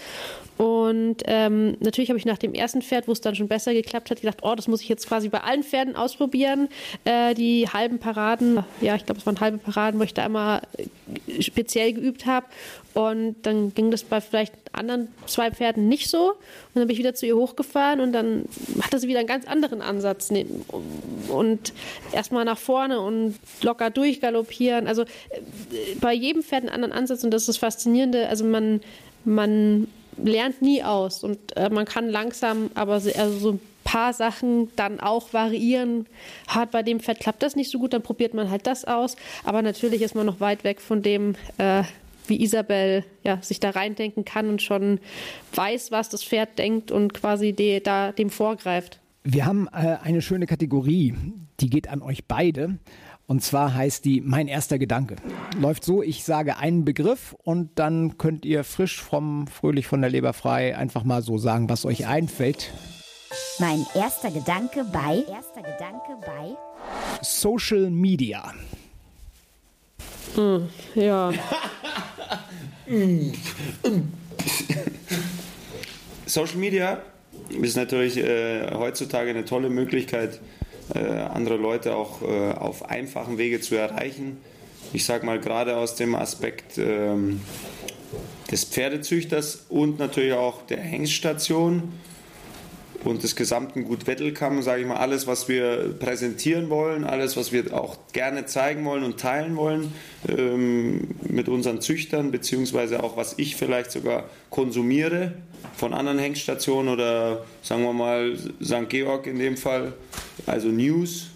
Und 0.58 1.18
ähm, 1.26 1.78
natürlich 1.80 2.10
habe 2.10 2.18
ich 2.18 2.26
nach 2.26 2.40
dem 2.40 2.54
ersten 2.54 2.82
Pferd, 2.82 3.08
wo 3.08 3.12
es 3.12 3.22
dann 3.22 3.36
schon 3.36 3.48
besser 3.48 3.74
geklappt 3.74 4.10
hat, 4.10 4.22
gedacht, 4.22 4.40
oh, 4.42 4.56
das 4.56 4.68
muss 4.68 4.82
ich 4.82 4.90
jetzt 4.90 5.08
quasi 5.08 5.30
bei 5.30 5.42
allen 5.42 5.64
Pferden 5.64 5.96
ausprobieren. 5.96 6.68
Äh, 7.06 7.36
die 7.36 7.70
halben 7.70 8.00
Paraden, 8.00 8.64
ja, 8.82 8.96
ich 8.96 9.06
glaube, 9.06 9.20
es 9.20 9.26
waren 9.26 9.40
halbe 9.40 9.60
Paraden, 9.60 10.00
wo 10.00 10.04
ich 10.04 10.16
da 10.16 10.26
immer 10.26 10.62
äh, 10.78 11.42
speziell 11.42 11.94
geübt 11.94 12.26
habe. 12.26 12.48
Und 12.96 13.36
dann 13.44 13.76
ging 13.76 13.92
das 13.92 14.04
bei 14.04 14.20
vielleicht 14.20 14.54
anderen 14.72 15.10
zwei 15.28 15.52
Pferden 15.52 15.88
nicht 15.88 16.10
so. 16.10 16.32
Und 16.32 16.38
dann 16.74 16.88
bin 16.88 16.94
ich 16.94 17.00
wieder 17.00 17.14
zu 17.14 17.28
ihr 17.28 17.36
hochgefahren 17.36 18.00
und 18.00 18.12
dann 18.12 18.46
hatte 18.82 18.98
sie 18.98 19.08
wieder 19.08 19.20
einen 19.20 19.28
ganz 19.28 19.46
anderen 19.46 19.84
Ansatz. 19.84 20.32
Und 21.30 21.74
erstmal 22.12 22.46
nach 22.46 22.58
vorne 22.58 23.00
und 23.00 23.36
locker 23.62 23.92
durchgaloppieren. 23.92 24.88
Also 24.88 25.04
äh, 25.04 25.06
bei 26.02 26.14
jedem 26.14 26.42
Pferd 26.42 26.64
einen 26.64 26.70
anderen 26.70 26.94
Ansatz 26.94 27.24
und 27.24 27.30
das 27.30 27.44
ist 27.44 27.50
das 27.50 27.58
Faszinierende. 27.58 28.28
Also 28.28 28.44
man, 28.44 28.82
man 29.24 29.88
lernt 30.24 30.62
nie 30.62 30.84
aus 30.84 31.24
und 31.24 31.56
äh, 31.56 31.70
man 31.70 31.86
kann 31.86 32.10
langsam, 32.10 32.70
aber 32.76 32.94
also 32.94 33.32
so 33.32 33.52
ein 33.54 33.60
paar 33.84 34.14
Sachen 34.14 34.70
dann 34.76 35.00
auch 35.00 35.34
variieren. 35.34 36.08
Hat 36.48 36.72
bei 36.72 36.84
dem 36.84 37.00
Pferd 37.00 37.20
klappt 37.22 37.42
das 37.42 37.56
nicht 37.56 37.72
so 37.72 37.80
gut, 37.80 37.94
dann 37.94 38.02
probiert 38.02 38.34
man 38.34 38.50
halt 38.50 38.68
das 38.68 38.84
aus. 38.86 39.16
Aber 39.46 39.62
natürlich 39.62 40.02
ist 40.02 40.14
man 40.14 40.26
noch 40.26 40.42
weit 40.42 40.64
weg 40.64 40.82
von 40.82 41.02
dem, 41.02 41.36
äh, 41.58 41.84
wie 42.28 42.42
Isabel 42.42 43.06
ja, 43.24 43.42
sich 43.42 43.62
da 43.62 43.70
reindenken 43.70 44.26
kann 44.26 44.50
und 44.50 44.62
schon 44.62 45.00
weiß, 45.56 45.92
was 45.92 46.10
das 46.10 46.24
Pferd 46.24 46.60
denkt 46.60 46.92
und 46.92 47.14
quasi 47.14 47.54
de, 47.54 47.80
da 47.80 48.12
dem 48.12 48.30
vorgreift. 48.30 49.00
Wir 49.24 49.46
haben 49.46 49.68
äh, 49.68 49.98
eine 50.04 50.22
schöne 50.22 50.48
Kategorie, 50.48 51.14
die 51.60 51.70
geht 51.70 51.88
an 51.88 52.02
euch 52.02 52.26
beide. 52.26 52.78
Und 53.30 53.44
zwar 53.44 53.74
heißt 53.74 54.06
die 54.06 54.22
Mein 54.22 54.48
erster 54.48 54.80
Gedanke. 54.80 55.18
Läuft 55.60 55.84
so, 55.84 56.02
ich 56.02 56.24
sage 56.24 56.58
einen 56.58 56.86
Begriff 56.86 57.36
und 57.44 57.78
dann 57.78 58.18
könnt 58.18 58.46
ihr 58.46 58.64
frisch, 58.64 59.02
vom 59.02 59.48
fröhlich 59.48 59.86
von 59.86 60.00
der 60.00 60.10
Leber 60.10 60.32
frei 60.32 60.78
einfach 60.78 61.04
mal 61.04 61.22
so 61.22 61.38
sagen, 61.38 61.70
was 61.70 61.86
euch 61.86 62.08
einfällt. 62.08 62.72
Mein 63.60 63.86
erster 63.94 64.32
Gedanke 64.32 64.86
bei 64.94 65.26
erster 65.30 65.62
Gedanke 65.62 66.16
bei 66.26 66.56
Social 67.22 67.90
Media. 67.90 68.54
Hm, 70.36 70.70
ja. 70.96 71.34
Social 76.26 76.58
Media 76.58 77.02
ist 77.50 77.76
natürlich 77.76 78.16
äh, 78.16 78.72
heutzutage 78.74 79.32
eine 79.32 79.44
tolle 79.44 79.70
Möglichkeit, 79.70 80.36
äh, 80.36 80.40
andere 80.96 81.58
Leute 81.58 81.96
auch 81.96 82.22
äh, 82.22 82.54
auf 82.54 82.90
einfachen 82.90 83.38
Wege 83.38 83.62
zu 83.62 83.76
erreichen. 83.76 84.38
Ich 84.94 85.06
sage 85.06 85.26
mal 85.26 85.40
gerade 85.40 85.78
aus 85.78 85.96
dem 85.96 86.16
Aspekt 86.16 86.78
ähm, 86.78 87.42
des 88.52 88.64
Pferdezüchters 88.64 89.66
und 89.70 90.00
natürlich 90.00 90.34
auch 90.34 90.66
der 90.66 90.80
Hengststation 90.80 91.94
und 93.08 93.24
des 93.24 93.36
gesamten 93.38 93.86
Gutwettelkamm, 93.86 94.62
sage 94.62 94.82
ich 94.82 94.88
mal, 94.88 94.98
alles, 94.98 95.28
was 95.28 95.48
wir 95.48 95.96
präsentieren 95.98 96.70
wollen, 96.70 97.06
alles, 97.06 97.38
was 97.38 97.54
wir 97.54 97.74
auch 97.74 97.98
gerne 98.12 98.46
zeigen 98.46 98.84
wollen 98.84 99.04
und 99.04 99.18
teilen 99.18 99.56
wollen 99.56 99.94
ähm, 100.28 101.16
mit 101.22 101.48
unseren 101.48 101.80
Züchtern, 101.80 102.32
beziehungsweise 102.32 103.02
auch, 103.04 103.16
was 103.16 103.36
ich 103.38 103.56
vielleicht 103.56 103.92
sogar 103.92 104.26
konsumiere 104.50 105.34
von 105.78 105.94
anderen 105.94 106.20
Hengststationen 106.20 106.92
oder 106.92 107.46
sagen 107.62 107.84
wir 107.84 107.94
mal 107.94 108.38
St. 108.62 108.90
Georg 108.90 109.26
in 109.26 109.40
dem 109.40 109.56
Fall, 109.56 109.94
also 110.46 110.68
News, 110.68 111.28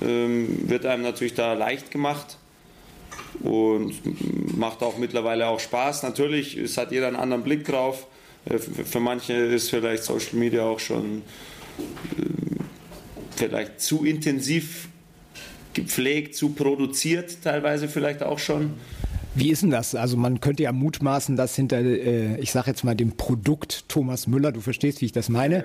ähm, 0.00 0.68
wird 0.68 0.86
einem 0.86 1.04
natürlich 1.04 1.34
da 1.34 1.52
leicht 1.52 1.92
gemacht 1.92 2.36
und 3.40 3.94
macht 4.58 4.82
auch 4.82 4.98
mittlerweile 4.98 5.46
auch 5.46 5.60
Spaß. 5.60 6.02
Natürlich, 6.02 6.56
es 6.56 6.76
hat 6.76 6.90
jeder 6.90 7.06
einen 7.06 7.16
anderen 7.16 7.44
Blick 7.44 7.64
drauf. 7.64 8.08
Äh, 8.44 8.58
für 8.58 9.00
manche 9.00 9.34
ist 9.34 9.70
vielleicht 9.70 10.04
Social 10.04 10.36
Media 10.38 10.62
auch 10.62 10.80
schon 10.80 11.22
äh, 12.18 12.24
vielleicht 13.36 13.80
zu 13.80 14.04
intensiv 14.04 14.88
gepflegt, 15.74 16.34
zu 16.34 16.50
produziert, 16.50 17.38
teilweise 17.42 17.88
vielleicht 17.88 18.22
auch 18.22 18.38
schon. 18.38 18.74
Wie 19.34 19.50
ist 19.50 19.62
denn 19.62 19.70
das? 19.70 19.94
Also 19.94 20.18
man 20.18 20.40
könnte 20.40 20.62
ja 20.62 20.72
mutmaßen, 20.72 21.36
dass 21.36 21.56
hinter, 21.56 21.78
äh, 21.78 22.38
ich 22.38 22.52
sage 22.52 22.70
jetzt 22.70 22.84
mal 22.84 22.94
dem 22.94 23.16
Produkt 23.16 23.88
Thomas 23.88 24.26
Müller, 24.26 24.52
du 24.52 24.60
verstehst, 24.60 25.00
wie 25.00 25.06
ich 25.06 25.12
das 25.12 25.30
meine, 25.30 25.64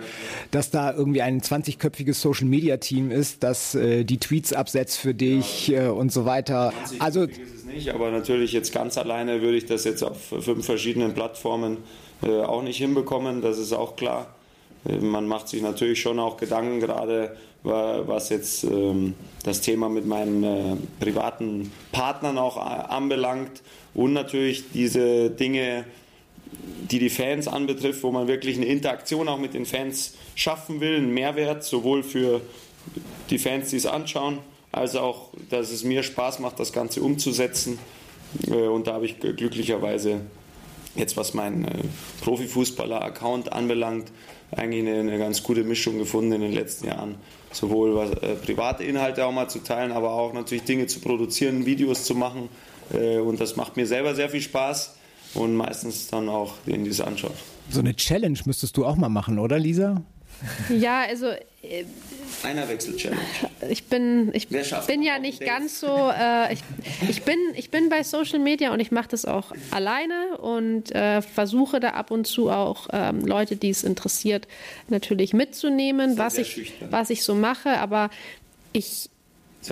dass 0.51 0.71
da 0.71 0.93
irgendwie 0.93 1.21
ein 1.21 1.41
20-köpfiges 1.41 2.13
Social-Media-Team 2.13 3.11
ist, 3.11 3.43
das 3.43 3.75
äh, 3.75 4.05
die 4.05 4.19
Tweets 4.19 4.53
absetzt 4.53 4.99
für 4.99 5.13
dich 5.13 5.73
äh, 5.73 5.87
und 5.87 6.13
so 6.13 6.23
weiter. 6.23 6.73
Also 6.99 7.23
ist 7.23 7.39
es 7.55 7.65
nicht, 7.65 7.89
aber 7.89 8.09
natürlich 8.09 8.53
jetzt 8.53 8.73
ganz 8.73 8.97
alleine 8.97 9.41
würde 9.41 9.57
ich 9.57 9.65
das 9.65 9.83
jetzt 9.83 10.01
auf 10.01 10.17
fünf 10.39 10.65
verschiedenen 10.65 11.13
Plattformen 11.13 11.79
äh, 12.23 12.41
auch 12.41 12.63
nicht 12.63 12.77
hinbekommen, 12.77 13.41
das 13.41 13.57
ist 13.57 13.73
auch 13.73 13.95
klar. 13.95 14.35
Äh, 14.87 14.97
man 14.97 15.27
macht 15.27 15.47
sich 15.47 15.61
natürlich 15.61 16.01
schon 16.01 16.19
auch 16.19 16.37
Gedanken, 16.37 16.79
gerade 16.79 17.35
was 17.63 18.29
jetzt 18.29 18.63
ähm, 18.63 19.15
das 19.43 19.59
Thema 19.59 19.89
mit 19.89 20.05
meinen 20.05 20.43
äh, 20.43 20.77
privaten 21.01 21.71
Partnern 21.91 22.37
auch 22.37 22.55
anbelangt 22.55 23.61
und 23.93 24.13
natürlich 24.13 24.71
diese 24.71 25.29
Dinge, 25.31 25.83
die 26.89 26.99
die 26.99 27.09
Fans 27.09 27.49
anbetrifft, 27.49 28.03
wo 28.03 28.11
man 28.11 28.29
wirklich 28.29 28.55
eine 28.55 28.67
Interaktion 28.67 29.27
auch 29.27 29.39
mit 29.39 29.53
den 29.53 29.65
Fans 29.65 30.13
schaffen 30.35 30.79
will, 30.79 30.95
einen 30.95 31.13
Mehrwert 31.13 31.65
sowohl 31.65 32.03
für 32.03 32.39
die 33.29 33.39
Fans, 33.39 33.71
die 33.71 33.77
es 33.77 33.85
anschauen, 33.85 34.37
als 34.71 34.95
auch, 34.95 35.31
dass 35.49 35.71
es 35.71 35.83
mir 35.83 36.03
Spaß 36.03 36.39
macht, 36.39 36.59
das 36.59 36.71
Ganze 36.71 37.01
umzusetzen 37.01 37.79
Äh, 38.47 38.67
und 38.67 38.87
da 38.87 38.93
habe 38.93 39.05
ich 39.05 39.19
glücklicherweise 39.19 40.21
jetzt, 40.97 41.17
was 41.17 41.33
mein 41.33 41.65
äh, 41.65 41.71
Profifußballer-Account 42.21 43.53
anbelangt, 43.53 44.11
eigentlich 44.51 44.87
eine, 44.87 44.99
eine, 44.99 45.17
ganz 45.17 45.43
gute 45.43 45.63
Mischung 45.63 45.97
gefunden 45.97 46.33
in 46.33 46.41
den 46.41 46.53
letzten 46.53 46.87
Jahren. 46.87 47.15
Sowohl 47.51 47.95
was, 47.95 48.11
äh, 48.11 48.35
private 48.35 48.83
Inhalte 48.83 49.25
auch 49.25 49.31
mal 49.31 49.49
zu 49.49 49.59
teilen, 49.59 49.91
aber 49.91 50.11
auch 50.11 50.33
natürlich 50.33 50.63
Dinge 50.63 50.87
zu 50.87 50.99
produzieren, 50.99 51.65
Videos 51.65 52.05
zu 52.05 52.15
machen. 52.15 52.49
Äh, 52.93 53.17
und 53.19 53.39
das 53.39 53.55
macht 53.55 53.77
mir 53.77 53.85
selber 53.85 54.15
sehr 54.15 54.29
viel 54.29 54.41
Spaß 54.41 54.95
und 55.33 55.55
meistens 55.55 56.07
dann 56.07 56.29
auch 56.29 56.53
denen, 56.65 56.83
die 56.83 56.91
es 56.91 57.01
anschauen. 57.01 57.33
So 57.69 57.79
eine 57.79 57.95
Challenge 57.95 58.39
müsstest 58.45 58.77
du 58.77 58.85
auch 58.85 58.95
mal 58.95 59.09
machen, 59.09 59.39
oder 59.39 59.59
Lisa? 59.59 60.01
Ja, 60.69 61.01
also 61.01 61.27
äh, 61.27 61.85
Einerwechsel-Challenge. 62.43 63.21
Ich 63.69 63.85
bin, 63.85 64.31
ich 64.33 64.47
bin 64.47 65.01
ja 65.01 65.19
nicht 65.19 65.41
ganz 65.41 65.79
so. 65.79 65.87
Äh, 65.87 66.53
ich, 66.53 66.59
ich, 67.09 67.23
bin, 67.23 67.37
ich 67.55 67.71
bin 67.71 67.89
bei 67.89 68.03
Social 68.03 68.39
Media 68.39 68.71
und 68.73 68.79
ich 68.79 68.91
mache 68.91 69.09
das 69.09 69.25
auch 69.25 69.51
alleine 69.71 70.37
und 70.37 70.93
äh, 70.93 71.21
versuche 71.21 71.79
da 71.79 71.91
ab 71.91 72.11
und 72.11 72.27
zu 72.27 72.49
auch 72.49 72.87
ähm, 72.93 73.21
Leute, 73.21 73.55
die 73.55 73.69
es 73.69 73.83
interessiert, 73.83 74.47
natürlich 74.87 75.33
mitzunehmen, 75.33 76.17
was 76.17 76.37
ich, 76.37 76.73
was 76.89 77.09
ich 77.09 77.23
so 77.23 77.33
mache. 77.33 77.77
Aber 77.77 78.09
ich 78.73 79.09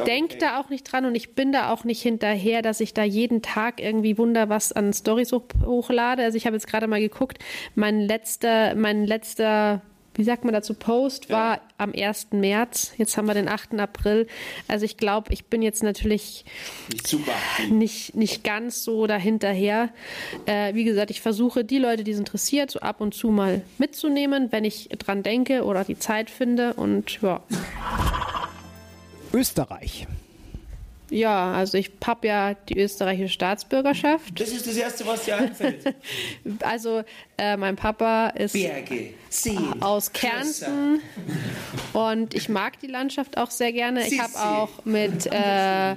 denke 0.06 0.38
da 0.38 0.60
auch 0.60 0.70
nicht 0.70 0.92
dran 0.92 1.06
und 1.06 1.16
ich 1.16 1.36
bin 1.36 1.52
da 1.52 1.72
auch 1.72 1.84
nicht 1.84 2.02
hinterher, 2.02 2.62
dass 2.62 2.80
ich 2.80 2.94
da 2.94 3.04
jeden 3.04 3.42
Tag 3.42 3.80
irgendwie 3.80 4.18
Wunder 4.18 4.50
was 4.50 4.72
an 4.72 4.92
Stories 4.94 5.32
hoch, 5.32 5.44
hochlade. 5.64 6.24
Also 6.24 6.38
ich 6.38 6.46
habe 6.46 6.56
jetzt 6.56 6.68
gerade 6.68 6.88
mal 6.88 7.00
geguckt, 7.00 7.40
mein 7.76 8.02
letzter, 8.02 8.76
mein 8.76 9.06
letzter 9.06 9.82
wie 10.16 10.24
sagt 10.24 10.44
man 10.44 10.54
dazu, 10.54 10.74
Post 10.74 11.30
war 11.30 11.56
ja. 11.56 11.62
am 11.78 11.94
1. 11.94 12.28
März. 12.32 12.94
Jetzt 12.98 13.18
haben 13.18 13.28
wir 13.28 13.34
den 13.34 13.48
8. 13.48 13.80
April. 13.80 14.28
Also 14.68 14.86
ich 14.86 14.98
glaube, 14.98 15.34
ich 15.34 15.46
bin 15.46 15.62
jetzt 15.62 15.84
natürlich 15.84 16.46
nicht, 16.90 17.08
super. 17.08 17.34
nicht, 17.70 18.16
nicht 18.16 18.44
ganz 18.44 18.84
so 18.84 19.08
dahinterher. 19.08 19.90
Äh, 20.46 20.74
wie 20.74 20.84
gesagt, 20.84 21.12
ich 21.12 21.22
versuche, 21.22 21.64
die 21.64 21.80
Leute, 21.80 22.04
die 22.04 22.12
es 22.12 22.20
interessiert, 22.20 22.72
so 22.72 22.80
ab 22.80 23.02
und 23.02 23.14
zu 23.14 23.30
mal 23.30 23.62
mitzunehmen, 23.78 24.52
wenn 24.52 24.64
ich 24.64 24.90
dran 24.98 25.24
denke 25.24 25.64
oder 25.64 25.84
die 25.84 26.00
Zeit 26.00 26.30
finde. 26.30 26.74
Und 26.74 27.22
ja. 27.22 27.44
Österreich. 29.34 30.08
Ja, 31.16 31.54
also 31.54 31.78
ich 31.78 31.92
habe 32.06 32.28
ja 32.28 32.54
die 32.54 32.78
österreichische 32.78 33.30
Staatsbürgerschaft. 33.30 34.38
Das 34.38 34.50
ist 34.50 34.68
das 34.68 34.76
Erste, 34.76 35.08
was 35.08 35.24
dir 35.24 35.38
einfällt. 35.38 35.96
also 36.60 37.04
äh, 37.38 37.56
mein 37.56 37.78
Papa 37.78 38.28
ist 38.36 38.52
Berge, 38.52 39.14
Seen, 39.30 39.82
aus 39.82 40.12
Kärnten 40.12 41.00
und 41.94 42.34
ich 42.34 42.50
mag 42.50 42.82
die 42.82 42.88
Landschaft 42.88 43.38
auch 43.38 43.50
sehr 43.50 43.72
gerne. 43.72 44.06
Ich 44.06 44.20
habe 44.20 44.34
auch 44.36 44.84
mit 44.84 45.26
äh, 45.32 45.92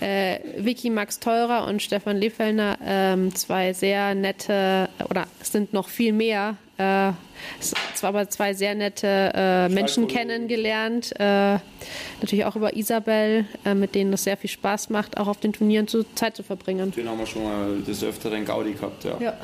äh, 0.00 0.40
Vicky 0.56 0.90
Max 0.90 1.20
Teurer 1.20 1.68
und 1.68 1.80
Stefan 1.80 2.16
Lefellner 2.16 2.78
ähm, 2.84 3.32
zwei 3.36 3.72
sehr 3.72 4.16
nette, 4.16 4.88
oder 5.08 5.28
es 5.40 5.52
sind 5.52 5.72
noch 5.72 5.88
viel 5.88 6.12
mehr 6.12 6.56
äh, 6.78 7.12
zwar 7.94 8.08
aber 8.08 8.28
zwei 8.28 8.54
sehr 8.54 8.74
nette 8.74 9.32
äh, 9.34 9.68
Menschen 9.68 10.06
kennengelernt. 10.06 11.12
Äh, 11.18 11.58
natürlich 12.20 12.44
auch 12.44 12.56
über 12.56 12.76
Isabel, 12.76 13.46
äh, 13.64 13.74
mit 13.74 13.94
denen 13.94 14.12
es 14.12 14.24
sehr 14.24 14.36
viel 14.36 14.50
Spaß 14.50 14.90
macht, 14.90 15.18
auch 15.18 15.26
auf 15.26 15.38
den 15.38 15.52
Turnieren 15.52 15.88
zu, 15.88 16.04
Zeit 16.14 16.36
zu 16.36 16.42
verbringen. 16.42 16.92
Den 16.92 17.08
haben 17.08 17.18
wir 17.18 17.26
schon 17.26 17.44
mal 17.44 17.80
des 17.80 18.02
Öfteren 18.02 18.44
Gaudi 18.44 18.72
gehabt, 18.72 19.04
ja. 19.04 19.18
ja. 19.20 19.34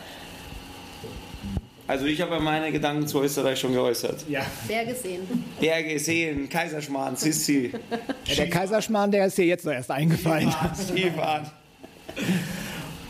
Also 1.86 2.06
ich 2.06 2.20
habe 2.22 2.40
meine 2.40 2.72
Gedanken 2.72 3.06
zu 3.06 3.22
Österreich 3.22 3.58
schon 3.58 3.74
geäußert. 3.74 4.24
Ja. 4.28 4.46
Berge 4.66 4.94
sehen. 4.94 5.20
Berge 5.60 5.98
sehen, 5.98 6.48
Kaiserschmarrn, 6.48 7.16
Sissi. 7.16 7.72
Ja, 8.26 8.34
der 8.36 8.48
Kaiserschmarrn, 8.48 9.10
der 9.10 9.26
ist 9.26 9.36
dir 9.36 9.44
jetzt 9.44 9.66
noch 9.66 9.72
erst 9.72 9.90
eingefallen. 9.90 10.50
Skifahren. 10.74 11.50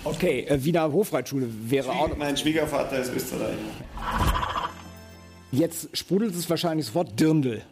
Okay, 0.05 0.45
äh, 0.49 0.63
Wiener 0.63 0.93
Hofreitschule 0.93 1.49
wäre 1.51 1.87
Schwieger, 1.87 2.01
auch. 2.01 2.17
Mein 2.17 2.37
Schwiegervater 2.37 2.99
ist 2.99 3.13
Österreicher. 3.15 3.57
Jetzt 5.51 5.97
sprudelt 5.97 6.35
es 6.35 6.49
wahrscheinlich 6.51 6.87
sofort 6.87 7.19
Dirndl. 7.19 7.63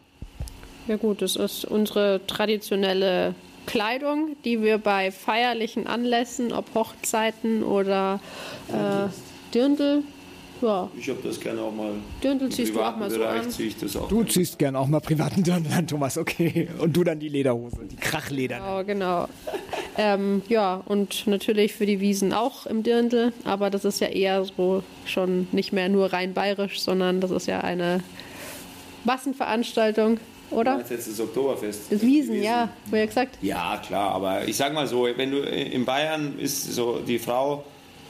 Ja 0.88 0.96
gut, 0.96 1.22
das 1.22 1.36
ist 1.36 1.64
unsere 1.64 2.20
traditionelle 2.26 3.34
Kleidung, 3.66 4.36
die 4.44 4.62
wir 4.62 4.78
bei 4.78 5.10
feierlichen 5.10 5.86
Anlässen, 5.86 6.52
ob 6.52 6.74
Hochzeiten 6.74 7.62
oder 7.62 8.20
äh, 8.68 9.08
Dirndl, 9.54 10.02
ja. 10.62 10.88
Ich 10.98 11.08
habe 11.08 11.18
das 11.22 11.40
gerne 11.40 11.60
auch 11.60 11.72
mal. 11.72 11.92
Dirndl 12.22 12.48
ziehst 12.50 12.74
du 12.74 12.80
auch 12.80 12.96
mal 12.96 13.10
so 13.10 13.22
an. 13.24 13.50
Zieh 13.50 13.68
ich 13.68 13.78
das 13.78 13.96
auch 13.96 14.08
du 14.08 14.24
ziehst 14.24 14.58
gerne 14.58 14.78
auch 14.78 14.86
mal 14.86 15.00
privaten 15.00 15.42
Dirndl 15.42 15.72
an, 15.72 15.86
Thomas, 15.86 16.18
okay. 16.18 16.68
Und 16.78 16.96
du 16.96 17.04
dann 17.04 17.18
die 17.18 17.28
Lederhose, 17.28 17.78
die 17.90 17.96
Krachleder. 17.96 18.56
Genau, 18.56 18.84
genau. 18.84 19.28
ähm, 19.98 20.42
ja, 20.48 20.82
und 20.86 21.26
natürlich 21.26 21.72
für 21.72 21.86
die 21.86 22.00
Wiesen 22.00 22.32
auch 22.32 22.66
im 22.66 22.82
Dirndl, 22.82 23.32
aber 23.44 23.70
das 23.70 23.84
ist 23.84 24.00
ja 24.00 24.08
eher 24.08 24.44
so 24.44 24.82
schon 25.04 25.48
nicht 25.52 25.72
mehr 25.72 25.88
nur 25.88 26.12
rein 26.12 26.34
bayerisch, 26.34 26.80
sondern 26.80 27.20
das 27.20 27.30
ist 27.30 27.46
ja 27.46 27.60
eine 27.60 28.00
Massenveranstaltung. 29.04 30.18
Oder? 30.50 30.82
Du 30.86 30.94
jetzt 30.94 31.08
das 31.08 31.20
Oktoberfest. 31.20 31.90
Das 31.90 32.02
Wiesen, 32.02 32.34
Wiesen. 32.34 32.44
ja, 32.44 32.68
wo 32.86 32.96
ja 32.96 33.06
gesagt. 33.06 33.38
Ja, 33.40 33.80
klar, 33.84 34.12
aber 34.12 34.46
ich 34.46 34.56
sag 34.56 34.74
mal 34.74 34.86
so, 34.86 35.08
wenn 35.16 35.30
du 35.30 35.38
in 35.38 35.84
Bayern 35.84 36.38
ist 36.38 36.74
so 36.74 36.98
die 36.98 37.18
Frau 37.18 37.64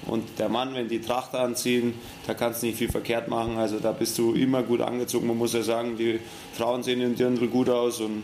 und 0.07 0.39
der 0.39 0.49
Mann, 0.49 0.75
wenn 0.75 0.89
die 0.89 1.01
Tracht 1.01 1.35
anziehen, 1.35 1.95
da 2.27 2.35
kannst 2.35 2.63
du 2.63 2.67
nicht 2.67 2.79
viel 2.79 2.91
verkehrt 2.91 3.29
machen. 3.29 3.57
Also 3.57 3.79
da 3.79 3.93
bist 3.93 4.19
du 4.19 4.35
immer 4.35 4.63
gut 4.63 4.81
angezogen. 4.81 5.27
Man 5.27 5.39
muss 5.39 5.53
ja 5.53 5.63
sagen, 5.63 5.97
die 5.97 6.19
Frauen 6.55 6.83
sehen 6.83 7.01
in 7.01 7.15
Dirndl 7.15 7.49
gut 7.49 7.69
aus 7.69 8.01
und 8.01 8.23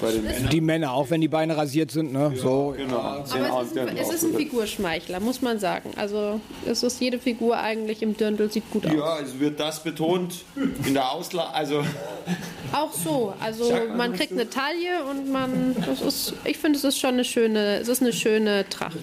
bei 0.00 0.10
den 0.10 0.24
Männern. 0.24 0.48
Die 0.50 0.60
Männer, 0.60 0.92
auch 0.92 1.08
wenn 1.10 1.20
die 1.20 1.28
Beine 1.28 1.56
rasiert 1.56 1.90
sind, 1.90 2.12
ne? 2.12 2.32
Ja, 2.34 2.42
so. 2.42 2.74
Genau. 2.76 2.96
Aber 2.96 3.22
es 3.22 3.70
ist, 3.70 3.78
ein, 3.78 3.96
es 3.96 4.10
ist 4.10 4.24
ein 4.24 4.34
Figurschmeichler, 4.34 5.20
muss 5.20 5.40
man 5.40 5.60
sagen. 5.60 5.92
Also 5.96 6.40
es 6.66 6.82
ist 6.82 7.00
jede 7.00 7.18
Figur 7.18 7.58
eigentlich 7.58 8.02
im 8.02 8.16
Dirndl 8.16 8.50
sieht 8.50 8.68
gut 8.70 8.86
aus. 8.86 8.92
Ja, 8.92 9.20
es 9.20 9.38
wird 9.38 9.60
das 9.60 9.82
betont 9.82 10.44
in 10.84 10.94
der 10.94 11.12
Ausla 11.12 11.50
also 11.52 11.84
auch 12.72 12.92
so. 12.92 13.34
Also 13.40 13.72
man 13.96 14.14
kriegt 14.14 14.32
eine 14.32 14.50
Taille 14.50 15.04
und 15.10 15.30
man, 15.30 15.76
das 15.86 16.00
ist, 16.00 16.34
ich 16.44 16.58
finde, 16.58 16.78
es 16.78 16.84
ist 16.84 16.98
schon 16.98 17.14
eine 17.14 17.24
schöne, 17.24 17.78
es 17.78 17.88
ist 17.88 18.02
eine 18.02 18.12
schöne 18.12 18.68
Tracht. 18.68 18.98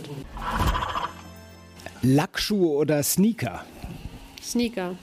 Lackschuhe 2.05 2.69
oder 2.69 3.01
Sneaker? 3.01 3.65
Sneaker. 4.39 4.95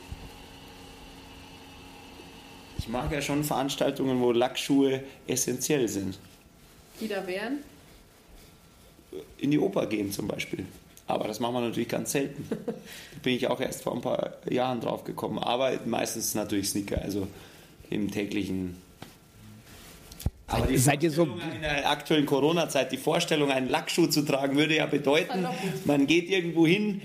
Ich 2.79 2.89
mag 2.89 3.11
ja 3.11 3.21
schon 3.21 3.43
Veranstaltungen, 3.43 4.21
wo 4.21 4.31
Lackschuhe 4.31 5.03
essentiell 5.27 5.89
sind. 5.89 6.17
Die 7.01 7.09
da 7.09 7.27
wären? 7.27 7.59
In 9.39 9.51
die 9.51 9.59
Oper 9.59 9.87
gehen 9.87 10.13
zum 10.13 10.29
Beispiel. 10.29 10.65
Aber 11.09 11.27
das 11.27 11.41
machen 11.41 11.55
wir 11.55 11.61
natürlich 11.63 11.89
ganz 11.89 12.13
selten. 12.13 12.47
da 12.49 12.57
bin 13.25 13.35
ich 13.35 13.49
auch 13.49 13.61
erst 13.61 13.83
vor 13.83 13.97
ein 13.97 14.01
paar 14.01 14.35
Jahren 14.49 14.81
drauf 14.81 15.03
gekommen. 15.03 15.41
Aber 15.41 15.77
meistens 15.85 16.37
natürlich 16.37 16.69
Sneaker, 16.69 17.03
also 17.03 17.27
im 17.91 18.13
täglichen 18.13 18.77
aber 20.53 20.67
die 20.67 20.79
Seid 20.79 21.03
ihr 21.03 21.11
so 21.11 21.25
in 21.25 21.63
der 21.63 21.91
aktuellen 21.91 22.27
Corona-Zeit, 22.27 22.93
die 22.93 22.99
Vorstellung, 22.99 23.51
einen 23.51 23.69
Lackschuh 23.69 24.07
zu 24.07 24.23
tragen, 24.23 24.57
würde 24.57 24.77
ja 24.77 24.87
bedeuten, 24.87 25.47
man 25.85 26.07
geht 26.07 26.29
irgendwo 26.29 26.67
hin, 26.67 27.01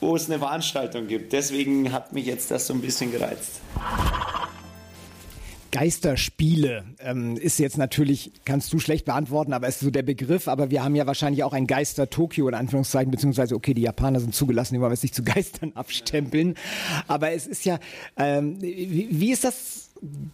wo 0.00 0.14
es 0.14 0.30
eine 0.30 0.38
Veranstaltung 0.38 1.06
gibt. 1.06 1.32
Deswegen 1.32 1.92
hat 1.92 2.12
mich 2.12 2.26
jetzt 2.26 2.50
das 2.50 2.66
so 2.66 2.74
ein 2.74 2.80
bisschen 2.80 3.10
gereizt. 3.10 3.60
Geisterspiele 5.72 6.84
ähm, 7.00 7.36
ist 7.36 7.58
jetzt 7.58 7.76
natürlich, 7.76 8.32
kannst 8.44 8.72
du 8.72 8.78
schlecht 8.78 9.04
beantworten, 9.04 9.52
aber 9.52 9.68
ist 9.68 9.80
so 9.80 9.90
der 9.90 10.02
Begriff. 10.02 10.48
Aber 10.48 10.70
wir 10.70 10.82
haben 10.82 10.94
ja 10.94 11.06
wahrscheinlich 11.06 11.44
auch 11.44 11.52
ein 11.52 11.66
Geister 11.66 12.08
Tokio 12.08 12.48
in 12.48 12.54
Anführungszeichen, 12.54 13.10
beziehungsweise 13.10 13.54
okay, 13.54 13.74
die 13.74 13.82
Japaner 13.82 14.20
sind 14.20 14.34
zugelassen, 14.34 14.74
die 14.74 14.80
wollen 14.80 14.92
jetzt 14.92 15.02
nicht 15.02 15.14
zu 15.14 15.22
Geistern 15.22 15.72
abstempeln. 15.74 16.54
Aber 17.08 17.32
es 17.32 17.46
ist 17.46 17.64
ja, 17.64 17.78
ähm, 18.16 18.60
wie, 18.62 19.08
wie 19.10 19.32
ist 19.32 19.44
das 19.44 19.85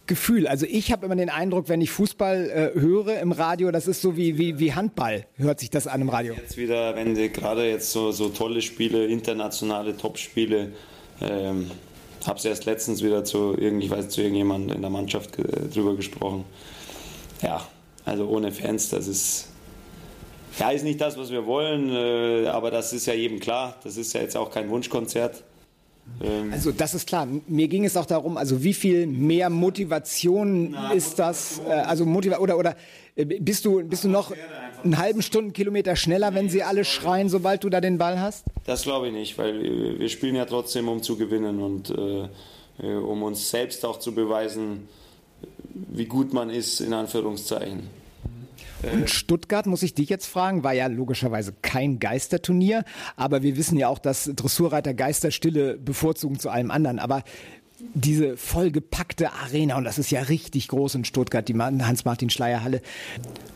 Gefühl. 0.05 0.47
Also 0.47 0.65
ich 0.69 0.91
habe 0.91 1.05
immer 1.05 1.15
den 1.15 1.29
Eindruck, 1.29 1.69
wenn 1.69 1.81
ich 1.81 1.91
Fußball 1.91 2.73
äh, 2.75 2.79
höre 2.79 3.19
im 3.19 3.31
Radio, 3.31 3.71
das 3.71 3.87
ist 3.87 4.01
so 4.01 4.17
wie, 4.17 4.37
wie, 4.37 4.59
wie 4.59 4.73
Handball, 4.73 5.25
hört 5.37 5.59
sich 5.59 5.69
das 5.69 5.87
an 5.87 6.01
im 6.01 6.09
Radio. 6.09 6.33
Jetzt 6.33 6.57
wieder, 6.57 6.95
wenn 6.95 7.15
die 7.15 7.29
gerade 7.29 7.67
jetzt 7.69 7.91
so, 7.91 8.11
so 8.11 8.29
tolle 8.29 8.61
Spiele, 8.61 9.05
internationale 9.05 9.95
Topspiele, 9.95 10.73
ähm, 11.21 11.71
habe 12.25 12.39
es 12.39 12.45
erst 12.45 12.65
letztens 12.65 13.03
wieder 13.03 13.23
zu, 13.23 13.57
ich 13.57 13.89
weiß, 13.89 14.09
zu 14.09 14.21
irgendjemandem 14.21 14.75
in 14.75 14.81
der 14.81 14.91
Mannschaft 14.91 15.37
äh, 15.39 15.43
drüber 15.73 15.95
gesprochen. 15.95 16.45
Ja, 17.41 17.67
also 18.05 18.27
ohne 18.27 18.51
Fans, 18.51 18.89
das 18.89 19.07
ist, 19.07 19.49
ja, 20.59 20.71
ist 20.71 20.83
nicht 20.83 21.01
das, 21.01 21.17
was 21.17 21.31
wir 21.31 21.45
wollen, 21.45 21.89
äh, 21.89 22.47
aber 22.47 22.71
das 22.71 22.93
ist 22.93 23.05
ja 23.05 23.13
jedem 23.13 23.39
klar. 23.39 23.75
Das 23.83 23.97
ist 23.97 24.13
ja 24.13 24.21
jetzt 24.21 24.37
auch 24.37 24.51
kein 24.51 24.69
Wunschkonzert. 24.69 25.43
Ähm, 26.21 26.51
also 26.51 26.71
das 26.71 26.93
ist 26.93 27.07
klar. 27.07 27.27
Mir 27.47 27.67
ging 27.67 27.85
es 27.85 27.97
auch 27.97 28.05
darum, 28.05 28.37
also 28.37 28.63
wie 28.63 28.73
viel 28.73 29.07
mehr 29.07 29.49
Motivation 29.49 30.71
Na, 30.71 30.91
ist 30.91 31.19
das? 31.19 31.61
Äh, 31.67 31.71
also 31.71 32.05
Motiva 32.05 32.37
oder 32.37 32.57
oder 32.57 32.75
äh, 33.15 33.25
bist 33.25 33.65
du 33.65 33.83
bist 33.83 34.03
du 34.03 34.09
noch 34.09 34.33
einen 34.83 34.97
halben 34.97 35.21
Stundenkilometer 35.21 35.95
schneller, 35.95 36.33
wenn 36.33 36.49
sie 36.49 36.63
alle 36.63 36.85
schreien, 36.85 37.29
sobald 37.29 37.63
du 37.63 37.69
da 37.69 37.81
den 37.81 37.97
Ball 37.97 38.19
hast? 38.19 38.45
Das 38.65 38.83
glaube 38.83 39.07
ich 39.07 39.13
nicht, 39.13 39.37
weil 39.37 39.99
wir 39.99 40.09
spielen 40.09 40.35
ja 40.35 40.45
trotzdem, 40.45 40.87
um 40.89 41.01
zu 41.01 41.17
gewinnen 41.17 41.61
und 41.61 41.89
äh, 41.89 42.27
äh, 42.79 42.95
um 42.95 43.23
uns 43.23 43.49
selbst 43.49 43.85
auch 43.85 43.99
zu 43.99 44.13
beweisen, 44.13 44.87
wie 45.73 46.05
gut 46.05 46.33
man 46.33 46.49
ist 46.49 46.81
in 46.81 46.93
Anführungszeichen. 46.93 48.02
Und 48.91 49.09
Stuttgart, 49.09 49.65
muss 49.65 49.83
ich 49.83 49.93
dich 49.93 50.09
jetzt 50.09 50.25
fragen, 50.25 50.63
war 50.63 50.73
ja 50.73 50.87
logischerweise 50.87 51.53
kein 51.61 51.99
Geisterturnier, 51.99 52.83
aber 53.15 53.43
wir 53.43 53.57
wissen 53.57 53.77
ja 53.77 53.87
auch, 53.87 53.99
dass 53.99 54.29
Dressurreiter 54.35 54.93
Geisterstille 54.93 55.77
bevorzugen 55.77 56.39
zu 56.39 56.49
allem 56.49 56.71
anderen. 56.71 56.99
Aber 56.99 57.23
diese 57.93 58.37
vollgepackte 58.37 59.31
Arena, 59.33 59.77
und 59.77 59.83
das 59.83 59.97
ist 59.97 60.11
ja 60.11 60.21
richtig 60.21 60.67
groß 60.69 60.95
in 60.95 61.05
Stuttgart, 61.05 61.47
die 61.47 61.55
Hans-Martin-Schleier-Halle, 61.55 62.81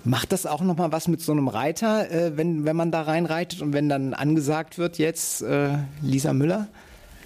macht 0.04 0.32
das 0.32 0.46
auch 0.46 0.62
nochmal 0.62 0.92
was 0.92 1.08
mit 1.08 1.22
so 1.22 1.32
einem 1.32 1.48
Reiter, 1.48 2.12
äh, 2.12 2.38
wenn, 2.38 2.66
wenn 2.66 2.76
man 2.76 2.92
da 2.92 3.04
reinreitet 3.04 3.62
und 3.62 3.74
wenn 3.74 3.90
dann 3.90 4.14
angesagt 4.14 4.78
wird, 4.78 4.98
jetzt 4.98 5.42
äh, 5.42 5.78
Lisa 6.02 6.34
Müller? 6.34 6.68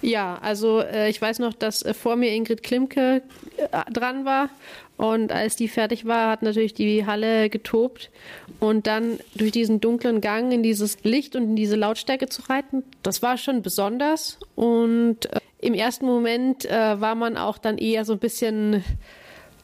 Ja, 0.02 0.38
also 0.42 0.80
äh, 0.80 1.08
ich 1.08 1.22
weiß 1.22 1.38
noch, 1.38 1.54
dass 1.54 1.82
äh, 1.82 1.94
vor 1.94 2.16
mir 2.16 2.32
Ingrid 2.32 2.64
Klimke 2.64 3.22
äh, 3.56 3.90
dran 3.90 4.24
war. 4.24 4.50
Und 4.96 5.32
als 5.32 5.56
die 5.56 5.68
fertig 5.68 6.06
war, 6.06 6.30
hat 6.30 6.42
natürlich 6.42 6.74
die 6.74 7.06
Halle 7.06 7.48
getobt. 7.48 8.10
Und 8.60 8.86
dann 8.86 9.18
durch 9.34 9.52
diesen 9.52 9.80
dunklen 9.80 10.20
Gang 10.20 10.52
in 10.52 10.62
dieses 10.62 11.02
Licht 11.04 11.34
und 11.36 11.44
in 11.44 11.56
diese 11.56 11.76
Lautstärke 11.76 12.28
zu 12.28 12.42
reiten, 12.42 12.84
das 13.02 13.22
war 13.22 13.38
schon 13.38 13.62
besonders. 13.62 14.38
Und 14.56 15.26
äh, 15.26 15.40
im 15.60 15.74
ersten 15.74 16.04
Moment 16.04 16.64
äh, 16.64 17.00
war 17.00 17.14
man 17.14 17.36
auch 17.36 17.58
dann 17.58 17.78
eher 17.78 18.04
so 18.04 18.12
ein 18.14 18.18
bisschen 18.18 18.74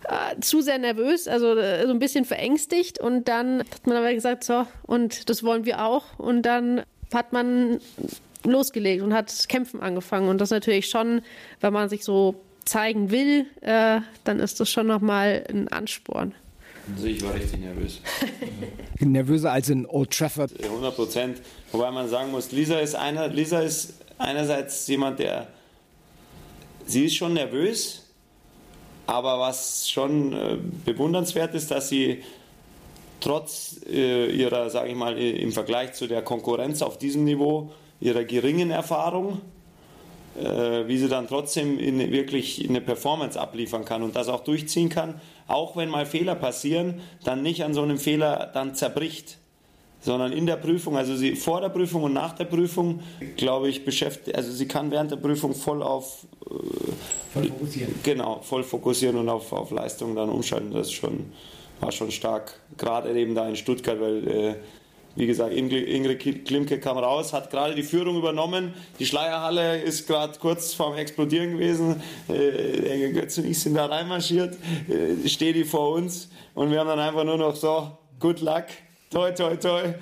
äh, 0.04 0.40
zu 0.40 0.60
sehr 0.60 0.78
nervös, 0.78 1.26
also 1.26 1.56
so 1.56 1.90
ein 1.90 1.98
bisschen 1.98 2.24
verängstigt. 2.24 3.00
Und 3.00 3.26
dann 3.26 3.60
hat 3.60 3.86
man 3.88 3.96
aber 3.96 4.14
gesagt, 4.14 4.44
so 4.44 4.66
und 4.86 5.28
das 5.28 5.42
wollen 5.42 5.64
wir 5.64 5.84
auch. 5.84 6.04
Und 6.16 6.42
dann 6.42 6.82
hat 7.12 7.32
man 7.32 7.80
losgelegt 8.44 9.02
und 9.02 9.12
hat 9.12 9.48
Kämpfen 9.48 9.80
angefangen. 9.80 10.28
Und 10.28 10.40
das 10.40 10.50
natürlich 10.50 10.88
schon, 10.88 11.22
wenn 11.60 11.72
man 11.72 11.88
sich 11.88 12.04
so 12.04 12.34
zeigen 12.64 13.10
will, 13.10 13.46
äh, 13.62 14.00
dann 14.24 14.40
ist 14.40 14.60
das 14.60 14.70
schon 14.70 14.86
nochmal 14.86 15.44
ein 15.48 15.68
Ansporn. 15.68 16.34
Also 16.94 17.06
ich 17.06 17.22
war 17.22 17.34
richtig 17.34 17.60
nervös. 17.60 18.00
Nervöser 19.00 19.52
als 19.52 19.68
in 19.68 19.86
Old 19.86 20.10
Trafford. 20.10 20.52
100 20.62 20.94
Prozent. 20.94 21.42
Wobei 21.72 21.90
man 21.90 22.08
sagen 22.08 22.30
muss, 22.30 22.50
Lisa 22.52 22.78
ist, 22.78 22.94
einer, 22.94 23.28
Lisa 23.28 23.60
ist 23.60 23.94
einerseits 24.16 24.86
jemand, 24.86 25.18
der. 25.18 25.48
Sie 26.86 27.04
ist 27.04 27.16
schon 27.16 27.34
nervös, 27.34 28.06
aber 29.06 29.38
was 29.38 29.90
schon 29.90 30.32
äh, 30.32 30.56
bewundernswert 30.86 31.54
ist, 31.54 31.70
dass 31.70 31.90
sie 31.90 32.22
trotz 33.20 33.80
äh, 33.86 34.30
ihrer, 34.30 34.70
sage 34.70 34.88
ich 34.88 34.96
mal, 34.96 35.18
im 35.18 35.52
Vergleich 35.52 35.92
zu 35.92 36.06
der 36.06 36.22
Konkurrenz 36.22 36.80
auf 36.80 36.96
diesem 36.96 37.24
Niveau 37.24 37.70
ihrer 38.00 38.24
geringen 38.24 38.70
Erfahrung, 38.70 39.40
äh, 40.38 40.86
wie 40.86 40.98
sie 40.98 41.08
dann 41.08 41.26
trotzdem 41.26 41.78
in, 41.78 41.98
wirklich 42.12 42.68
eine 42.68 42.80
Performance 42.80 43.40
abliefern 43.40 43.84
kann 43.84 44.02
und 44.02 44.14
das 44.16 44.28
auch 44.28 44.40
durchziehen 44.40 44.88
kann, 44.88 45.20
auch 45.46 45.76
wenn 45.76 45.88
mal 45.88 46.06
Fehler 46.06 46.34
passieren, 46.34 47.00
dann 47.24 47.42
nicht 47.42 47.64
an 47.64 47.74
so 47.74 47.82
einem 47.82 47.98
Fehler 47.98 48.50
dann 48.52 48.74
zerbricht, 48.74 49.38
sondern 50.00 50.32
in 50.32 50.46
der 50.46 50.56
Prüfung, 50.56 50.96
also 50.96 51.16
sie 51.16 51.34
vor 51.34 51.60
der 51.60 51.70
Prüfung 51.70 52.04
und 52.04 52.12
nach 52.12 52.32
der 52.32 52.44
Prüfung, 52.44 53.00
glaube 53.36 53.68
ich, 53.68 53.84
beschäftigt, 53.84 54.36
also 54.36 54.52
sie 54.52 54.68
kann 54.68 54.90
während 54.90 55.10
der 55.10 55.16
Prüfung 55.16 55.54
voll 55.54 55.82
auf 55.82 56.26
äh, 56.46 56.54
voll 57.32 57.48
fokussieren. 57.48 57.94
Genau, 58.02 58.40
voll 58.42 58.62
fokussieren 58.62 59.16
und 59.16 59.28
auf, 59.28 59.52
auf 59.52 59.70
Leistung 59.70 60.14
dann 60.14 60.28
umschalten. 60.28 60.72
Das 60.72 60.92
schon, 60.92 61.32
war 61.80 61.92
schon 61.92 62.10
stark, 62.10 62.60
gerade 62.76 63.12
eben 63.18 63.34
da 63.34 63.48
in 63.48 63.56
Stuttgart, 63.56 64.00
weil 64.00 64.28
äh, 64.28 64.54
wie 65.18 65.26
gesagt, 65.26 65.52
Ingrid 65.52 66.46
Klimke 66.46 66.78
kam 66.78 66.96
raus, 66.96 67.32
hat 67.32 67.50
gerade 67.50 67.74
die 67.74 67.82
Führung 67.82 68.16
übernommen. 68.16 68.72
Die 69.00 69.06
Schleierhalle 69.06 69.78
ist 69.78 70.06
gerade 70.06 70.38
kurz 70.38 70.74
vorm 70.74 70.94
Explodieren 70.94 71.54
gewesen. 71.54 72.00
Äh, 72.28 73.10
Götz 73.10 73.36
und 73.38 73.46
ich 73.46 73.58
sind 73.58 73.74
da 73.74 73.86
reinmarschiert, 73.86 74.56
äh, 74.88 75.28
steht 75.28 75.56
die 75.56 75.64
vor 75.64 75.94
uns 75.94 76.28
und 76.54 76.70
wir 76.70 76.78
haben 76.78 76.86
dann 76.86 77.00
einfach 77.00 77.24
nur 77.24 77.36
noch 77.36 77.56
so, 77.56 77.90
good 78.20 78.40
luck, 78.40 78.66
toi, 79.10 79.32
toi, 79.32 79.56
toi, 79.56 79.94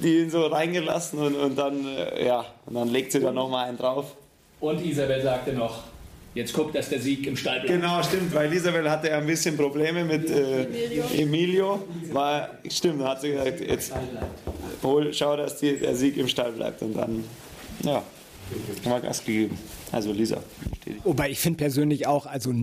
die 0.00 0.18
ihn 0.18 0.30
so 0.30 0.46
reingelassen 0.46 1.18
und, 1.18 1.34
und 1.34 1.58
dann, 1.58 1.84
äh, 1.84 2.24
ja, 2.24 2.44
und 2.66 2.74
dann 2.74 2.88
legt 2.88 3.10
sie 3.10 3.18
da 3.18 3.32
nochmal 3.32 3.68
einen 3.68 3.78
drauf. 3.78 4.14
Und 4.60 4.84
Isabel 4.86 5.20
sagte 5.20 5.52
noch, 5.52 5.82
Jetzt 6.34 6.54
guckt, 6.54 6.74
dass 6.74 6.88
der 6.88 7.00
Sieg 7.00 7.26
im 7.26 7.36
Stall 7.36 7.60
bleibt. 7.60 7.68
Genau, 7.68 8.02
stimmt, 8.02 8.34
weil 8.34 8.50
Isabel 8.52 8.90
hatte 8.90 9.08
ja 9.08 9.18
ein 9.18 9.26
bisschen 9.26 9.56
Probleme 9.56 10.04
mit 10.04 10.30
äh, 10.30 10.64
Emilio. 11.20 11.84
War, 12.10 12.50
stimmt, 12.70 13.02
hat 13.02 13.20
sie 13.20 13.32
gesagt, 13.32 13.60
jetzt 13.60 13.92
hol, 14.82 15.12
schau, 15.12 15.36
dass 15.36 15.58
die, 15.58 15.76
der 15.78 15.94
Sieg 15.94 16.16
im 16.16 16.28
Stall 16.28 16.52
bleibt. 16.52 16.80
Und 16.80 16.96
dann, 16.96 17.24
ja, 17.82 18.02
haben 18.84 18.92
wir 18.92 19.00
Gas 19.00 19.24
gegeben. 19.24 19.58
Also 19.90 20.12
Lisa. 20.12 20.42
Wobei 21.04 21.30
ich 21.30 21.38
finde 21.38 21.58
persönlich 21.58 22.06
auch, 22.06 22.24
also 22.24 22.54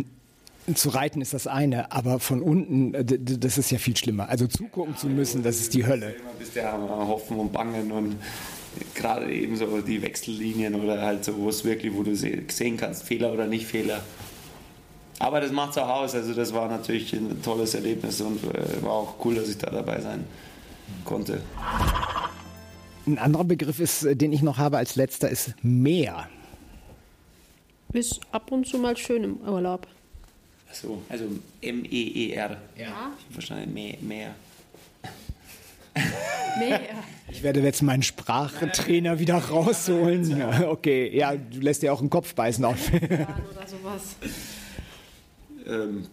zu 0.74 0.90
reiten 0.90 1.22
ist 1.22 1.34
das 1.34 1.48
eine, 1.48 1.92
aber 1.92 2.20
von 2.20 2.42
unten, 2.42 2.94
äh, 2.96 3.06
das 3.06 3.60
ist 3.60 3.70
ja 3.70 3.78
viel 3.78 3.96
schlimmer. 3.96 4.30
Also 4.30 4.48
zugucken 4.48 4.98
zu 4.98 5.08
müssen, 5.08 5.44
das 5.44 5.60
ist 5.60 5.76
die 5.76 5.86
Hölle. 5.86 6.14
Immer 6.14 6.32
bist 6.40 6.56
du 6.56 6.60
ja 6.60 6.72
hoffen 6.72 7.38
und 7.38 7.54
bangen 7.54 7.92
und 7.92 8.16
gerade 8.96 9.32
eben 9.32 9.56
so 9.56 9.82
die 9.82 10.02
Wechsellinien 10.02 10.76
oder 10.76 11.02
halt 11.02 11.26
so, 11.26 11.38
wo 11.38 11.50
es 11.50 11.64
wirklich, 11.64 11.94
wo 11.94 12.04
du 12.04 12.16
sehen 12.16 12.78
kannst, 12.78 13.04
Fehler 13.04 13.34
oder 13.34 13.48
nicht 13.48 13.66
Fehler. 13.66 14.02
Aber 15.20 15.42
das 15.42 15.52
macht 15.52 15.72
es 15.72 15.78
auch 15.78 15.90
aus. 15.90 16.16
Also 16.16 16.34
das 16.34 16.54
war 16.54 16.70
natürlich 16.70 17.14
ein 17.14 17.42
tolles 17.42 17.74
Erlebnis 17.74 18.22
und 18.22 18.42
äh, 18.44 18.82
war 18.82 18.92
auch 18.92 19.16
cool, 19.26 19.36
dass 19.36 19.50
ich 19.50 19.58
da 19.58 19.70
dabei 19.70 20.00
sein 20.00 20.24
konnte. 21.04 21.42
Ein 23.06 23.18
anderer 23.18 23.44
Begriff 23.44 23.80
ist, 23.80 24.04
äh, 24.04 24.16
den 24.16 24.32
ich 24.32 24.42
noch 24.42 24.58
habe 24.58 24.78
als 24.78 24.96
letzter, 24.96 25.30
ist 25.30 25.54
Meer. 25.62 26.30
Ist 27.92 28.22
ab 28.32 28.52
und 28.52 28.68
zu 28.68 28.78
mal 28.78 28.96
schön 28.96 29.24
im 29.24 29.38
Urlaub. 29.42 29.88
Achso, 30.70 31.02
also 31.10 31.26
M-E-E-R. 31.62 32.58
Ja. 32.78 33.12
Wahrscheinlich 33.34 34.00
Meer. 34.02 34.36
Mehr. 36.60 36.80
Ich 37.32 37.44
werde 37.44 37.60
jetzt 37.62 37.82
meinen 37.84 38.04
Sprachtrainer 38.04 39.20
wieder 39.20 39.36
rausholen. 39.36 40.38
Ja, 40.38 40.68
okay, 40.70 41.16
ja, 41.16 41.36
du 41.36 41.60
lässt 41.60 41.84
dir 41.84 41.94
auch 41.94 42.00
einen 42.00 42.10
Kopf 42.10 42.34
beißen 42.34 42.66
auf. 42.66 42.92
oder 42.92 43.68
sowas. 43.68 44.16
Ähm, 45.68 46.08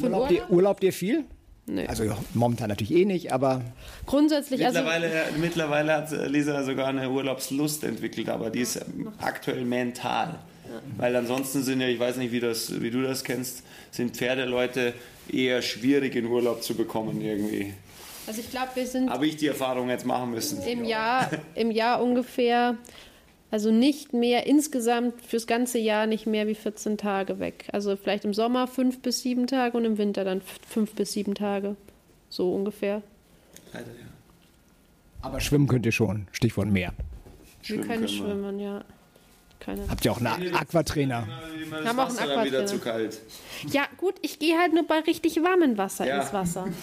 Urlaub, 0.00 0.28
dir, 0.28 0.50
Urlaub 0.50 0.80
dir 0.80 0.92
viel? 0.92 1.24
Nee. 1.66 1.86
Also 1.86 2.04
ja, 2.04 2.16
momentan 2.34 2.68
natürlich 2.68 2.92
eh 2.94 3.04
nicht, 3.04 3.32
aber 3.32 3.62
grundsätzlich. 4.06 4.60
Mittlerweile, 4.60 5.24
also, 5.24 5.38
mittlerweile 5.38 5.92
hat 5.92 6.10
Lisa 6.30 6.64
sogar 6.64 6.88
eine 6.88 7.10
Urlaubslust 7.10 7.84
entwickelt, 7.84 8.28
aber 8.28 8.50
die 8.50 8.60
ist 8.60 8.80
aktuell 9.18 9.64
mental. 9.64 10.38
Ja. 10.64 10.80
Weil 10.96 11.16
ansonsten 11.16 11.62
sind 11.62 11.80
ja, 11.80 11.88
ich 11.88 11.98
weiß 11.98 12.16
nicht, 12.16 12.32
wie, 12.32 12.40
das, 12.40 12.80
wie 12.80 12.90
du 12.90 13.02
das 13.02 13.24
kennst, 13.24 13.62
sind 13.90 14.16
Pferdeleute 14.16 14.94
eher 15.30 15.62
schwierig 15.62 16.16
in 16.16 16.26
Urlaub 16.26 16.62
zu 16.62 16.74
bekommen 16.74 17.20
irgendwie. 17.20 17.72
Also 18.30 18.42
ich 18.42 18.50
glaube, 18.50 18.68
wir 18.74 18.86
sind. 18.86 19.10
Habe 19.10 19.26
ich 19.26 19.38
die 19.38 19.48
Erfahrung 19.48 19.88
jetzt 19.88 20.06
machen 20.06 20.30
müssen? 20.30 20.62
Im 20.62 20.84
Jahr, 20.84 21.28
im 21.56 21.72
Jahr 21.72 22.00
ungefähr, 22.00 22.76
also 23.50 23.72
nicht 23.72 24.12
mehr 24.12 24.46
insgesamt 24.46 25.20
fürs 25.20 25.48
ganze 25.48 25.80
Jahr 25.80 26.06
nicht 26.06 26.28
mehr 26.28 26.46
wie 26.46 26.54
14 26.54 26.96
Tage 26.96 27.40
weg. 27.40 27.64
Also 27.72 27.96
vielleicht 27.96 28.24
im 28.24 28.32
Sommer 28.32 28.68
fünf 28.68 29.02
bis 29.02 29.22
sieben 29.22 29.48
Tage 29.48 29.76
und 29.76 29.84
im 29.84 29.98
Winter 29.98 30.22
dann 30.22 30.42
fünf 30.64 30.94
bis 30.94 31.12
sieben 31.12 31.34
Tage. 31.34 31.74
So 32.28 32.54
ungefähr. 32.54 33.02
Leider, 33.72 33.88
ja. 33.88 34.06
Aber 35.22 35.40
schwimmen 35.40 35.66
könnt 35.66 35.84
ihr 35.84 35.90
schon. 35.90 36.28
Stichwort 36.30 36.68
Meer. 36.68 36.92
Wir 37.64 37.78
können, 37.78 37.88
können 37.88 38.08
schwimmen, 38.08 38.60
ja. 38.60 38.84
Keine. 39.58 39.88
Habt 39.88 40.04
ihr 40.04 40.12
auch 40.12 40.18
einen 40.18 40.54
Aquatrainer? 40.54 41.26
Wir 41.68 41.84
haben 41.84 41.98
auch 41.98 42.08
einen 42.08 42.16
Aquatrainer. 42.16 42.44
wieder 42.44 42.66
zu 42.66 42.78
kalt. 42.78 43.20
Ja, 43.72 43.82
gut, 43.96 44.14
ich 44.22 44.38
gehe 44.38 44.56
halt 44.56 44.72
nur 44.72 44.86
bei 44.86 45.00
richtig 45.00 45.42
warmem 45.42 45.76
Wasser 45.76 46.06
ja. 46.06 46.20
ins 46.20 46.32
Wasser. 46.32 46.68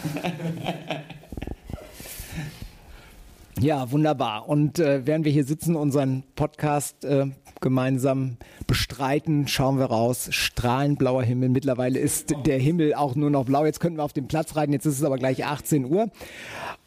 Ja, 3.59 3.91
wunderbar. 3.91 4.47
Und 4.47 4.77
äh, 4.77 5.07
während 5.07 5.25
wir 5.25 5.31
hier 5.31 5.43
sitzen, 5.43 5.75
unseren 5.75 6.23
Podcast 6.35 7.03
äh, 7.03 7.25
gemeinsam 7.59 8.37
bestreiten, 8.67 9.47
schauen 9.47 9.79
wir 9.79 9.85
raus. 9.85 10.27
Strahlend 10.29 10.99
blauer 10.99 11.23
Himmel. 11.23 11.49
Mittlerweile 11.49 11.97
ist 11.97 12.35
der 12.45 12.59
Himmel 12.59 12.93
auch 12.93 13.15
nur 13.15 13.31
noch 13.31 13.45
blau. 13.45 13.65
Jetzt 13.65 13.79
könnten 13.79 13.97
wir 13.97 14.03
auf 14.03 14.13
den 14.13 14.27
Platz 14.27 14.55
reiten. 14.55 14.73
Jetzt 14.73 14.85
ist 14.85 14.99
es 14.99 15.03
aber 15.03 15.17
gleich 15.17 15.43
18 15.43 15.85
Uhr. 15.85 16.11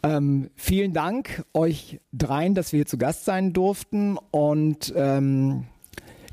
Ähm, 0.01 0.49
vielen 0.55 0.93
Dank 0.93 1.43
euch 1.53 1.99
dreien, 2.13 2.55
dass 2.55 2.71
wir 2.71 2.77
hier 2.77 2.85
zu 2.85 2.97
Gast 2.97 3.25
sein 3.25 3.51
durften. 3.51 4.17
Und 4.31 4.93
ähm, 4.95 5.65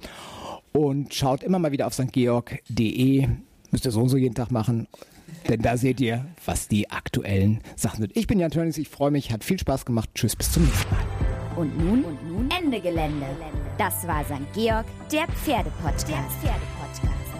und 0.72 1.14
schaut 1.14 1.42
immer 1.42 1.58
mal 1.58 1.72
wieder 1.72 1.86
auf 1.86 1.94
stgeorg.de. 1.94 3.28
Müsst 3.70 3.84
ihr 3.84 3.90
so 3.90 4.00
und 4.00 4.08
so 4.08 4.16
jeden 4.16 4.34
Tag 4.34 4.50
machen. 4.50 4.86
Denn 5.48 5.62
da 5.62 5.76
seht 5.76 6.00
ihr, 6.00 6.26
was 6.44 6.68
die 6.68 6.90
aktuellen 6.90 7.60
Sachen 7.76 8.00
sind. 8.00 8.16
Ich 8.16 8.26
bin 8.26 8.38
Jan 8.38 8.50
Tönnies, 8.50 8.78
ich 8.78 8.88
freue 8.88 9.10
mich, 9.10 9.32
hat 9.32 9.44
viel 9.44 9.58
Spaß 9.58 9.84
gemacht. 9.84 10.10
Tschüss, 10.14 10.36
bis 10.36 10.52
zum 10.52 10.64
nächsten 10.64 10.94
Mal. 10.94 11.37
Und 11.58 11.76
nun, 11.76 12.04
und 12.04 12.28
nun 12.28 12.48
Ende 12.56 12.80
Gelände. 12.80 13.26
Das 13.78 14.06
war 14.06 14.22
St. 14.22 14.46
Georg, 14.54 14.86
der 15.10 15.26
Pferdepodcast. 15.26 16.06
Der 16.06 16.22
Pferdepodcast. 16.40 17.37